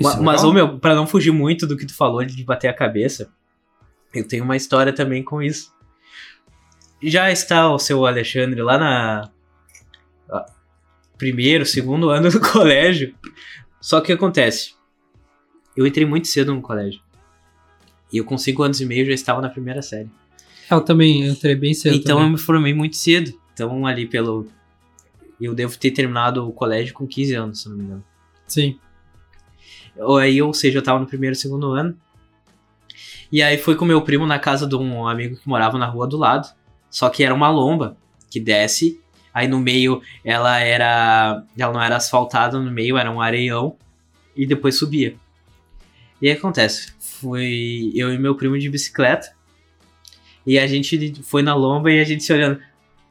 Isso 0.00 0.10
é 0.10 0.20
Mas, 0.20 0.42
ô 0.42 0.52
meu, 0.52 0.78
pra 0.78 0.94
não 0.94 1.06
fugir 1.06 1.30
muito 1.30 1.66
do 1.66 1.76
que 1.76 1.86
tu 1.86 1.94
falou 1.94 2.24
de 2.24 2.42
bater 2.42 2.66
a 2.68 2.74
cabeça, 2.74 3.30
eu 4.12 4.26
tenho 4.26 4.42
uma 4.42 4.56
história 4.56 4.92
também 4.92 5.22
com 5.22 5.40
isso. 5.40 5.72
Já 7.00 7.30
está 7.30 7.70
o 7.70 7.78
seu 7.78 8.04
Alexandre 8.04 8.60
lá 8.62 8.78
na 8.78 9.30
primeiro, 11.16 11.64
segundo 11.64 12.10
ano 12.10 12.30
do 12.30 12.40
colégio. 12.52 13.14
Só 13.80 14.00
que 14.00 14.12
acontece? 14.12 14.74
Eu 15.76 15.86
entrei 15.86 16.06
muito 16.06 16.28
cedo 16.28 16.54
no 16.54 16.62
colégio. 16.62 17.00
E 18.12 18.18
eu 18.18 18.24
com 18.24 18.38
cinco 18.38 18.62
anos 18.62 18.80
e 18.80 18.86
meio 18.86 19.04
já 19.06 19.12
estava 19.12 19.40
na 19.40 19.48
primeira 19.48 19.82
série. 19.82 20.08
Eu 20.70 20.80
também 20.80 21.26
entrei 21.26 21.54
bem 21.54 21.74
cedo. 21.74 21.96
então 21.96 22.12
eu 22.12 22.18
também. 22.18 22.32
me 22.32 22.38
formei 22.38 22.74
muito 22.74 22.96
cedo. 22.96 23.32
Então 23.52 23.86
ali 23.86 24.06
pelo. 24.06 24.46
Eu 25.40 25.54
devo 25.54 25.76
ter 25.76 25.90
terminado 25.90 26.46
o 26.46 26.52
colégio 26.52 26.94
com 26.94 27.06
15 27.06 27.34
anos, 27.34 27.62
se 27.62 27.68
não 27.68 27.76
me 27.76 27.84
engano. 27.84 28.04
Sim. 28.46 28.78
Ou 29.96 30.16
aí, 30.16 30.40
ou 30.40 30.54
seja, 30.54 30.78
eu 30.78 30.82
tava 30.82 30.98
no 30.98 31.06
primeiro, 31.06 31.34
segundo 31.34 31.72
ano. 31.72 31.96
E 33.30 33.42
aí 33.42 33.58
fui 33.58 33.74
com 33.74 33.84
meu 33.84 34.00
primo 34.02 34.26
na 34.26 34.38
casa 34.38 34.66
de 34.66 34.76
um 34.76 35.08
amigo 35.08 35.36
que 35.36 35.48
morava 35.48 35.76
na 35.76 35.86
rua 35.86 36.06
do 36.06 36.16
lado. 36.16 36.48
Só 36.88 37.08
que 37.10 37.24
era 37.24 37.34
uma 37.34 37.50
lomba 37.50 37.96
que 38.30 38.38
desce. 38.38 39.00
Aí 39.32 39.48
no 39.48 39.58
meio 39.58 40.00
ela 40.24 40.60
era. 40.60 41.44
Ela 41.58 41.72
não 41.72 41.82
era 41.82 41.96
asfaltada, 41.96 42.60
no 42.60 42.70
meio 42.70 42.96
era 42.96 43.10
um 43.10 43.20
areião. 43.20 43.76
E 44.36 44.46
depois 44.46 44.78
subia. 44.78 45.16
E 46.24 46.28
aí 46.30 46.32
acontece. 46.38 46.90
Fui 46.98 47.92
eu 47.94 48.10
e 48.10 48.16
meu 48.18 48.34
primo 48.34 48.58
de 48.58 48.70
bicicleta. 48.70 49.30
E 50.46 50.58
a 50.58 50.66
gente 50.66 51.22
foi 51.22 51.42
na 51.42 51.54
lomba 51.54 51.92
e 51.92 52.00
a 52.00 52.04
gente 52.04 52.24
se 52.24 52.32
olhando. 52.32 52.58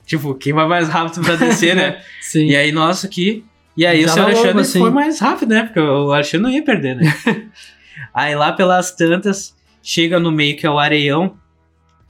Tipo, 0.04 0.34
quem 0.34 0.52
vai 0.52 0.68
mais 0.68 0.90
rápido 0.90 1.24
pra 1.24 1.36
descer, 1.36 1.76
né? 1.76 2.04
Sim. 2.20 2.48
E 2.48 2.56
aí, 2.56 2.72
nossa, 2.72 3.06
aqui. 3.06 3.46
E 3.78 3.86
aí 3.86 4.02
Já 4.02 4.10
o 4.10 4.14
seu 4.16 4.24
Alexandre 4.24 4.62
assim. 4.62 4.80
foi 4.80 4.90
mais 4.90 5.20
rápido, 5.20 5.50
né? 5.52 5.62
Porque 5.62 5.80
o 5.80 6.12
Alexandre 6.12 6.40
não 6.40 6.50
ia 6.50 6.64
perder, 6.64 6.96
né? 6.96 7.04
aí 8.12 8.34
lá 8.34 8.52
pelas 8.52 8.90
tantas, 8.96 9.56
chega 9.84 10.20
no 10.20 10.32
meio 10.32 10.58
que 10.58 10.66
é 10.66 10.70
o 10.72 10.80
areião. 10.80 11.38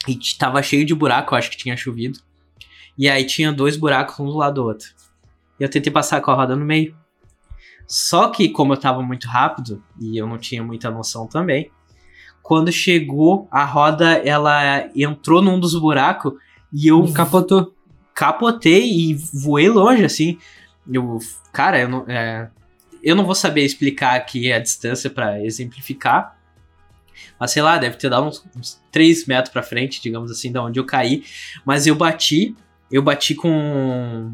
E 0.07 0.17
tava 0.39 0.63
cheio 0.63 0.85
de 0.85 0.95
buraco, 0.95 1.35
acho 1.35 1.51
que 1.51 1.57
tinha 1.57 1.75
chovido. 1.75 2.17
E 2.97 3.09
aí 3.09 3.25
tinha 3.25 3.51
dois 3.51 3.75
buracos 3.75 4.17
um 4.21 4.25
do 4.25 4.37
lado 4.37 4.53
do 4.53 4.63
outro. 4.63 4.87
E 5.59 5.63
eu 5.63 5.69
tentei 5.69 5.91
passar 5.91 6.21
com 6.21 6.31
a 6.31 6.33
roda 6.33 6.55
no 6.55 6.63
meio. 6.63 6.95
Só 7.87 8.29
que, 8.29 8.49
como 8.49 8.73
eu 8.73 8.77
tava 8.77 9.01
muito 9.01 9.27
rápido, 9.27 9.83
e 9.99 10.17
eu 10.17 10.27
não 10.27 10.37
tinha 10.37 10.63
muita 10.63 10.89
noção 10.89 11.27
também, 11.27 11.69
quando 12.41 12.71
chegou, 12.71 13.47
a 13.49 13.63
roda, 13.63 14.13
ela 14.25 14.89
entrou 14.95 15.41
num 15.41 15.59
dos 15.59 15.75
buracos 15.75 16.33
e 16.73 16.87
eu 16.87 17.11
Capotou. 17.13 17.73
capotei 18.13 18.83
e 18.91 19.13
voei 19.13 19.69
longe, 19.69 20.03
assim. 20.03 20.37
Eu, 20.91 21.19
cara, 21.53 21.79
eu 21.79 21.87
não, 21.87 22.05
é, 22.07 22.49
eu 23.01 23.15
não 23.15 23.25
vou 23.25 23.35
saber 23.35 23.63
explicar 23.63 24.15
aqui 24.15 24.51
a 24.51 24.59
distância 24.59 25.09
pra 25.09 25.41
exemplificar. 25.43 26.37
Mas 27.39 27.51
sei 27.51 27.61
lá, 27.61 27.77
deve 27.77 27.95
ter 27.95 28.09
dado 28.09 28.25
uns, 28.25 28.45
uns 28.57 28.81
3 28.91 29.25
metros 29.25 29.51
pra 29.53 29.63
frente, 29.63 30.01
digamos 30.01 30.31
assim, 30.31 30.51
da 30.51 30.63
onde 30.63 30.79
eu 30.79 30.85
caí. 30.85 31.23
Mas 31.65 31.87
eu 31.87 31.95
bati, 31.95 32.55
eu 32.91 33.01
bati 33.01 33.35
com 33.35 34.33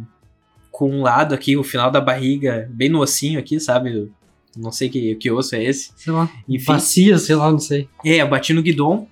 com 0.79 0.89
um 0.89 1.01
lado 1.01 1.35
aqui, 1.35 1.57
o 1.57 1.63
final 1.63 1.91
da 1.91 1.99
barriga, 1.99 2.69
bem 2.71 2.87
no 2.87 3.01
ossinho 3.01 3.37
aqui, 3.37 3.59
sabe? 3.59 4.09
Não 4.55 4.71
sei 4.71 4.87
que, 4.87 5.13
que 5.15 5.29
osso 5.29 5.53
é 5.53 5.61
esse. 5.65 5.91
Sei 5.97 6.13
lá. 6.13 6.29
Enfim, 6.47 6.67
Bacia, 6.67 7.17
sei 7.17 7.35
lá, 7.35 7.51
não 7.51 7.59
sei. 7.59 7.89
é, 8.05 8.21
eu 8.21 8.29
bati 8.29 8.53
no 8.53 8.61
guidon 8.61 9.05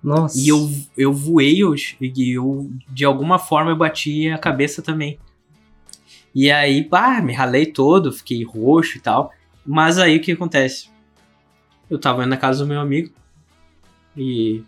Nossa. 0.00 0.38
e 0.38 0.46
eu, 0.46 0.70
eu 0.96 1.12
voei, 1.12 1.64
eu, 1.64 1.74
e 2.00 2.36
eu, 2.36 2.70
de 2.88 3.04
alguma 3.04 3.40
forma 3.40 3.72
eu 3.72 3.76
bati 3.76 4.30
a 4.30 4.38
cabeça 4.38 4.82
também. 4.82 5.18
E 6.32 6.48
aí, 6.48 6.84
pá, 6.84 7.20
me 7.20 7.32
ralei 7.32 7.66
todo, 7.66 8.12
fiquei 8.12 8.44
roxo 8.44 8.96
e 8.96 9.00
tal. 9.00 9.32
Mas 9.66 9.98
aí 9.98 10.16
o 10.16 10.20
que 10.20 10.30
acontece? 10.30 10.90
Eu 11.90 11.98
tava 11.98 12.22
indo 12.22 12.30
na 12.30 12.36
casa 12.36 12.62
do 12.62 12.68
meu 12.68 12.78
amigo. 12.80 13.10
E 14.16 14.62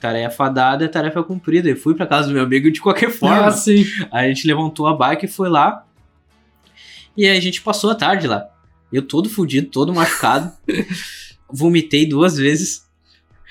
tarefa 0.00 0.48
dada, 0.48 0.88
tarefa 0.88 1.22
cumprida. 1.22 1.68
Eu 1.68 1.76
fui 1.76 1.94
pra 1.94 2.06
casa 2.06 2.28
do 2.28 2.34
meu 2.34 2.42
amigo 2.42 2.70
de 2.70 2.80
qualquer 2.80 3.10
forma. 3.10 3.46
Ah, 3.46 3.50
sim. 3.52 3.84
Aí 4.10 4.26
a 4.26 4.28
gente 4.34 4.46
levantou 4.46 4.86
a 4.86 4.96
bike 4.96 5.26
e 5.26 5.28
foi 5.28 5.48
lá. 5.48 5.84
E 7.16 7.26
aí 7.26 7.36
a 7.36 7.40
gente 7.40 7.60
passou 7.62 7.90
a 7.90 7.94
tarde 7.94 8.26
lá. 8.26 8.48
Eu 8.92 9.02
todo 9.02 9.28
fudido, 9.28 9.68
todo 9.70 9.92
machucado. 9.94 10.50
Vomitei 11.48 12.06
duas 12.08 12.36
vezes. 12.36 12.88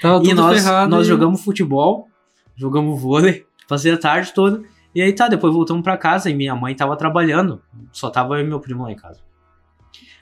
Tava 0.02 0.18
E 0.24 0.30
tudo 0.30 0.36
nós, 0.36 0.62
ferrado. 0.64 0.90
nós 0.90 1.06
jogamos 1.06 1.44
futebol, 1.44 2.08
jogamos 2.56 3.00
vôlei, 3.02 3.46
passei 3.68 3.92
a 3.92 3.98
tarde 3.98 4.34
toda. 4.34 4.64
E 4.96 5.02
aí 5.02 5.14
tá, 5.14 5.28
depois 5.28 5.54
voltamos 5.54 5.84
pra 5.84 5.98
casa 5.98 6.30
e 6.30 6.34
minha 6.34 6.56
mãe 6.56 6.74
tava 6.74 6.96
trabalhando. 6.98 7.62
Só 7.92 8.10
tava 8.10 8.36
eu 8.40 8.46
e 8.46 8.48
meu 8.48 8.60
primo 8.60 8.84
lá 8.84 8.92
em 8.92 8.96
casa. 8.96 9.20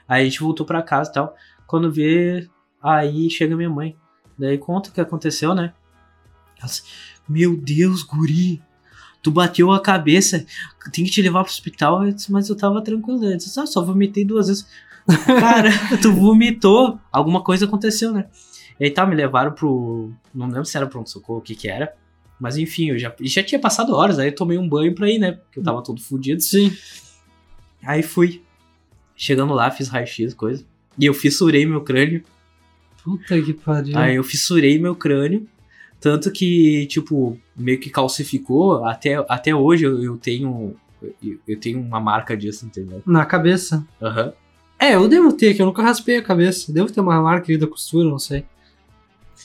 Aí 0.06 0.22
a 0.22 0.24
gente 0.24 0.40
voltou 0.40 0.66
pra 0.66 0.82
casa 0.82 1.10
e 1.10 1.12
tal. 1.14 1.34
Quando 1.66 1.90
vê, 1.92 2.48
aí 2.82 3.30
chega 3.30 3.56
minha 3.56 3.70
mãe. 3.70 3.96
Daí 4.38 4.58
conta 4.58 4.90
o 4.90 4.92
que 4.92 5.00
aconteceu, 5.00 5.54
né? 5.54 5.72
Disse, 6.62 6.82
Meu 7.28 7.56
Deus, 7.56 8.02
guri, 8.02 8.62
tu 9.22 9.30
bateu 9.30 9.70
a 9.72 9.80
cabeça, 9.80 10.44
tem 10.92 11.04
que 11.04 11.10
te 11.10 11.22
levar 11.22 11.44
pro 11.44 11.52
hospital. 11.52 12.04
Eu 12.04 12.12
disse, 12.12 12.32
mas 12.32 12.48
eu 12.48 12.56
tava 12.56 12.82
tranquilo. 12.82 13.36
Disse, 13.36 13.58
ah, 13.58 13.66
só 13.66 13.84
vomitei 13.84 14.24
duas 14.24 14.48
vezes. 14.48 14.66
Cara, 15.26 15.70
tu 16.00 16.12
vomitou. 16.12 16.98
Alguma 17.10 17.42
coisa 17.42 17.64
aconteceu, 17.64 18.12
né? 18.12 18.26
E 18.78 18.84
aí 18.84 18.90
tá, 18.90 19.06
me 19.06 19.14
levaram 19.14 19.52
pro. 19.52 20.12
Não 20.34 20.46
lembro 20.46 20.64
se 20.64 20.76
era 20.76 20.86
pronto-socorro, 20.86 21.40
o 21.40 21.42
que 21.42 21.54
que 21.54 21.68
era. 21.68 21.94
Mas 22.38 22.56
enfim, 22.56 22.90
eu 22.90 22.98
já, 22.98 23.12
já 23.22 23.42
tinha 23.42 23.60
passado 23.60 23.92
horas, 23.94 24.18
aí 24.18 24.28
eu 24.28 24.34
tomei 24.34 24.56
um 24.56 24.68
banho 24.68 24.94
pra 24.94 25.10
ir, 25.10 25.18
né? 25.18 25.32
Porque 25.32 25.58
eu 25.58 25.62
tava 25.62 25.82
todo 25.82 26.00
fudido. 26.00 26.40
Sim. 26.40 26.72
Aí 27.82 28.02
fui. 28.02 28.42
Chegando 29.16 29.52
lá, 29.52 29.70
fiz 29.70 29.88
raio-x, 29.88 30.32
coisa. 30.34 30.64
E 30.96 31.04
eu 31.04 31.14
fissurei 31.14 31.66
meu 31.66 31.80
crânio. 31.80 32.22
Puta 33.02 33.40
que 33.40 33.52
pariu. 33.52 33.98
Aí 33.98 34.14
eu 34.14 34.22
fissurei 34.22 34.78
meu 34.78 34.94
crânio. 34.94 35.48
Tanto 36.00 36.30
que, 36.30 36.86
tipo, 36.86 37.38
meio 37.56 37.78
que 37.80 37.90
calcificou. 37.90 38.84
Até, 38.84 39.14
até 39.28 39.54
hoje 39.54 39.84
eu, 39.84 40.02
eu 40.02 40.16
tenho. 40.16 40.74
Eu, 41.22 41.38
eu 41.46 41.58
tenho 41.60 41.80
uma 41.80 42.00
marca 42.00 42.36
disso, 42.36 42.66
entendeu? 42.66 43.02
Na 43.06 43.24
cabeça. 43.24 43.86
Aham. 44.00 44.32
É, 44.80 44.94
eu 44.94 45.08
devo 45.08 45.32
ter, 45.32 45.54
que 45.54 45.62
eu 45.62 45.66
nunca 45.66 45.82
raspei 45.82 46.16
a 46.18 46.22
cabeça. 46.22 46.72
Devo 46.72 46.92
ter 46.92 47.00
uma 47.00 47.20
marca 47.20 47.50
aí 47.50 47.58
da 47.58 47.66
costura, 47.66 48.08
não 48.08 48.18
sei. 48.18 48.44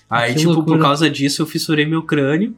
Aí, 0.10 0.34
Que 0.34 0.40
tipo, 0.40 0.52
loucura. 0.52 0.78
por 0.78 0.82
causa 0.84 1.10
disso, 1.10 1.42
eu 1.42 1.46
fissurei 1.48 1.86
meu 1.86 2.04
crânio. 2.04 2.56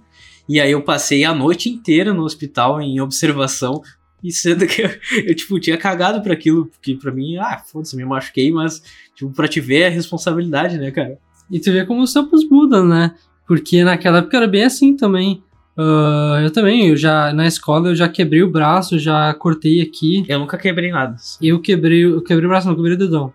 E 0.47 0.59
aí 0.59 0.71
eu 0.71 0.81
passei 0.81 1.23
a 1.23 1.33
noite 1.33 1.69
inteira 1.69 2.13
no 2.13 2.23
hospital 2.23 2.81
em 2.81 2.99
observação. 2.99 3.81
E 4.23 4.31
sendo 4.31 4.65
que 4.67 4.81
eu, 4.81 4.89
eu, 5.25 5.35
tipo, 5.35 5.59
tinha 5.59 5.77
cagado 5.77 6.21
pra 6.21 6.33
aquilo, 6.33 6.65
porque 6.65 6.95
pra 6.95 7.11
mim, 7.11 7.37
ah, 7.37 7.61
foda-se, 7.65 7.95
me 7.95 8.03
machuquei, 8.03 8.51
mas, 8.51 8.81
tipo, 9.15 9.31
pra 9.31 9.47
te 9.47 9.61
ver 9.61 9.81
é 9.83 9.89
responsabilidade, 9.89 10.77
né, 10.77 10.91
cara? 10.91 11.17
E 11.49 11.59
tu 11.59 11.71
vê 11.71 11.85
como 11.85 12.01
os 12.01 12.11
tempos 12.11 12.47
mudam, 12.49 12.85
né? 12.85 13.15
Porque 13.47 13.83
naquela 13.83 14.19
época 14.19 14.37
era 14.37 14.47
bem 14.47 14.63
assim 14.63 14.95
também. 14.95 15.43
Uh, 15.77 16.39
eu 16.41 16.51
também, 16.51 16.87
eu 16.87 16.95
já 16.95 17.33
na 17.33 17.45
escola 17.45 17.89
eu 17.89 17.95
já 17.95 18.07
quebrei 18.07 18.41
o 18.41 18.49
braço, 18.49 18.97
já 18.97 19.33
cortei 19.33 19.81
aqui. 19.81 20.25
Eu 20.27 20.39
nunca 20.39 20.57
quebrei 20.57 20.91
nada. 20.91 21.15
Eu 21.41 21.59
quebrei, 21.59 22.05
eu 22.05 22.21
quebrei 22.21 22.45
o 22.45 22.49
braço, 22.49 22.67
não 22.67 22.75
quebrei 22.75 22.93
o 22.93 22.97
dedão. 22.97 23.33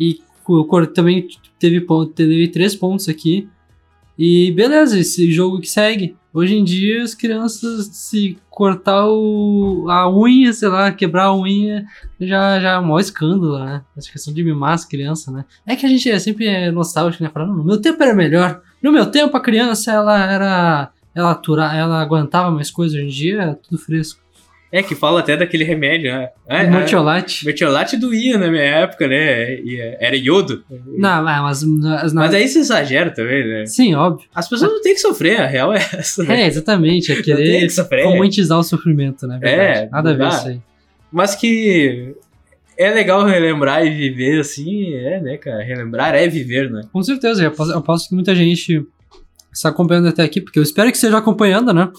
E 0.00 0.20
eu 0.48 0.86
também 0.88 1.28
teve, 1.58 1.86
teve 2.14 2.48
três 2.48 2.74
pontos 2.74 3.08
aqui. 3.08 3.48
E 4.18 4.52
beleza, 4.52 4.98
esse 4.98 5.30
jogo 5.30 5.60
que 5.60 5.68
segue. 5.68 6.16
Hoje 6.34 6.56
em 6.56 6.64
dia 6.64 7.02
as 7.02 7.14
crianças 7.14 7.88
se 7.88 8.38
cortar 8.48 9.06
o, 9.06 9.86
a 9.90 10.10
unha, 10.10 10.50
sei 10.54 10.68
lá, 10.68 10.90
quebrar 10.90 11.24
a 11.24 11.36
unha, 11.36 11.84
já, 12.18 12.58
já 12.58 12.70
é 12.70 12.78
um 12.78 12.84
maior 12.84 13.00
escândalo, 13.00 13.58
né? 13.58 13.82
Essa 13.94 14.10
questão 14.10 14.32
de 14.32 14.42
mimar 14.42 14.72
as 14.72 14.86
crianças, 14.86 15.32
né? 15.32 15.44
É 15.66 15.76
que 15.76 15.84
a 15.84 15.88
gente 15.88 16.10
é 16.10 16.18
sempre 16.18 16.46
é 16.46 16.70
nostálgico, 16.70 17.22
né? 17.22 17.30
Falando, 17.32 17.54
no 17.54 17.64
meu 17.64 17.80
tempo 17.80 18.02
era 18.02 18.14
melhor. 18.14 18.62
No 18.82 18.90
meu 18.90 19.06
tempo 19.06 19.36
a 19.36 19.40
criança, 19.40 19.92
ela 19.92 20.30
era 20.30 20.90
ela, 21.14 21.30
atura, 21.32 21.74
ela 21.74 22.00
aguentava 22.00 22.50
mais 22.50 22.70
coisas, 22.70 22.96
hoje 22.96 23.06
em 23.06 23.08
dia 23.08 23.42
é 23.42 23.54
tudo 23.54 23.78
fresco. 23.78 24.20
É, 24.72 24.82
que 24.82 24.94
fala 24.94 25.20
até 25.20 25.36
daquele 25.36 25.64
remédio, 25.64 26.10
né? 26.10 26.30
É, 26.48 26.66
Mertiolate. 26.66 27.44
Mertiolate 27.44 27.94
doía 27.98 28.38
na 28.38 28.48
minha 28.48 28.62
época, 28.62 29.06
né? 29.06 29.58
Era 30.00 30.16
iodo. 30.16 30.64
Não, 30.96 31.22
mas... 31.22 31.62
Mas, 31.62 32.12
mas 32.14 32.34
aí 32.34 32.48
você 32.48 32.60
exagera 32.60 33.10
também, 33.10 33.46
né? 33.46 33.66
Sim, 33.66 33.94
óbvio. 33.94 34.26
As 34.34 34.48
pessoas 34.48 34.72
não 34.72 34.80
têm 34.80 34.94
que 34.94 35.00
sofrer, 35.00 35.42
a 35.42 35.46
real 35.46 35.74
é 35.74 35.76
essa. 35.76 36.24
Né? 36.24 36.44
É, 36.44 36.46
exatamente. 36.46 37.12
É 37.12 37.20
querer 37.20 37.66
que 37.68 38.02
romantizar 38.02 38.58
o 38.58 38.62
sofrimento, 38.62 39.26
né? 39.26 39.38
É, 39.42 39.88
Nada 39.90 40.12
a 40.12 40.14
ver 40.14 40.28
isso 40.28 40.48
aí. 40.48 40.60
Mas 41.12 41.34
que 41.34 42.14
é 42.82 42.92
legal 42.92 43.24
relembrar 43.24 43.84
e 43.86 43.90
viver 43.90 44.40
assim, 44.40 44.92
é, 44.94 45.20
né, 45.20 45.36
cara? 45.36 45.62
Relembrar 45.62 46.14
é 46.14 46.26
viver, 46.28 46.70
né? 46.70 46.82
Com 46.92 47.02
certeza. 47.02 47.42
Eu 47.44 47.82
posso 47.82 48.08
que 48.08 48.14
muita 48.14 48.34
gente 48.34 48.86
está 49.52 49.68
acompanhando 49.68 50.08
até 50.08 50.22
aqui, 50.22 50.40
porque 50.40 50.58
eu 50.58 50.62
espero 50.62 50.90
que 50.90 50.96
esteja 50.96 51.18
acompanhando, 51.18 51.72
né? 51.72 51.90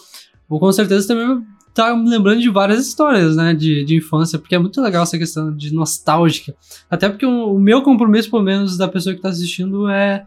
Ou 0.50 0.60
com 0.60 0.72
certeza 0.72 1.08
também 1.08 1.44
tá 1.74 1.96
me 1.96 2.08
lembrando 2.08 2.40
de 2.40 2.50
várias 2.50 2.88
histórias, 2.88 3.36
né, 3.36 3.54
de, 3.54 3.84
de 3.84 3.96
infância, 3.96 4.38
porque 4.38 4.54
é 4.54 4.60
muito 4.60 4.80
legal 4.80 5.04
essa 5.04 5.18
questão 5.18 5.56
de 5.56 5.74
nostálgica. 5.74 6.54
Até 6.90 7.10
porque 7.10 7.26
o, 7.26 7.56
o 7.56 7.60
meu 7.60 7.82
compromisso, 7.82 8.30
pelo 8.30 8.44
menos, 8.44 8.78
da 8.78 8.88
pessoa 8.88 9.14
que 9.14 9.20
está 9.20 9.30
assistindo 9.30 9.90
é 9.90 10.26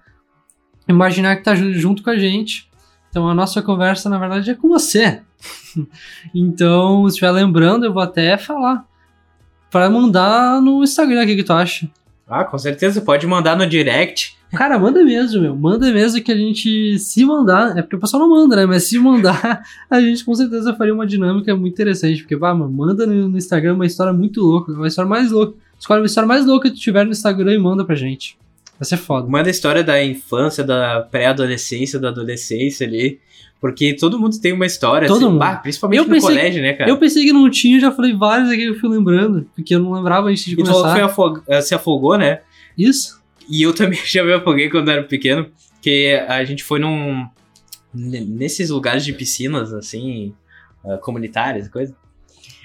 imaginar 0.89 1.37
que 1.37 1.45
tá 1.45 1.55
junto 1.55 2.03
com 2.03 2.11
a 2.11 2.19
gente. 2.19 2.69
Então 3.11 3.29
a 3.29 3.35
nossa 3.35 3.63
conversa, 3.63 4.09
na 4.09 4.19
verdade, 4.19 4.51
é 4.51 4.55
com 4.55 4.69
você. 4.69 5.23
então, 6.35 7.05
se 7.05 7.15
estiver 7.15 7.31
lembrando, 7.31 7.85
eu 7.85 7.93
vou 7.93 8.03
até 8.03 8.37
falar. 8.37 8.85
Para 9.71 9.91
mandar 9.91 10.61
no 10.61 10.83
Instagram, 10.83 11.25
o 11.25 11.27
que, 11.27 11.37
que 11.37 11.45
tu 11.45 11.53
acha? 11.53 11.89
Ah, 12.29 12.45
com 12.45 12.59
certeza, 12.59 13.01
pode 13.01 13.27
mandar 13.27 13.57
no 13.57 13.67
direct 13.67 14.37
Cara, 14.53 14.79
manda 14.79 15.03
mesmo, 15.03 15.43
meu. 15.43 15.57
Manda 15.57 15.93
mesmo 15.93 16.23
que 16.23 16.31
a 16.31 16.37
gente, 16.37 16.99
se 16.99 17.25
mandar, 17.25 17.77
é 17.77 17.83
porque 17.83 17.97
o 17.97 18.01
pessoal 18.01 18.23
não 18.23 18.31
manda, 18.31 18.57
né? 18.57 18.65
Mas 18.65 18.85
se 18.85 18.99
mandar, 18.99 19.63
a 19.91 20.01
gente 20.01 20.25
com 20.25 20.35
certeza 20.35 20.75
faria 20.75 20.95
uma 20.95 21.07
dinâmica 21.07 21.55
muito 21.57 21.75
interessante. 21.75 22.23
Porque, 22.23 22.37
vá, 22.37 22.55
mano, 22.55 22.73
manda 22.73 23.07
no, 23.07 23.37
Instagram 23.37 23.75
uma 23.75 23.87
história 23.87 24.13
muito 24.13 24.41
louca, 24.41 24.73
uma 24.73 24.87
história 24.87 25.09
mais 25.09 25.31
louca. 25.33 25.59
Escolhe 25.79 26.01
uma 26.01 26.07
história 26.07 26.29
mais 26.29 26.47
louca 26.47 26.71
que 26.71 26.77
tu 26.77 26.81
tiver 26.81 27.05
no 27.05 27.11
Instagram 27.11 27.55
e 27.55 27.59
manda 27.59 27.85
pra 27.85 27.95
gente. 27.95 28.39
Vai 28.79 28.87
ser 28.87 28.97
foda. 28.97 29.29
Manda 29.29 29.49
a 29.49 29.51
história 29.51 29.83
da 29.83 30.03
infância, 30.03 30.63
da 30.63 31.01
pré-adolescência, 31.01 31.99
da 31.99 32.09
adolescência 32.09 32.87
ali. 32.87 33.19
Porque 33.61 33.95
todo 33.95 34.19
mundo 34.19 34.39
tem 34.39 34.53
uma 34.53 34.67
história, 34.67 35.09
todo 35.09 35.17
assim, 35.17 35.27
mundo. 35.27 35.39
Bah, 35.39 35.57
principalmente 35.57 35.99
eu 35.99 36.05
no 36.05 36.11
pensei, 36.11 36.29
colégio, 36.29 36.63
né, 36.63 36.75
cara? 36.75 36.91
Eu 36.91 36.99
pensei 36.99 37.25
que 37.25 37.33
não 37.33 37.51
tinha, 37.51 37.81
já 37.81 37.91
falei 37.91 38.15
vários 38.15 38.51
aqui 38.51 38.59
que 38.59 38.69
eu 38.69 38.79
fui 38.79 38.91
lembrando, 38.91 39.49
porque 39.55 39.75
eu 39.75 39.81
não 39.81 39.93
lembrava 39.93 40.29
antes 40.29 40.45
de 40.45 40.53
e 40.53 40.57
começar. 40.57 40.97
E 40.97 41.01
tu 41.01 41.05
afog... 41.05 41.43
se 41.63 41.75
afogou, 41.75 42.19
né? 42.19 42.41
Isso. 42.77 43.21
E 43.49 43.63
eu 43.63 43.75
também 43.75 43.99
já 44.05 44.23
me 44.23 44.33
afoguei 44.33 44.69
quando 44.69 44.91
era 44.91 45.03
pequeno, 45.03 45.51
que 45.81 46.15
a 46.29 46.45
gente 46.45 46.63
foi 46.63 46.79
num. 46.79 47.27
nesses 47.95 48.71
lugares 48.71 49.05
de 49.05 49.13
piscinas, 49.13 49.73
assim, 49.73 50.35
uh, 50.85 50.99
comunitárias, 50.99 51.69
coisa. 51.69 51.97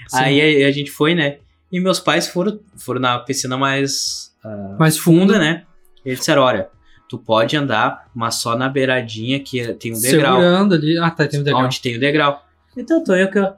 Sim. 0.08 0.18
Aí 0.18 0.64
a, 0.64 0.68
a, 0.68 0.70
gente 0.70 0.90
foi, 0.90 1.14
né? 1.14 1.38
E 1.70 1.80
meus 1.80 2.00
pais 2.00 2.28
foram, 2.28 2.60
foram 2.76 3.00
na 3.00 3.18
piscina 3.18 3.56
mais. 3.56 4.34
Uh, 4.44 4.78
mais 4.78 4.98
funda, 4.98 5.38
né? 5.38 5.64
E 6.04 6.10
eles 6.10 6.18
disseram: 6.18 6.42
olha, 6.42 6.68
tu 7.12 7.18
pode 7.18 7.54
andar, 7.54 8.08
mas 8.14 8.36
só 8.36 8.56
na 8.56 8.70
beiradinha 8.70 9.38
que 9.38 9.74
tem 9.74 9.92
um 9.92 10.00
degrau. 10.00 10.40
Segurando 10.40 10.74
ali. 10.74 10.96
Ah, 10.96 11.10
tá, 11.10 11.28
tem 11.28 11.40
um 11.40 11.42
degrau. 11.42 11.62
Onde 11.62 11.78
tem 11.78 11.92
o 11.92 11.96
um 11.98 12.00
degrau. 12.00 12.42
Então 12.74 13.04
tô 13.04 13.14
eu 13.14 13.30
que 13.30 13.38
eu. 13.38 13.52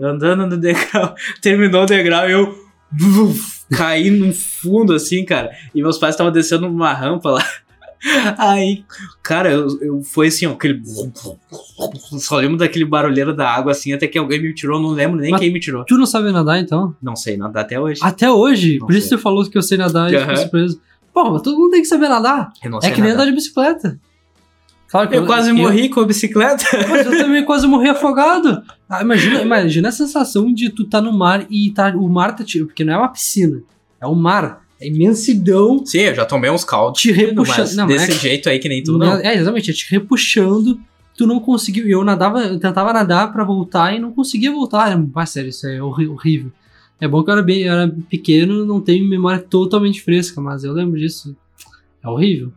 Andando 0.00 0.46
no 0.46 0.56
degrau. 0.56 1.16
Terminou 1.42 1.82
o 1.82 1.86
degrau 1.86 2.28
e 2.28 2.32
eu 2.32 2.56
caí 3.76 4.08
no 4.08 4.32
fundo, 4.32 4.94
assim, 4.94 5.24
cara. 5.24 5.50
E 5.74 5.82
meus 5.82 5.98
pais 5.98 6.14
estavam 6.14 6.30
descendo 6.30 6.68
uma 6.68 6.92
rampa 6.92 7.32
lá. 7.32 7.44
Aí, 8.38 8.84
cara, 9.20 9.50
eu, 9.50 9.66
eu 9.80 10.02
foi 10.02 10.28
assim, 10.28 10.46
ó, 10.46 10.52
aquele. 10.52 10.80
Só 12.20 12.36
lembro 12.36 12.56
daquele 12.56 12.84
barulheiro 12.84 13.34
da 13.34 13.48
água, 13.48 13.72
assim, 13.72 13.92
até 13.92 14.06
que 14.06 14.18
alguém 14.18 14.40
me 14.40 14.54
tirou, 14.54 14.80
não 14.80 14.90
lembro 14.90 15.20
nem 15.20 15.32
Mas 15.32 15.40
quem 15.40 15.52
me 15.52 15.58
tirou. 15.60 15.84
Tu 15.84 15.96
não 15.96 16.06
sabe 16.06 16.30
nadar, 16.30 16.60
então? 16.60 16.94
Não 17.02 17.16
sei 17.16 17.36
nadar 17.36 17.62
até 17.64 17.80
hoje. 17.80 18.00
Até 18.02 18.30
hoje? 18.30 18.78
Não 18.78 18.86
Por 18.86 18.92
sei. 18.92 19.00
isso 19.00 19.08
você 19.08 19.18
falou 19.18 19.48
que 19.48 19.58
eu 19.58 19.62
sei 19.62 19.78
nadar 19.78 20.12
e 20.12 20.16
uhum. 20.16 20.36
surpreso. 20.36 20.80
Pô, 21.12 21.30
mas 21.30 21.42
todo 21.42 21.58
mundo 21.58 21.70
tem 21.70 21.82
que 21.82 21.88
saber 21.88 22.08
nadar. 22.08 22.52
Eu 22.62 22.78
é 22.82 22.90
que 22.90 23.00
nem 23.00 23.12
andar 23.12 23.26
de 23.26 23.32
bicicleta. 23.32 23.98
Claro 24.92 25.08
que 25.08 25.16
eu, 25.16 25.22
eu 25.22 25.26
quase 25.26 25.48
eu, 25.48 25.56
morri 25.56 25.88
com 25.88 26.00
a 26.00 26.04
bicicleta. 26.04 26.66
Mas 26.86 27.06
eu 27.06 27.16
também 27.16 27.42
quase 27.46 27.66
morri 27.66 27.88
afogado. 27.88 28.62
Ah, 28.86 29.00
imagina, 29.00 29.40
imagina 29.42 29.88
a 29.88 29.92
sensação 29.92 30.52
de 30.52 30.68
tu 30.68 30.84
tá 30.84 31.00
no 31.00 31.10
mar 31.10 31.46
e 31.48 31.70
tá, 31.70 31.88
o 31.96 32.06
mar 32.10 32.36
tá 32.36 32.44
te. 32.44 32.62
Porque 32.62 32.84
não 32.84 32.92
é 32.92 32.98
uma 32.98 33.08
piscina, 33.08 33.62
é 33.98 34.06
o 34.06 34.14
mar. 34.14 34.62
É 34.78 34.86
imensidão. 34.86 35.82
Sim, 35.86 36.00
eu 36.00 36.14
já 36.14 36.26
tomei 36.26 36.50
uns 36.50 36.62
caldos. 36.62 37.00
Te 37.00 37.10
repuxando. 37.10 37.74
Não, 37.74 37.86
desse 37.86 38.10
é, 38.10 38.14
jeito 38.14 38.50
aí 38.50 38.58
que 38.58 38.68
nem 38.68 38.82
tu, 38.82 38.98
não. 38.98 39.14
É, 39.14 39.34
exatamente, 39.34 39.70
é 39.70 39.74
te 39.74 39.90
repuxando. 39.90 40.78
Tu 41.16 41.26
não 41.26 41.40
conseguiu. 41.40 41.88
Eu 41.88 42.04
nadava, 42.04 42.40
eu 42.42 42.58
tentava 42.58 42.92
nadar 42.92 43.32
para 43.32 43.44
voltar 43.44 43.94
e 43.94 43.98
não 43.98 44.12
conseguia 44.12 44.52
voltar. 44.52 44.94
Ah, 45.14 45.26
sério, 45.26 45.48
isso 45.48 45.66
é 45.66 45.82
horrível. 45.82 46.52
É 47.02 47.08
bom 47.08 47.24
que 47.24 47.30
eu 47.30 47.32
era, 47.32 47.42
bem, 47.42 47.62
eu 47.62 47.72
era 47.72 47.92
pequeno, 48.08 48.64
não 48.64 48.80
tenho 48.80 49.04
memória 49.08 49.40
totalmente 49.40 50.00
fresca, 50.00 50.40
mas 50.40 50.62
eu 50.62 50.72
lembro 50.72 50.96
disso. 51.00 51.34
É 52.00 52.08
horrível. 52.08 52.52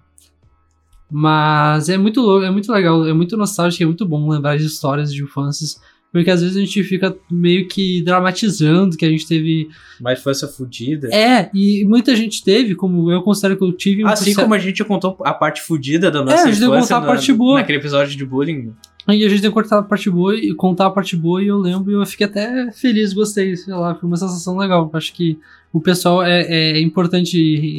Mas 1.09 1.89
é 1.89 1.97
muito 1.97 2.21
louco, 2.21 2.45
é 2.45 2.51
muito 2.51 2.71
legal, 2.71 3.07
é 3.07 3.11
muito 3.11 3.35
nostálgico, 3.35 3.81
é 3.81 3.87
muito 3.87 4.05
bom 4.05 4.29
lembrar 4.29 4.55
de 4.55 4.63
histórias 4.63 5.11
de 5.11 5.23
infâncias. 5.23 5.81
Porque 6.11 6.29
às 6.29 6.43
vezes 6.43 6.55
a 6.55 6.59
gente 6.59 6.83
fica 6.83 7.17
meio 7.29 7.67
que 7.67 8.03
dramatizando 8.03 8.95
que 8.95 9.03
a 9.03 9.09
gente 9.09 9.27
teve. 9.27 9.67
Uma 9.99 10.13
infância 10.13 10.47
fodida. 10.47 11.09
É, 11.11 11.49
e 11.51 11.83
muita 11.83 12.15
gente 12.15 12.43
teve, 12.43 12.75
como 12.75 13.11
eu 13.11 13.23
considero 13.23 13.57
que 13.57 13.63
eu 13.63 13.73
tive. 13.73 14.05
Assim 14.05 14.35
como 14.35 14.53
a 14.53 14.59
gente 14.59 14.83
contou 14.83 15.17
a 15.21 15.33
parte 15.33 15.63
fodida 15.63 16.11
da 16.11 16.23
nossa 16.23 16.37
é, 16.37 16.41
a 16.41 16.51
gente 16.51 16.63
infância. 16.63 16.81
contar 16.81 16.97
a 16.97 17.01
parte 17.01 17.33
boa. 17.33 17.59
Naquele 17.61 17.79
episódio 17.79 18.15
de 18.15 18.23
bullying. 18.23 18.75
Aí 19.07 19.23
a 19.23 19.29
gente 19.29 19.41
tem 19.41 19.49
que 19.49 19.53
cortar 19.53 19.79
a 19.79 19.83
parte 19.83 20.09
boa 20.09 20.35
e 20.35 20.53
contar 20.55 20.87
a 20.87 20.89
parte 20.89 21.15
boa 21.15 21.41
e 21.41 21.47
eu 21.47 21.57
lembro 21.57 21.91
e 21.91 21.93
eu 21.93 22.05
fiquei 22.05 22.25
até 22.25 22.71
feliz, 22.71 23.13
gostei, 23.13 23.55
sei 23.55 23.73
lá, 23.73 23.93
foi 23.93 24.07
uma 24.07 24.17
sensação 24.17 24.57
legal. 24.57 24.89
Acho 24.93 25.13
que 25.13 25.39
o 25.71 25.79
pessoal 25.79 26.23
é, 26.23 26.41
é 26.43 26.81
importante 26.81 27.37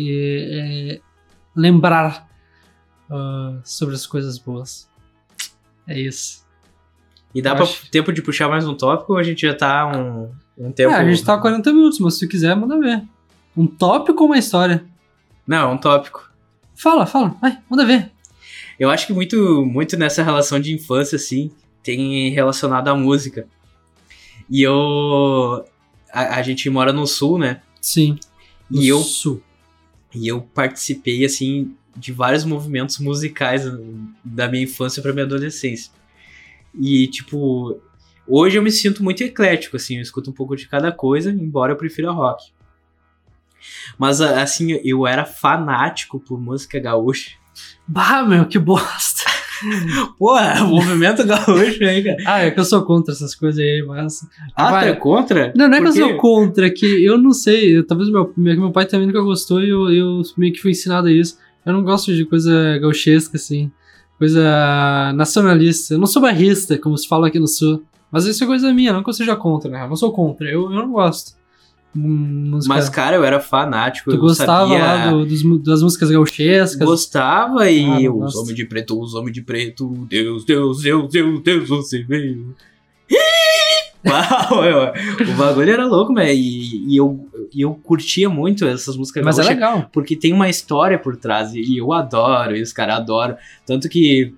é, 0.09 0.93
é, 0.93 1.01
lembrar 1.55 2.29
uh, 3.11 3.61
sobre 3.65 3.97
as 3.97 4.07
coisas 4.07 4.39
boas. 4.39 4.89
É 5.87 5.99
isso. 5.99 6.47
E 7.35 7.43
dá 7.43 7.55
para 7.55 7.67
tempo 7.91 8.13
de 8.13 8.23
puxar 8.23 8.49
mais 8.49 8.67
um 8.67 8.75
tópico 8.75 9.13
ou 9.13 9.19
a 9.19 9.23
gente 9.23 9.43
já 9.43 9.55
tá 9.55 9.87
um, 9.87 10.31
um 10.57 10.71
tempo. 10.71 10.93
É, 10.93 10.97
a 10.97 11.05
gente 11.05 11.25
tá 11.25 11.37
40 11.37 11.73
minutos, 11.73 11.99
mas 11.99 12.15
se 12.15 12.21
tu 12.27 12.31
quiser, 12.31 12.55
manda 12.55 12.79
ver. 12.79 13.03
Um 13.57 13.67
tópico 13.67 14.23
ou 14.23 14.29
uma 14.29 14.39
história? 14.39 14.85
Não, 15.47 15.73
um 15.73 15.79
tópico. 15.79 16.31
Fala, 16.75 17.05
fala, 17.05 17.35
vai, 17.41 17.59
manda 17.69 17.85
ver. 17.85 18.11
Eu 18.79 18.91
acho 18.91 19.07
que 19.07 19.13
muito, 19.13 19.65
muito 19.65 19.97
nessa 19.97 20.23
relação 20.23 20.61
de 20.61 20.75
infância, 20.75 21.17
assim, 21.17 21.51
tem 21.83 22.31
relacionado 22.31 22.89
à 22.89 22.95
música. 22.95 23.47
E 24.51 24.63
eu. 24.63 25.65
A, 26.13 26.37
a 26.37 26.43
gente 26.43 26.69
mora 26.69 26.93
no 26.93 27.07
sul, 27.07 27.39
né? 27.39 27.63
Sim. 27.81 28.19
No 28.71 28.83
e 28.83 28.89
eu. 28.89 28.99
Sul. 29.01 29.43
E 30.15 30.29
eu 30.29 30.41
participei, 30.41 31.25
assim, 31.25 31.75
de 31.97 32.13
vários 32.13 32.45
movimentos 32.45 32.99
musicais 32.99 33.65
da 34.25 34.49
minha 34.49 34.65
infância 34.65 35.03
para 35.03 35.13
minha 35.13 35.25
adolescência. 35.25 35.93
E, 36.79 37.07
tipo, 37.09 37.81
hoje 38.27 38.59
eu 38.59 38.63
me 38.63 38.71
sinto 38.71 39.03
muito 39.03 39.23
eclético, 39.23 39.77
assim, 39.77 39.97
eu 39.97 40.03
escuto 40.03 40.31
um 40.31 40.33
pouco 40.33 40.57
de 40.57 40.69
cada 40.69 40.93
coisa, 40.93 41.31
embora 41.31 41.73
eu 41.73 41.77
prefira 41.77 42.11
rock. 42.11 42.53
Mas, 43.99 44.21
assim, 44.21 44.81
eu 44.85 45.07
era 45.07 45.25
fanático 45.25 46.21
por 46.21 46.41
música 46.41 46.79
gaúcha. 46.79 47.33
Bah, 47.87 48.23
meu, 48.25 48.47
que 48.47 48.59
bosta! 48.59 49.23
Pô, 50.19 50.37
é 50.39 50.61
movimento 50.61 51.25
gaúcho 51.25 51.83
aí, 51.85 52.03
cara. 52.03 52.17
Ah, 52.27 52.41
é 52.41 52.51
que 52.51 52.61
eu 52.61 52.65
sou 52.65 52.83
contra 52.83 53.13
essas 53.15 53.35
coisas 53.35 53.59
aí, 53.59 53.83
mas. 53.87 54.27
Ah, 54.55 54.71
Vai. 54.71 54.85
tu 54.85 54.89
é 54.91 54.97
contra? 54.97 55.53
Não, 55.57 55.69
não 55.69 55.79
é 55.79 55.81
que 55.81 55.89
eu 55.89 55.93
sou 55.93 56.17
contra, 56.17 56.67
é 56.67 56.71
que 56.71 57.05
eu 57.05 57.17
não 57.17 57.33
sei. 57.33 57.83
Talvez 57.83 58.11
meu, 58.11 58.33
meu 58.37 58.71
pai 58.71 58.87
também 58.87 59.07
nunca 59.07 59.23
gostou 59.23 59.63
e 59.63 59.71
eu, 59.71 59.91
eu 59.91 60.23
meio 60.37 60.53
que 60.53 60.61
fui 60.61 60.73
ensinado 60.73 61.09
a 61.09 61.13
isso. 61.13 61.39
Eu 61.65 61.73
não 61.73 61.83
gosto 61.83 62.15
de 62.15 62.25
coisa 62.25 62.79
gauchesca, 62.79 63.37
assim. 63.37 63.71
coisa 64.19 65.13
nacionalista. 65.15 65.95
Eu 65.95 65.99
não 65.99 66.07
sou 66.07 66.23
barrista, 66.23 66.79
como 66.79 66.97
se 66.97 67.09
fala 67.09 67.29
aqui 67.29 67.39
no 67.39 67.49
sul. 67.49 67.83
Mas 68.11 68.25
isso 68.25 68.45
é 68.45 68.47
coisa 68.47 68.73
minha, 68.73 68.93
não 68.93 69.03
que 69.03 69.09
eu 69.09 69.15
seja 69.15 69.35
contra, 69.35 69.71
né? 69.71 69.83
Eu 69.83 69.89
não 69.89 69.97
sou 69.97 70.13
contra, 70.13 70.49
eu, 70.49 70.71
eu 70.71 70.77
não 70.77 70.93
gosto. 70.93 71.33
Música... 71.99 72.75
Mas, 72.75 72.89
cara, 72.89 73.17
eu 73.17 73.25
era 73.25 73.41
fanático. 73.41 74.11
tu 74.11 74.19
gostava 74.19 74.69
sabia... 74.69 74.85
lá 74.85 75.11
do- 75.11 75.25
dos- 75.27 75.63
das 75.63 75.83
músicas 75.83 76.11
gauchescas? 76.11 76.87
Gostava 76.89 77.71
e 77.71 77.85
Ah, 77.85 77.99
os 78.11 78.17
gosto. 78.19 78.39
homens 78.41 78.55
de 78.57 78.65
preto, 78.67 79.01
os 79.01 79.15
homens 79.15 79.33
de 79.33 79.43
preto, 79.43 79.89
Deus, 80.09 80.45
Deus, 80.45 80.83
Deus, 80.83 81.11
Deus, 81.11 81.41
Deus, 81.43 81.69
você 81.69 82.03
veio. 82.03 82.55
Uau, 84.07 84.65
eu- 84.65 84.93
o 85.33 85.37
bagulho 85.37 85.73
era 85.73 85.85
louco, 85.85 86.13
né? 86.13 86.33
E, 86.33 86.87
e 86.93 86.97
eu, 86.97 87.29
e 87.53 87.63
eu 87.63 87.75
curtia 87.75 88.29
muito 88.31 88.65
essas 88.65 88.97
músicas 88.97 89.25
Mas 89.25 89.39
é 89.39 89.43
legal. 89.43 89.89
porque 89.93 90.15
tem 90.15 90.33
uma 90.33 90.49
história 90.49 90.97
por 90.99 91.17
trás 91.17 91.53
e 91.55 91.61
e 91.61 91.79
eu 91.79 91.93
adoro, 91.93 92.57
e 92.57 92.63
os 92.63 92.73
caras 92.73 92.97
adoram. 92.99 93.37
Tanto 93.67 93.89
que, 93.89 94.33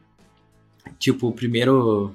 tipo, 0.99 1.31
primeiro 1.33 2.15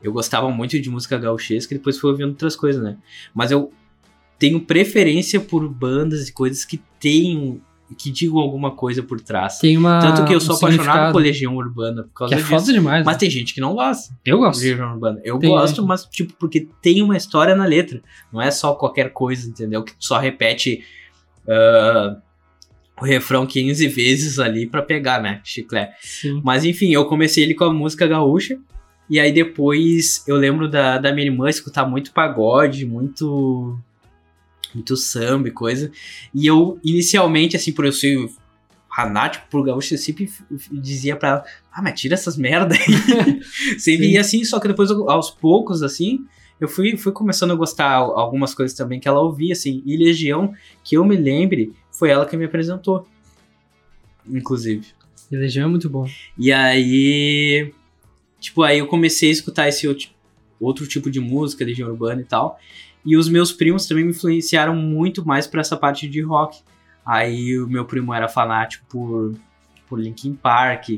eu 0.00 0.12
gostava 0.12 0.48
muito 0.50 0.78
de 0.80 0.88
música 0.88 1.18
gauchesca 1.18 1.74
e 1.74 1.78
depois 1.78 1.98
fui 1.98 2.10
ouvindo 2.10 2.28
outras 2.28 2.54
coisas, 2.54 2.80
né? 2.80 2.96
Mas 3.34 3.50
eu 3.50 3.72
tenho 4.38 4.60
preferência 4.60 5.40
por 5.40 5.68
bandas 5.68 6.28
e 6.28 6.32
coisas 6.32 6.64
que 6.64 6.80
tenham, 7.00 7.60
que 7.96 8.10
digam 8.10 8.38
alguma 8.38 8.70
coisa 8.72 9.02
por 9.02 9.20
trás. 9.20 9.58
Tem 9.58 9.76
uma. 9.76 10.00
Tanto 10.00 10.24
que 10.24 10.32
eu 10.32 10.38
um 10.38 10.40
sou 10.40 10.56
apaixonado 10.56 10.82
significado, 10.82 11.12
por 11.12 11.22
Legião 11.22 11.56
Urbana 11.56 12.02
por 12.02 12.12
causa 12.12 12.34
Que 12.34 12.40
é 12.40 12.44
disso. 12.44 12.50
foda 12.58 12.72
demais. 12.72 13.04
Mas 13.04 13.14
né? 13.14 13.18
tem 13.20 13.30
gente 13.30 13.54
que 13.54 13.60
não 13.60 13.74
gosta 13.74 14.12
Eu 14.24 14.38
de 14.38 14.42
gosto. 14.44 14.62
Legião 14.62 14.92
Urbana. 14.92 15.20
Eu 15.24 15.38
Tem 15.38 15.50
gosto, 15.50 15.86
mas 15.86 16.04
tipo, 16.04 16.32
porque 16.38 16.68
tem 16.82 17.02
uma 17.02 17.16
história 17.16 17.54
na 17.54 17.64
letra. 17.64 18.02
Não 18.32 18.40
é 18.42 18.50
só 18.50 18.74
qualquer 18.74 19.10
coisa, 19.12 19.48
entendeu? 19.48 19.82
Que 19.82 19.92
só 19.98 20.18
repete 20.18 20.82
ah, 21.48 22.16
o 23.00 23.04
refrão 23.04 23.46
15 23.46 23.86
vezes 23.88 24.38
ali 24.38 24.66
pra 24.66 24.82
pegar, 24.82 25.20
né? 25.20 25.40
Chiclete. 25.44 25.94
Sim. 26.00 26.40
Mas 26.44 26.64
enfim, 26.64 26.92
eu 26.92 27.04
comecei 27.04 27.44
ele 27.44 27.54
com 27.54 27.64
a 27.64 27.72
música 27.72 28.06
gaúcha. 28.06 28.58
E 29.08 29.20
aí 29.20 29.30
depois 29.32 30.24
eu 30.26 30.34
lembro 30.36 30.68
da, 30.68 30.98
da 30.98 31.12
minha 31.12 31.26
irmã 31.26 31.48
escutar 31.48 31.86
muito 31.86 32.12
pagode, 32.12 32.84
muito. 32.84 33.78
Muito 34.76 34.96
samba 34.96 35.48
e 35.48 35.50
coisa. 35.50 35.90
E 36.34 36.46
eu, 36.46 36.78
inicialmente, 36.84 37.56
assim, 37.56 37.72
por 37.72 37.84
eu 37.86 37.92
ser 37.92 38.28
fanático 38.94 39.46
por 39.50 39.64
gaúcho, 39.64 39.94
eu 39.94 39.98
sempre 39.98 40.30
dizia 40.70 41.16
pra 41.16 41.28
ela: 41.28 41.44
Ah, 41.72 41.80
mas 41.82 41.98
tira 42.00 42.14
essas 42.14 42.36
merda 42.36 42.74
aí. 42.74 43.40
sempre 43.80 44.12
ia 44.12 44.20
assim, 44.20 44.44
só 44.44 44.60
que 44.60 44.68
depois, 44.68 44.90
aos 44.90 45.30
poucos, 45.30 45.82
assim, 45.82 46.26
eu 46.60 46.68
fui, 46.68 46.96
fui 46.96 47.12
começando 47.12 47.52
a 47.52 47.54
gostar 47.54 47.90
al- 47.90 48.18
algumas 48.18 48.54
coisas 48.54 48.76
também 48.76 49.00
que 49.00 49.08
ela 49.08 49.20
ouvia, 49.20 49.52
assim. 49.52 49.82
E 49.86 49.96
Legião, 49.96 50.52
que 50.84 50.96
eu 50.96 51.04
me 51.04 51.16
lembre, 51.16 51.72
foi 51.90 52.10
ela 52.10 52.26
que 52.26 52.36
me 52.36 52.44
apresentou. 52.44 53.06
Inclusive. 54.28 54.86
E 55.30 55.36
Legião 55.36 55.66
é 55.66 55.68
muito 55.70 55.88
bom. 55.88 56.08
E 56.38 56.52
aí, 56.52 57.72
tipo, 58.40 58.62
aí 58.62 58.78
eu 58.78 58.86
comecei 58.86 59.28
a 59.28 59.32
escutar 59.32 59.68
esse 59.68 59.86
outro, 59.88 60.08
outro 60.60 60.86
tipo 60.86 61.10
de 61.10 61.20
música, 61.20 61.64
Legião 61.64 61.88
Urbana 61.90 62.20
e 62.20 62.24
tal. 62.24 62.58
E 63.06 63.16
os 63.16 63.28
meus 63.28 63.52
primos 63.52 63.86
também 63.86 64.04
me 64.04 64.10
influenciaram 64.10 64.74
muito 64.74 65.24
mais 65.24 65.46
pra 65.46 65.60
essa 65.60 65.76
parte 65.76 66.08
de 66.08 66.20
rock. 66.20 66.60
Aí 67.04 67.56
o 67.58 67.68
meu 67.68 67.84
primo 67.84 68.12
era 68.12 68.26
fanático 68.26 68.84
por, 68.88 69.34
por 69.88 70.00
Linkin 70.00 70.34
Park. 70.34 70.88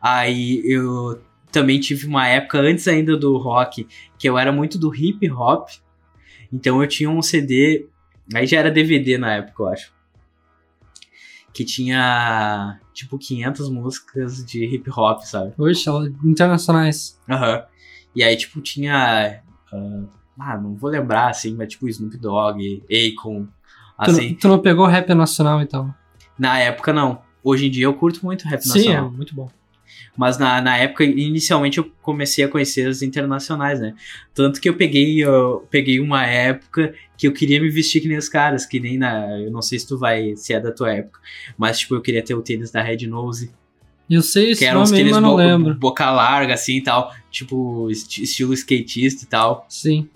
Aí 0.00 0.62
eu 0.64 1.20
também 1.52 1.78
tive 1.78 2.06
uma 2.06 2.26
época 2.26 2.58
antes 2.58 2.88
ainda 2.88 3.16
do 3.16 3.36
rock 3.36 3.86
que 4.18 4.26
eu 4.28 4.38
era 4.38 4.50
muito 4.50 4.78
do 4.78 4.94
hip 4.94 5.30
hop. 5.30 5.68
Então 6.50 6.82
eu 6.82 6.88
tinha 6.88 7.10
um 7.10 7.20
CD, 7.20 7.86
aí 8.34 8.46
já 8.46 8.58
era 8.58 8.70
DVD 8.70 9.18
na 9.18 9.34
época, 9.34 9.62
eu 9.62 9.68
acho. 9.68 9.92
Que 11.52 11.64
tinha 11.64 12.80
tipo 12.94 13.18
500 13.18 13.68
músicas 13.68 14.44
de 14.44 14.64
hip 14.64 14.88
hop, 14.90 15.20
sabe? 15.22 15.52
Ela- 15.86 16.08
internacionais. 16.24 17.20
Aham. 17.28 17.64
E 18.14 18.22
aí, 18.22 18.36
tipo, 18.36 18.60
tinha. 18.60 19.42
ah, 19.72 20.02
ah, 20.40 20.56
não 20.58 20.74
vou 20.74 20.90
lembrar, 20.90 21.28
assim, 21.28 21.54
mas 21.54 21.68
tipo 21.68 21.88
Snoop 21.88 22.16
Dogg, 22.16 22.82
Akon. 22.90 23.44
Tu, 23.44 23.48
Assim, 23.98 24.28
não- 24.30 24.34
tu 24.36 24.48
não 24.48 24.58
pegou 24.58 24.86
rap 24.86 25.12
nacional 25.14 25.60
então? 25.60 25.94
na 26.38 26.58
época 26.58 26.92
não. 26.92 27.20
Hoje 27.44 27.66
em 27.66 27.70
dia 27.70 27.84
eu 27.84 27.94
curto 27.94 28.24
muito 28.24 28.46
rap 28.48 28.62
Sim, 28.62 28.70
é 28.70 28.76
nacional. 28.76 29.10
muito 29.12 29.34
bom. 29.34 29.50
Mas 30.16 30.38
na, 30.38 30.60
na 30.60 30.76
época, 30.76 31.04
inicialmente, 31.04 31.78
eu 31.78 31.90
comecei 32.02 32.44
a 32.44 32.48
conhecer 32.48 32.88
as 32.88 33.00
internacionais, 33.02 33.80
né? 33.80 33.94
Tanto 34.34 34.60
que 34.60 34.68
eu 34.68 34.74
peguei, 34.74 35.22
eu 35.24 35.66
peguei 35.70 36.00
uma 36.00 36.24
época 36.26 36.94
que 37.16 37.26
eu 37.26 37.32
queria 37.32 37.60
me 37.60 37.68
vestir 37.70 38.00
que 38.00 38.08
nem 38.08 38.16
os 38.18 38.28
caras, 38.28 38.64
que 38.66 38.80
nem 38.80 38.98
na. 38.98 39.38
Eu 39.38 39.50
não 39.50 39.62
sei 39.62 39.78
se 39.78 39.86
tu 39.86 39.98
vai, 39.98 40.34
se 40.36 40.52
é 40.52 40.60
da 40.60 40.72
tua 40.72 40.92
época, 40.92 41.20
mas 41.56 41.78
tipo, 41.78 41.94
eu 41.94 42.00
queria 42.00 42.22
ter 42.22 42.34
o 42.34 42.42
tênis 42.42 42.70
da 42.70 42.82
Red 42.82 43.06
Nose. 43.06 43.50
Eu 44.08 44.22
sei 44.22 44.50
esse 44.50 44.58
que 44.60 44.64
eram 44.64 44.80
nome 44.80 44.92
tênis 44.96 45.12
mas 45.12 45.22
não 45.22 45.30
bo- 45.30 45.36
lembro. 45.36 45.74
boca 45.74 46.10
larga, 46.10 46.54
assim 46.54 46.78
e 46.78 46.82
tal. 46.82 47.12
Tipo, 47.30 47.88
esti- 47.90 48.22
estilo 48.24 48.52
skatista 48.54 49.24
e 49.24 49.28
tal. 49.28 49.64
Sim. 49.68 50.08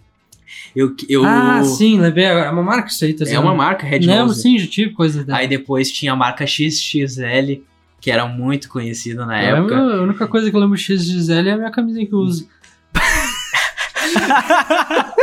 Eu, 0.74 0.94
eu, 1.08 1.24
Ah, 1.24 1.62
sim, 1.64 2.00
lembrei. 2.00 2.24
É 2.24 2.50
uma 2.50 2.62
marca 2.62 2.88
isso 2.88 3.04
aí, 3.04 3.14
tá 3.14 3.24
É 3.28 3.38
uma 3.38 3.54
marca, 3.54 3.86
Red 3.86 4.00
Lembro, 4.00 4.26
Nose. 4.26 4.42
sim, 4.42 4.58
já 4.58 4.66
tive 4.66 4.92
coisa 4.92 5.24
dela. 5.24 5.38
Aí 5.38 5.48
depois 5.48 5.90
tinha 5.90 6.12
a 6.12 6.16
marca 6.16 6.46
XXL, 6.46 7.62
que 8.00 8.10
era 8.10 8.26
muito 8.26 8.68
conhecida 8.68 9.24
na 9.24 9.42
Eu 9.42 9.56
época. 9.56 9.74
lembro- 9.80 9.98
a 9.98 10.02
única 10.02 10.26
coisa 10.26 10.50
que 10.50 10.56
eu 10.56 10.60
lembro 10.60 10.76
XXL 10.76 11.48
é 11.48 11.52
a 11.52 11.56
minha 11.56 11.70
camisinha 11.70 12.06
que 12.06 12.12
eu 12.14 12.18
uso. 12.18 12.48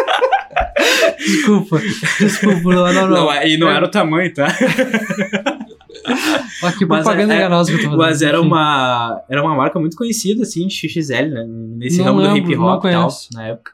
Desculpa. 1.17 1.79
Desculpa, 2.19 2.73
não, 2.73 2.93
não, 2.93 3.07
não. 3.07 3.25
Não, 3.27 3.43
e 3.43 3.57
não 3.57 3.69
era 3.69 3.86
o 3.86 3.89
tamanho, 3.89 4.34
tá? 4.34 4.47
Olha 6.63 6.73
que 6.77 6.86
propaganda 6.86 7.34
é- 7.34 7.38
enganosa 7.38 7.71
que 7.71 7.77
eu 7.77 7.84
tô 7.84 7.97
fazendo. 7.97 7.99
Mas 7.99 8.21
era 8.21 8.41
uma, 8.41 9.21
era 9.29 9.41
uma 9.43 9.55
marca 9.55 9.79
muito 9.79 9.95
conhecida, 9.95 10.43
assim, 10.43 10.67
de 10.67 10.73
XXL, 10.75 11.29
né? 11.29 11.45
Nesse 11.47 11.97
Não 11.99 12.05
ramo 12.05 12.21
do 12.21 12.27
lembro, 12.34 12.51
hip 12.51 12.55
não 12.55 12.65
hop 12.65 12.86
e 12.86 12.91
tal, 12.91 13.09
na 13.34 13.47
época. 13.47 13.71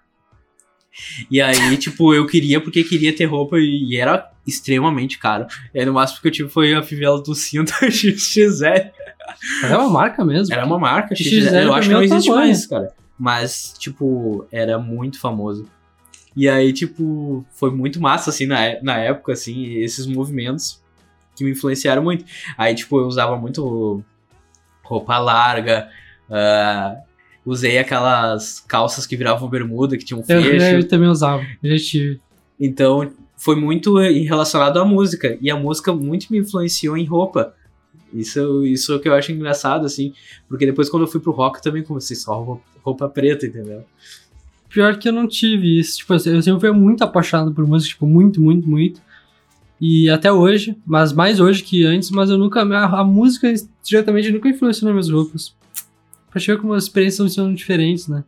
E 1.30 1.42
aí, 1.42 1.76
tipo, 1.78 2.14
eu 2.14 2.26
queria 2.26 2.62
porque 2.62 2.84
queria 2.84 3.16
ter 3.16 3.26
roupa 3.26 3.58
e 3.60 3.98
era 3.98 4.30
extremamente 4.46 5.18
caro. 5.18 5.48
E 5.74 5.80
aí, 5.80 5.86
no 5.86 5.94
máximo 5.94 6.22
que 6.22 6.28
eu 6.28 6.32
tive 6.32 6.50
foi 6.50 6.74
a 6.74 6.84
fivela 6.84 7.22
do 7.22 7.36
cinto 7.36 7.74
XXL. 7.90 8.92
Mas 9.62 9.72
é 9.72 9.78
uma 9.78 9.90
marca 9.90 10.24
mesmo. 10.24 10.54
Era 10.54 10.66
uma 10.66 10.80
marca 10.80 11.16
XXL 11.16 11.42
XXL, 11.42 11.56
eu 11.56 11.74
acho 11.74 11.88
que 11.88 11.94
não 11.94 12.02
é 12.02 12.06
existe 12.06 12.28
tamanho. 12.28 12.48
mais, 12.48 12.66
cara. 12.66 12.94
Mas, 13.20 13.74
tipo, 13.78 14.48
era 14.52 14.78
muito 14.78 15.20
famoso. 15.20 15.68
E 16.36 16.48
aí, 16.48 16.72
tipo, 16.72 17.44
foi 17.52 17.72
muito 17.72 18.00
massa, 18.00 18.30
assim, 18.30 18.46
na, 18.46 18.82
na 18.84 18.98
época, 18.98 19.34
assim, 19.34 19.74
esses 19.78 20.06
movimentos 20.06 20.82
que 21.36 21.44
me 21.44 21.52
influenciaram 21.52 22.04
muito. 22.04 22.26
Aí, 22.58 22.76
tipo, 22.76 23.00
eu 23.00 23.08
usava 23.08 23.36
muito 23.38 24.04
roupa 24.84 25.18
larga, 25.18 25.90
ah, 26.30 26.98
usei 27.48 27.78
aquelas 27.78 28.60
calças 28.68 29.08
que 29.08 29.16
viravam 29.16 29.48
bermuda, 29.50 29.98
que 29.98 30.04
tinham 30.04 30.20
Eu, 30.28 30.42
fecho. 30.44 30.66
eu 30.66 30.88
também 30.88 31.08
usava. 31.08 31.42
Eu 31.64 31.78
já 31.78 31.84
tive. 31.86 32.20
Então, 32.60 33.10
foi 33.38 33.56
muito 33.56 33.98
relacionado 33.98 34.78
à 34.80 34.86
música. 34.86 35.38
E 35.40 35.50
a 35.50 35.56
música 35.56 35.94
muito 35.94 36.28
me 36.30 36.40
influenciou 36.40 36.98
em 36.98 37.06
roupa. 37.06 37.54
Isso, 38.14 38.66
isso 38.66 38.92
é 38.92 38.96
o 38.96 39.00
que 39.00 39.08
eu 39.08 39.14
acho 39.14 39.32
engraçado, 39.32 39.86
assim. 39.86 40.14
Porque 40.50 40.66
depois, 40.66 40.90
quando 40.90 41.04
eu 41.04 41.08
fui 41.08 41.22
pro 41.22 41.32
rock, 41.32 41.58
eu 41.58 41.64
também 41.64 41.84
comecei 41.84 42.16
só 42.16 42.42
roupa, 42.42 42.64
roupa 42.84 43.08
preta, 43.10 43.46
entendeu? 43.46 43.84
Pior 44.70 44.98
que 44.98 45.08
eu 45.08 45.14
não 45.14 45.28
tive 45.28 45.80
isso. 45.80 46.00
Tipo, 46.00 46.14
eu 46.14 46.20
sempre 46.20 46.60
fui 46.60 46.72
muito 46.72 47.04
apaixonado 47.04 47.54
por 47.54 47.66
música, 47.66 47.94
tipo, 47.94 48.06
muito, 48.06 48.42
muito, 48.42 48.68
muito. 48.70 49.02
E 49.80 50.10
até 50.10 50.32
hoje, 50.32 50.76
mas 50.86 51.14
mais 51.14 51.40
hoje 51.40 51.64
que 51.64 51.86
antes, 51.86 52.10
mas 52.10 52.30
eu 52.30 52.38
nunca. 52.38 52.62
A, 52.64 53.02
a 53.02 53.04
música 53.04 53.54
diretamente 53.84 54.32
nunca 54.32 54.50
influenciou 54.50 54.86
nas 54.92 54.94
minhas 54.94 55.10
roupas. 55.10 55.56
Pra 56.38 56.40
chegar 56.40 56.62
como 56.62 56.74
as 56.74 56.84
experiências 56.84 57.34
são 57.34 57.52
diferentes, 57.52 58.08
né? 58.08 58.24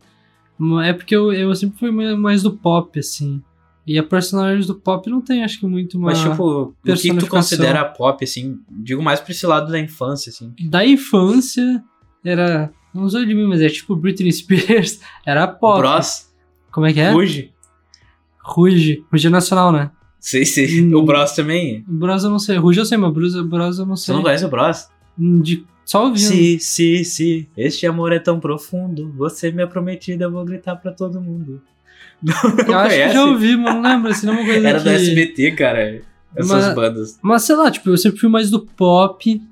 É 0.84 0.92
porque 0.92 1.14
eu, 1.14 1.32
eu 1.32 1.54
sempre 1.54 1.78
fui 1.78 1.90
mais 1.90 2.42
do 2.42 2.50
pop, 2.52 2.98
assim. 2.98 3.40
E 3.86 3.96
a 3.98 4.02
personalidade 4.02 4.66
do 4.66 4.74
pop 4.74 5.08
não 5.08 5.20
tem, 5.20 5.44
acho 5.44 5.60
que, 5.60 5.66
muito 5.66 5.96
uma. 5.96 6.08
Mas, 6.10 6.20
tipo, 6.20 6.42
o 6.42 6.74
que, 6.84 6.96
que 6.96 7.16
tu 7.16 7.28
considera 7.28 7.84
pop, 7.84 8.22
assim? 8.24 8.58
Digo 8.68 9.00
mais 9.00 9.20
pra 9.20 9.30
esse 9.30 9.46
lado 9.46 9.70
da 9.70 9.78
infância, 9.78 10.30
assim. 10.30 10.52
Da 10.68 10.84
infância, 10.84 11.82
era. 12.24 12.70
Não 12.92 13.08
sou 13.08 13.24
de 13.24 13.32
mim, 13.32 13.46
mas 13.46 13.60
é 13.60 13.68
tipo 13.68 13.94
Britney 13.94 14.32
Spears. 14.32 15.00
Era 15.24 15.46
pop. 15.46 15.78
Bros, 15.78 16.28
Como 16.72 16.86
é 16.86 16.92
que 16.92 16.98
é? 16.98 17.12
Ruge. 17.12 17.52
Ruge. 18.42 19.04
Ruge 19.12 19.26
é 19.28 19.30
nacional, 19.30 19.70
né? 19.70 19.92
Sei, 20.18 20.44
sei. 20.44 20.82
Hum. 20.82 20.96
O 20.96 21.04
Bros 21.04 21.30
também. 21.30 21.84
Bros 21.86 22.24
eu 22.24 22.30
não 22.30 22.40
sei. 22.40 22.56
Ruge 22.56 22.80
eu 22.80 22.84
sei, 22.84 22.98
mas 22.98 23.12
Bros, 23.12 23.40
Bros 23.46 23.78
eu 23.78 23.86
não 23.86 23.96
Você 23.96 24.06
sei. 24.06 24.14
não 24.16 24.22
conhece 24.22 24.44
o 24.44 24.48
Bros? 24.48 24.88
Hum, 25.16 25.40
De, 25.40 25.64
só 25.90 26.04
ouvindo. 26.04 26.20
Se, 26.20 26.60
se, 26.60 27.04
se, 27.04 27.48
este 27.56 27.84
amor 27.84 28.12
é 28.12 28.20
tão 28.20 28.38
profundo, 28.38 29.12
você 29.16 29.48
é 29.48 29.50
minha 29.50 29.66
prometida, 29.66 30.26
eu 30.26 30.30
vou 30.30 30.44
gritar 30.44 30.76
pra 30.76 30.92
todo 30.92 31.20
mundo. 31.20 31.60
Não, 32.22 32.34
não 32.34 32.50
Eu 32.50 32.78
acho 32.78 32.90
que 32.90 32.94
conhece? 32.96 33.14
já 33.14 33.24
ouvi, 33.24 33.56
mas 33.56 33.74
não 33.74 33.82
lembro. 33.82 34.10
Assim, 34.10 34.26
não 34.26 34.34
é 34.34 34.58
Era 34.58 34.78
que... 34.78 34.84
do 34.84 34.90
SBT, 34.90 35.52
cara. 35.52 36.02
Essas 36.36 36.66
Mas- 36.66 36.74
bandas. 36.74 37.18
Mas 37.22 37.42
sei 37.42 37.56
lá, 37.56 37.70
tipo, 37.70 37.88
eu 37.90 37.96
sempre 37.96 38.20
fui 38.20 38.28
mais 38.28 38.50
do 38.50 38.60
pop. 38.60 39.42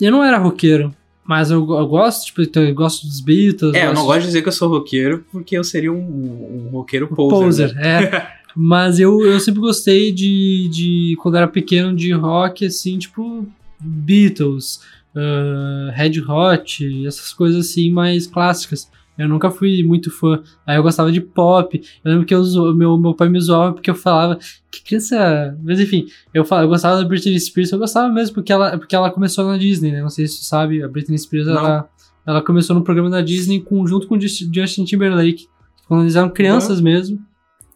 Eu 0.00 0.10
não 0.10 0.24
era 0.24 0.38
roqueiro. 0.38 0.92
Mas 1.22 1.50
eu, 1.50 1.58
eu 1.58 1.86
gosto, 1.86 2.24
tipo, 2.26 2.40
então 2.42 2.64
eu 2.64 2.74
gosto 2.74 3.06
dos 3.06 3.20
Beatles. 3.20 3.74
É, 3.74 3.86
eu 3.86 3.94
não 3.94 4.06
gosto 4.06 4.20
de 4.22 4.26
dizer 4.28 4.42
que 4.42 4.48
eu 4.48 4.52
sou 4.52 4.68
roqueiro, 4.68 5.24
porque 5.30 5.56
eu 5.56 5.62
seria 5.62 5.92
um, 5.92 6.66
um 6.66 6.70
roqueiro 6.70 7.06
poser. 7.08 7.68
Poser, 7.68 7.74
né? 7.74 8.04
é. 8.04 8.32
Mas 8.56 8.98
eu, 8.98 9.20
eu 9.24 9.38
sempre 9.38 9.60
gostei 9.60 10.12
de, 10.12 10.68
de. 10.70 11.16
Quando 11.20 11.36
era 11.36 11.46
pequeno, 11.46 11.94
de 11.94 12.10
rock, 12.12 12.64
assim, 12.66 12.98
tipo. 12.98 13.46
Beatles, 13.78 14.80
uh, 15.16 15.90
Red 15.92 16.20
Hot, 16.20 17.06
essas 17.06 17.32
coisas 17.32 17.66
assim 17.66 17.90
mais 17.90 18.26
clássicas. 18.26 18.90
Eu 19.18 19.28
nunca 19.28 19.50
fui 19.50 19.82
muito 19.82 20.10
fã. 20.10 20.42
Aí 20.66 20.76
eu 20.76 20.82
gostava 20.82 21.10
de 21.10 21.22
pop. 21.22 21.80
Eu 22.04 22.10
lembro 22.10 22.26
que 22.26 22.34
eu, 22.34 22.44
meu, 22.74 22.98
meu 22.98 23.14
pai 23.14 23.30
me 23.30 23.40
zoava 23.40 23.72
porque 23.72 23.88
eu 23.88 23.94
falava 23.94 24.38
que 24.70 24.84
criança. 24.84 25.56
Mas 25.64 25.80
enfim, 25.80 26.06
eu, 26.34 26.44
falava, 26.44 26.66
eu 26.66 26.68
gostava 26.68 27.00
da 27.02 27.08
Britney 27.08 27.40
Spears. 27.40 27.72
Eu 27.72 27.78
gostava 27.78 28.12
mesmo 28.12 28.34
porque 28.34 28.52
ela, 28.52 28.76
porque 28.76 28.94
ela 28.94 29.10
começou 29.10 29.46
na 29.46 29.56
Disney, 29.56 29.90
né? 29.90 30.02
Não 30.02 30.10
sei 30.10 30.26
se 30.26 30.40
tu 30.40 30.44
sabe. 30.44 30.82
A 30.82 30.88
Britney 30.88 31.16
Spears, 31.16 31.48
ela, 31.48 31.88
ela 32.26 32.42
começou 32.42 32.76
no 32.76 32.84
programa 32.84 33.08
da 33.08 33.22
Disney 33.22 33.60
com, 33.60 33.86
junto 33.86 34.06
com 34.06 34.16
o 34.16 34.20
Justin 34.20 34.84
Timberlake. 34.84 35.48
Quando 35.88 36.02
eles 36.02 36.16
eram 36.16 36.28
crianças 36.28 36.78
mesmo. 36.80 37.16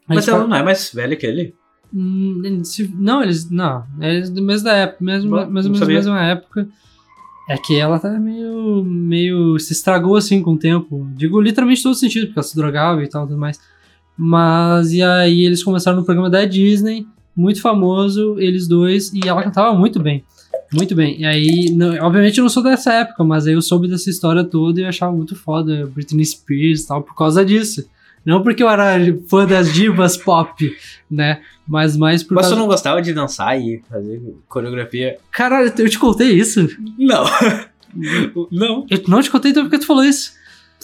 Aí 0.06 0.16
Mas 0.16 0.28
eles 0.28 0.28
ela 0.28 0.46
não 0.46 0.56
é 0.56 0.62
mais 0.62 0.92
velha 0.92 1.16
que 1.16 1.24
ele? 1.24 1.54
Hum, 1.92 2.42
Não, 2.98 3.22
eles. 3.22 3.48
Não, 3.50 3.84
eles 3.98 4.28
mesmo 4.28 4.64
da 4.64 4.74
época, 4.74 5.04
mesmo, 5.04 5.30
Bom, 5.30 5.50
mais 5.50 5.64
ou 5.64 5.72
não 5.72 5.80
menos 5.80 5.88
mesma 5.88 6.22
época. 6.22 6.68
É 7.52 7.58
que 7.58 7.76
ela 7.76 7.98
tá 7.98 8.10
meio. 8.18 8.84
meio. 8.84 9.58
se 9.58 9.72
estragou 9.72 10.14
assim 10.16 10.40
com 10.40 10.52
o 10.52 10.58
tempo. 10.58 11.08
Digo 11.16 11.40
literalmente 11.40 11.82
todo 11.82 11.94
sentido, 11.96 12.26
porque 12.26 12.38
ela 12.38 12.46
se 12.46 12.54
drogava 12.54 13.02
e 13.02 13.08
tal 13.08 13.26
tudo 13.26 13.38
mais. 13.38 13.58
Mas 14.16 14.92
e 14.92 15.02
aí 15.02 15.44
eles 15.44 15.64
começaram 15.64 15.98
no 15.98 16.04
programa 16.04 16.30
da 16.30 16.44
Disney, 16.44 17.06
muito 17.34 17.60
famoso, 17.60 18.36
eles 18.38 18.68
dois, 18.68 19.12
e 19.12 19.26
ela 19.26 19.42
cantava 19.42 19.76
muito 19.76 19.98
bem. 20.00 20.22
Muito 20.72 20.94
bem. 20.94 21.20
E 21.20 21.24
aí, 21.24 21.72
não- 21.74 21.96
obviamente 22.06 22.38
eu 22.38 22.42
não 22.42 22.48
sou 22.48 22.62
dessa 22.62 22.92
época, 22.92 23.24
mas 23.24 23.46
aí 23.46 23.54
eu 23.54 23.62
soube 23.62 23.88
dessa 23.88 24.08
história 24.08 24.44
toda 24.44 24.78
e 24.80 24.84
eu 24.84 24.88
achava 24.88 25.10
muito 25.10 25.34
foda 25.34 25.90
Britney 25.92 26.24
Spears 26.24 26.82
e 26.82 26.86
tal, 26.86 27.02
por 27.02 27.16
causa 27.16 27.44
disso. 27.44 27.84
Não 28.24 28.42
porque 28.42 28.62
eu 28.62 28.68
era 28.68 28.98
fã 29.28 29.46
das 29.46 29.72
divas 29.72 30.16
pop, 30.16 30.76
né? 31.10 31.40
Mas 31.66 31.96
mais 31.96 32.22
por 32.22 32.34
Mas 32.34 32.46
causa. 32.46 32.56
tu 32.56 32.58
não 32.58 32.66
gostava 32.66 33.00
de 33.00 33.12
dançar 33.12 33.58
e 33.58 33.82
fazer 33.88 34.20
coreografia? 34.48 35.16
Caralho, 35.30 35.72
eu 35.78 35.88
te 35.88 35.98
contei 35.98 36.32
isso? 36.32 36.68
Não. 36.98 37.24
não. 38.50 38.86
Eu 38.90 39.02
não 39.08 39.22
te 39.22 39.30
contei, 39.30 39.50
então 39.50 39.64
por 39.64 39.70
que 39.70 39.78
tu 39.78 39.86
falou 39.86 40.04
isso? 40.04 40.32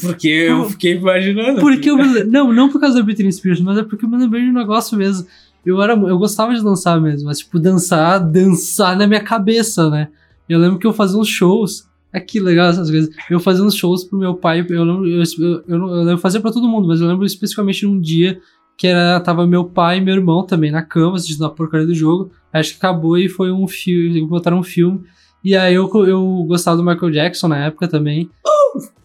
Porque 0.01 0.29
eu 0.29 0.69
fiquei 0.71 0.95
imaginando. 0.95 1.61
Porque 1.61 1.91
eu 1.91 1.97
me... 1.97 2.25
Não, 2.25 2.53
não 2.53 2.69
por 2.69 2.81
causa 2.81 2.97
da 2.97 3.03
Britney 3.03 3.33
Spears, 3.33 3.61
mas 3.61 3.79
é 3.79 3.83
porque 3.83 4.05
eu 4.05 4.09
me 4.09 4.19
lembrei 4.19 4.43
de 4.43 4.51
um 4.51 4.55
negócio 4.55 4.97
mesmo. 4.97 5.27
Eu, 5.65 5.81
era... 5.83 5.95
eu 5.95 6.19
gostava 6.19 6.55
de 6.55 6.63
dançar 6.63 7.01
mesmo, 7.01 7.27
mas 7.27 7.39
tipo, 7.39 7.59
dançar, 7.59 8.21
dançar 8.21 8.97
na 8.97 9.07
minha 9.07 9.23
cabeça, 9.23 9.89
né? 9.91 10.09
Eu 10.49 10.59
lembro 10.59 10.79
que 10.79 10.87
eu 10.87 10.93
fazia 10.93 11.19
uns 11.19 11.29
shows. 11.29 11.89
É 12.17 12.21
que 12.21 12.41
legal 12.41 12.71
essas 12.71 12.91
coisas. 12.91 13.15
Eu 13.31 13.39
fazia 13.39 13.63
uns 13.63 13.75
shows 13.75 14.05
pro 14.05 14.19
meu 14.19 14.35
pai. 14.35 14.65
Eu 14.71 14.85
lembro, 14.85 15.07
eu, 15.07 15.23
eu, 15.39 15.63
eu, 15.69 16.09
eu 16.09 16.17
fazer 16.17 16.41
pra 16.41 16.51
todo 16.51 16.67
mundo, 16.67 16.89
mas 16.89 16.99
eu 16.99 17.07
lembro 17.07 17.27
especificamente 17.27 17.85
num 17.85 18.01
dia 18.01 18.41
que 18.75 18.87
era, 18.87 19.21
tava 19.21 19.47
meu 19.47 19.67
pai 19.67 19.99
e 19.99 20.01
meu 20.01 20.15
irmão 20.15 20.43
também 20.43 20.71
na 20.71 20.81
cama, 20.81 21.17
assistindo 21.17 21.45
a 21.45 21.51
porcaria 21.51 21.87
do 21.87 21.95
jogo. 21.95 22.31
Acho 22.51 22.71
que 22.71 22.79
acabou 22.79 23.19
e 23.19 23.29
foi 23.29 23.53
um 23.53 23.69
filme. 23.69 24.27
Botaram 24.27 24.61
um 24.61 24.63
filme. 24.63 25.03
E 25.45 25.55
aí 25.55 25.75
eu, 25.75 25.91
eu 26.07 26.45
gostava 26.49 26.79
do 26.79 26.83
Michael 26.83 27.13
Jackson 27.13 27.49
na 27.49 27.67
época 27.67 27.87
também. 27.87 28.31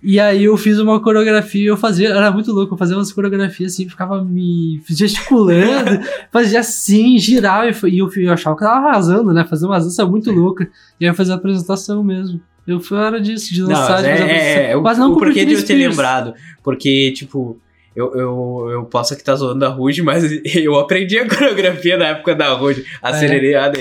E 0.02 0.18
aí 0.18 0.46
eu 0.46 0.56
fiz 0.56 0.80
uma 0.80 1.02
coreografia, 1.02 1.68
eu 1.68 1.78
fazia, 1.78 2.10
era 2.10 2.32
muito 2.32 2.52
louco, 2.52 2.74
eu 2.74 2.78
fazia 2.78 2.96
umas 2.96 3.12
coreografias 3.12 3.74
assim, 3.74 3.88
ficava 3.88 4.24
me 4.24 4.82
gesticulando, 4.90 6.00
fazia 6.32 6.62
assim, 6.62 7.18
girava 7.18 7.68
e, 7.88 8.00
eu, 8.00 8.10
eu 8.18 8.34
achava 8.34 8.56
que 8.56 8.64
tava 8.64 8.88
arrasando, 8.88 9.34
né? 9.34 9.46
Fazia 9.46 9.68
umas 9.68 9.84
danças 9.84 10.10
muito 10.10 10.32
loucas. 10.32 10.68
E 11.00 11.06
aí 11.06 11.12
eu 11.12 11.16
fazia 11.16 11.34
a 11.34 11.38
apresentação 11.38 12.04
mesmo. 12.04 12.42
Eu 12.74 12.80
fui 12.80 12.98
hora 12.98 13.20
disso, 13.20 13.54
de 13.54 13.62
Não, 13.62 13.70
lançar, 13.70 13.90
mas 13.92 14.04
de 14.04 14.10
fazer 14.12 14.24
a 14.24 14.28
é, 14.28 14.72
é, 14.72 14.78
o, 14.78 14.82
Mas 14.82 14.98
não 14.98 15.12
o 15.12 15.14
com 15.14 15.20
porquê 15.20 15.46
de 15.46 15.54
eu 15.54 15.66
ter 15.66 15.76
lembrado. 15.76 16.34
Porque, 16.64 17.12
tipo, 17.12 17.60
eu, 17.96 18.14
eu, 18.16 18.68
eu 18.72 18.84
posso 18.86 19.14
aqui 19.14 19.22
estar 19.22 19.36
zoando 19.36 19.66
a 19.66 19.70
Rude, 19.70 20.02
mas 20.02 20.24
eu 20.56 20.80
aprendi 20.80 21.20
a 21.20 21.28
coreografia 21.28 21.98
na 21.98 22.08
época 22.08 22.34
da 22.34 22.54
Rude. 22.54 22.86
Acelerei, 23.02 23.56
a 23.56 23.72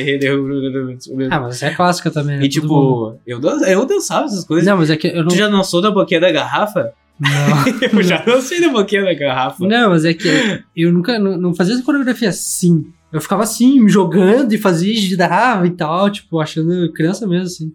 Ah, 1.30 1.40
mas 1.40 1.62
é 1.62 1.70
clássica 1.70 2.10
também, 2.10 2.38
né? 2.38 2.44
E 2.44 2.46
mundo- 2.46 2.48
tipo, 2.48 3.18
eu, 3.26 3.40
eu 3.66 3.86
dançava 3.86 4.26
essas 4.26 4.44
coisas. 4.44 4.66
Não, 4.66 4.76
mas 4.78 4.90
é 4.90 4.96
que 4.96 5.08
eu 5.08 5.22
não. 5.22 5.28
Tu 5.28 5.36
já 5.36 5.48
dançou 5.48 5.80
da 5.80 5.90
boquinha 5.90 6.20
da 6.20 6.32
garrafa? 6.32 6.92
Não. 7.20 7.90
Eu 7.98 8.02
já 8.02 8.16
dancei 8.16 8.62
da 8.62 8.70
boquinha 8.70 9.04
da 9.04 9.12
garrafa. 9.12 9.66
Não, 9.66 9.90
mas 9.90 10.06
é 10.06 10.14
que 10.14 10.26
eu 10.74 10.90
nunca 10.90 11.18
não, 11.18 11.36
não 11.36 11.54
fazia 11.54 11.74
essa 11.74 11.82
coreografia 11.82 12.30
assim. 12.30 12.86
Eu 13.12 13.20
ficava 13.20 13.42
assim, 13.42 13.78
me 13.78 13.90
jogando 13.90 14.52
e 14.54 14.58
fazia, 14.58 14.96
girava 14.96 15.66
e 15.66 15.70
tal, 15.70 16.08
tipo, 16.08 16.40
achando 16.40 16.90
criança 16.94 17.26
mesmo, 17.26 17.44
assim. 17.44 17.72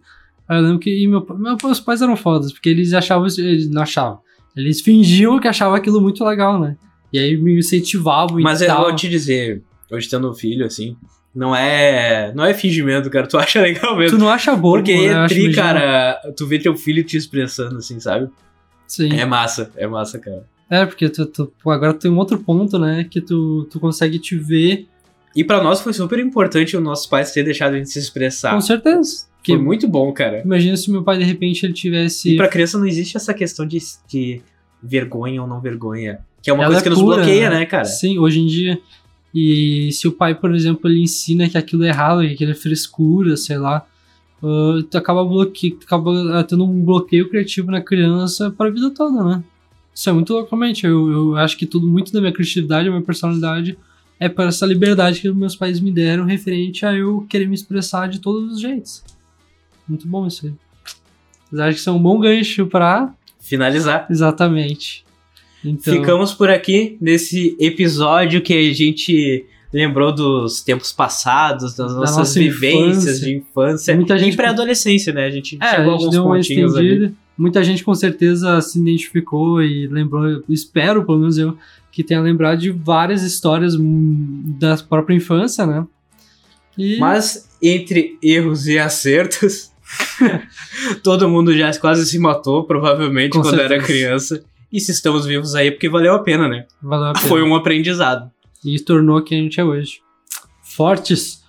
Aí 0.48 0.58
eu 0.58 0.62
lembro 0.64 0.80
que 0.80 0.90
e 1.04 1.08
meu, 1.08 1.26
meu- 1.38 1.58
meus 1.64 1.80
pais 1.80 2.02
eram 2.02 2.16
fodas, 2.16 2.52
porque 2.54 2.70
eles 2.70 2.94
achavam, 2.94 3.28
eles 3.38 3.70
não 3.70 3.82
achavam. 3.82 4.20
Eles 4.56 4.82
fingiam 4.82 5.40
que 5.40 5.48
achavam 5.48 5.76
aquilo 5.76 6.00
muito 6.02 6.24
legal, 6.24 6.60
né? 6.60 6.78
E 7.12 7.20
aí 7.20 7.36
me 7.38 7.58
incentivavam 7.60 8.40
Mas 8.42 8.62
e 8.62 8.66
eu 8.66 8.76
vou 8.76 8.96
te 8.96 9.10
dizer, 9.10 9.64
hoje 9.92 10.10
tendo 10.10 10.30
um 10.30 10.34
filho, 10.34 10.66
assim, 10.66 10.96
não 11.34 11.56
é. 11.56 12.32
Não 12.36 12.46
é 12.46 12.54
fingimento, 12.54 13.10
cara. 13.10 13.28
Tu 13.28 13.38
acha 13.40 13.62
legal 13.62 13.98
mesmo. 13.98 14.18
Tu 14.18 14.22
não 14.22 14.30
acha 14.30 14.56
bobo, 14.56 14.78
Porque 14.78 14.96
né? 15.10 15.26
É 15.26 15.28
tri, 15.28 15.54
cara, 15.54 16.20
tu 16.38 16.46
vê 16.48 16.60
teu 16.60 16.76
filho 16.76 17.04
te 17.04 17.18
expressando, 17.18 17.78
assim, 17.78 18.00
sabe? 18.00 18.30
Sim. 18.88 19.12
É 19.14 19.26
massa, 19.26 19.72
é 19.76 19.88
massa, 19.88 20.20
cara. 20.20 20.46
É, 20.70 20.86
porque 20.86 21.10
tu, 21.10 21.26
tu- 21.26 21.52
agora 21.68 21.94
tem 21.94 22.10
um 22.10 22.18
outro 22.18 22.40
ponto, 22.40 22.80
né? 22.80 23.04
Que 23.10 23.20
tu, 23.22 23.68
tu 23.72 23.80
consegue 23.80 24.18
te 24.20 24.38
ver 24.38 24.88
E 25.36 25.44
pra 25.44 25.62
nós 25.62 25.82
foi 25.82 25.94
super 25.94 26.18
importante 26.20 26.78
os 26.78 26.84
nossos 26.84 27.06
pais 27.06 27.32
terem 27.32 27.46
deixado 27.46 27.74
a 27.74 27.78
gente 27.78 27.90
se 27.90 28.00
expressar. 28.00 28.54
com 28.54 28.62
certeza. 28.62 29.28
Que, 29.44 29.54
Foi 29.54 29.62
muito 29.62 29.88
bom, 29.88 30.12
cara. 30.12 30.42
imagina 30.44 30.76
se 30.76 30.90
meu 30.90 31.04
pai, 31.04 31.20
de 31.20 31.24
repente, 31.24 31.66
ele 31.66 31.74
tivesse. 31.74 32.34
E 32.34 32.38
pra 32.38 32.48
criança 32.48 32.80
não 32.80 32.88
existe 32.88 33.16
essa 33.16 33.34
questão 33.34 33.66
de, 33.68 33.78
de 34.08 34.42
vergonha 34.82 35.42
ou 35.42 35.48
não 35.48 35.60
vergonha. 35.60 36.20
Que 36.42 36.50
é 36.50 36.54
uma 36.54 36.64
Ela 36.64 36.74
coisa 36.74 36.82
é 36.82 36.84
que 36.84 36.90
nos 36.90 37.02
bloqueia, 37.02 37.50
né, 37.50 37.66
cara? 37.66 37.86
Sim, 37.86 38.18
hoje 38.18 38.40
em 38.40 38.48
dia. 38.48 38.80
E 39.34 39.92
se 39.92 40.08
o 40.08 40.12
pai, 40.12 40.34
por 40.34 40.56
exemplo, 40.56 40.90
ele 40.90 41.02
ensina 41.02 41.48
que 41.50 41.58
aquilo 41.58 41.84
é 41.84 41.90
errado, 41.90 42.22
que 42.22 42.34
aquilo 42.34 42.52
é 42.52 42.56
frescura, 42.56 43.36
sei 43.36 43.58
lá, 43.58 43.86
ah, 44.42 44.84
tu 44.90 44.98
acaba, 44.98 45.24
bloque... 45.24 45.72
tu 45.72 45.86
acaba 45.86 46.40
ah, 46.40 46.44
tendo 46.44 46.64
um 46.64 46.84
bloqueio 46.84 47.30
criativo 47.30 47.70
na 47.70 47.82
criança 47.82 48.52
para 48.52 48.68
a 48.68 48.72
vida 48.72 48.90
toda, 48.92 49.24
né? 49.24 49.44
Isso 49.94 50.10
é 50.10 50.14
muito 50.14 50.34
loucamente. 50.34 50.86
Eu, 50.86 51.12
eu 51.12 51.36
acho 51.38 51.58
que 51.58 51.66
tudo, 51.66 51.88
muito 51.88 52.12
da 52.12 52.20
minha 52.20 52.34
criatividade, 52.34 52.86
da 52.86 52.92
minha 52.92 53.04
personalidade, 53.04 53.78
é 54.20 54.30
para 54.30 54.46
essa 54.50 54.66
liberdade 54.66 55.20
que 55.22 55.32
meus 55.32 55.56
pais 55.56 55.80
me 55.80 55.92
deram 55.92 56.26
referente 56.26 56.86
a 56.86 56.94
eu 56.94 57.26
querer 57.30 57.48
me 57.48 57.56
expressar 57.56 58.08
de 58.08 58.20
todos 58.20 58.54
os 58.54 58.60
jeitos. 58.62 59.04
Muito 59.88 60.08
bom 60.08 60.26
isso 60.28 60.46
aí. 60.48 60.54
Vocês 61.50 61.60
acham 61.62 61.74
que 61.74 61.80
isso 61.80 61.90
é 61.90 61.94
um 61.94 62.00
bom 62.02 62.20
gancho 62.20 62.66
pra. 62.68 63.14
Finalizar. 63.40 64.08
Exatamente. 64.10 65.06
Então, 65.64 65.94
Ficamos 65.94 66.34
por 66.34 66.50
aqui 66.50 66.98
nesse 67.02 67.56
episódio 67.60 68.42
que 68.42 68.54
a 68.54 68.74
gente 68.74 69.46
lembrou 69.74 70.12
dos 70.14 70.62
tempos 70.62 70.92
passados, 70.94 71.76
das 71.76 71.92
Da 71.94 72.00
nossas 72.00 72.18
nossa 72.18 72.40
vivências 72.40 73.04
infância. 73.18 73.26
de 73.26 73.36
infância 73.36 73.96
Muita 73.96 74.16
e 74.16 74.20
gente- 74.20 74.36
pré-adolescência, 74.38 75.12
né? 75.14 75.26
A 75.26 75.30
gente 75.30 75.58
É, 75.62 75.70
chegou 75.72 75.82
a 75.82 75.84
gente 75.84 75.92
alguns 75.94 76.12
deu 76.12 76.24
uma 76.26 76.36
pontinhos 76.36 76.76
ali. 76.76 77.14
Muita 77.38 77.64
gente 77.64 77.84
com 77.84 77.94
certeza 77.94 78.62
se 78.62 78.80
identificou 78.80 79.62
e 79.62 79.88
lembrou, 79.88 80.44
espero, 80.48 81.06
pelo 81.06 81.20
menos 81.20 81.38
eu, 81.38 81.58
que 81.92 82.04
tenha 82.04 82.22
lembrado 82.22 82.60
de 82.60 82.72
várias 82.72 83.24
histórias 83.24 83.74
da 83.78 84.78
própria 84.78 85.16
infância, 85.16 85.66
né? 85.66 85.86
E 86.78 86.98
Mas 86.98 87.50
entre 87.62 88.18
erros 88.22 88.68
e 88.68 88.78
acertos, 88.78 89.72
todo 91.04 91.30
mundo 91.30 91.56
já 91.56 91.78
quase 91.80 92.06
se 92.06 92.20
matou, 92.20 92.66
provavelmente, 92.66 93.32
Com 93.32 93.42
quando 93.42 93.60
era 93.60 93.70
certeza. 93.70 93.86
criança. 93.86 94.44
E 94.72 94.80
se 94.80 94.92
estamos 94.92 95.26
vivos 95.26 95.56
aí, 95.56 95.68
é 95.68 95.72
porque 95.72 95.88
valeu 95.88 96.14
a 96.14 96.20
pena, 96.20 96.48
né? 96.48 96.66
valeu 96.82 97.08
a 97.08 97.14
pena. 97.14 97.28
Foi 97.28 97.42
um 97.42 97.56
aprendizado. 97.56 98.30
E 98.64 98.80
tornou 98.80 99.22
quem 99.22 99.40
a 99.40 99.44
gente 99.44 99.60
é 99.60 99.64
hoje. 99.64 100.02
Fortes. 100.64 101.44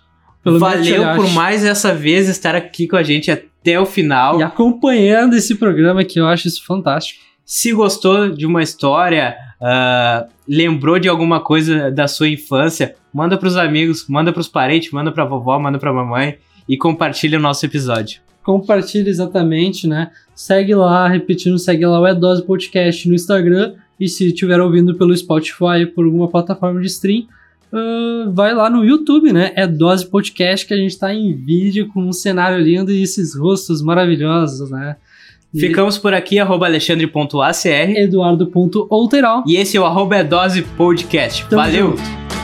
Pelo 0.44 0.60
valeu 0.60 1.02
eu 1.02 1.16
por 1.16 1.28
mais 1.30 1.64
essa 1.64 1.92
vez 1.92 2.28
estar 2.28 2.54
aqui 2.54 2.86
com 2.86 2.96
a 2.96 3.02
gente 3.02 3.30
até 3.66 3.80
o 3.80 3.84
final. 3.84 4.38
E 4.38 4.42
acompanhando 4.44 5.34
esse 5.34 5.56
programa 5.56 6.04
que 6.04 6.20
eu 6.20 6.26
acho 6.28 6.46
isso 6.46 6.64
fantástico. 6.64 7.20
Se 7.44 7.72
gostou 7.72 8.30
de 8.30 8.46
uma 8.46 8.62
história, 8.62 9.36
ah, 9.60 10.26
lembrou 10.48 10.98
de 10.98 11.08
alguma 11.08 11.40
coisa 11.40 11.90
da 11.90 12.06
sua 12.06 12.28
infância, 12.28 12.94
manda 13.12 13.36
pros 13.36 13.56
amigos, 13.56 14.06
manda 14.08 14.32
pros 14.32 14.48
parentes, 14.48 14.92
manda 14.92 15.10
pra 15.10 15.24
vovó, 15.24 15.58
manda 15.58 15.78
pra 15.78 15.92
mamãe 15.92 16.38
e 16.68 16.76
compartilha 16.76 17.38
o 17.38 17.42
nosso 17.42 17.66
episódio. 17.66 18.20
Compartilha 18.42 19.08
exatamente, 19.08 19.88
né? 19.88 20.10
Segue 20.34 20.74
lá, 20.74 21.08
repetindo, 21.08 21.58
segue 21.58 21.84
lá 21.84 22.00
o 22.00 22.06
É 22.06 22.14
Dose 22.14 22.44
Podcast 22.44 23.08
no 23.08 23.14
Instagram. 23.14 23.74
E 23.98 24.08
se 24.08 24.26
estiver 24.26 24.60
ouvindo 24.60 24.94
pelo 24.94 25.16
Spotify, 25.16 25.86
por 25.92 26.04
alguma 26.04 26.28
plataforma 26.28 26.80
de 26.80 26.86
stream, 26.86 27.26
ah, 27.72 28.30
vai 28.32 28.54
lá 28.54 28.70
no 28.70 28.84
YouTube, 28.84 29.32
né? 29.32 29.52
É 29.54 29.66
Dose 29.66 30.06
Podcast, 30.06 30.66
que 30.66 30.74
a 30.74 30.76
gente 30.76 30.98
tá 30.98 31.12
em 31.12 31.34
vídeo 31.34 31.88
com 31.92 32.00
um 32.00 32.12
cenário 32.12 32.58
lindo 32.58 32.92
e 32.92 33.02
esses 33.02 33.36
rostos 33.36 33.82
maravilhosos, 33.82 34.70
né? 34.70 34.96
Ficamos 35.58 35.96
por 35.96 36.12
aqui, 36.12 36.38
arroba 36.38 36.66
alexandre.acr. 36.66 37.90
Eduardo.outeral. 37.96 39.42
E 39.46 39.56
esse 39.56 39.76
é 39.76 39.80
o 39.80 39.86
arroba 39.86 40.16
é 40.16 40.24
dose 40.24 40.62
podcast. 40.62 41.46
Tamo 41.46 41.62
Valeu! 41.62 41.96
junto. 41.96 42.35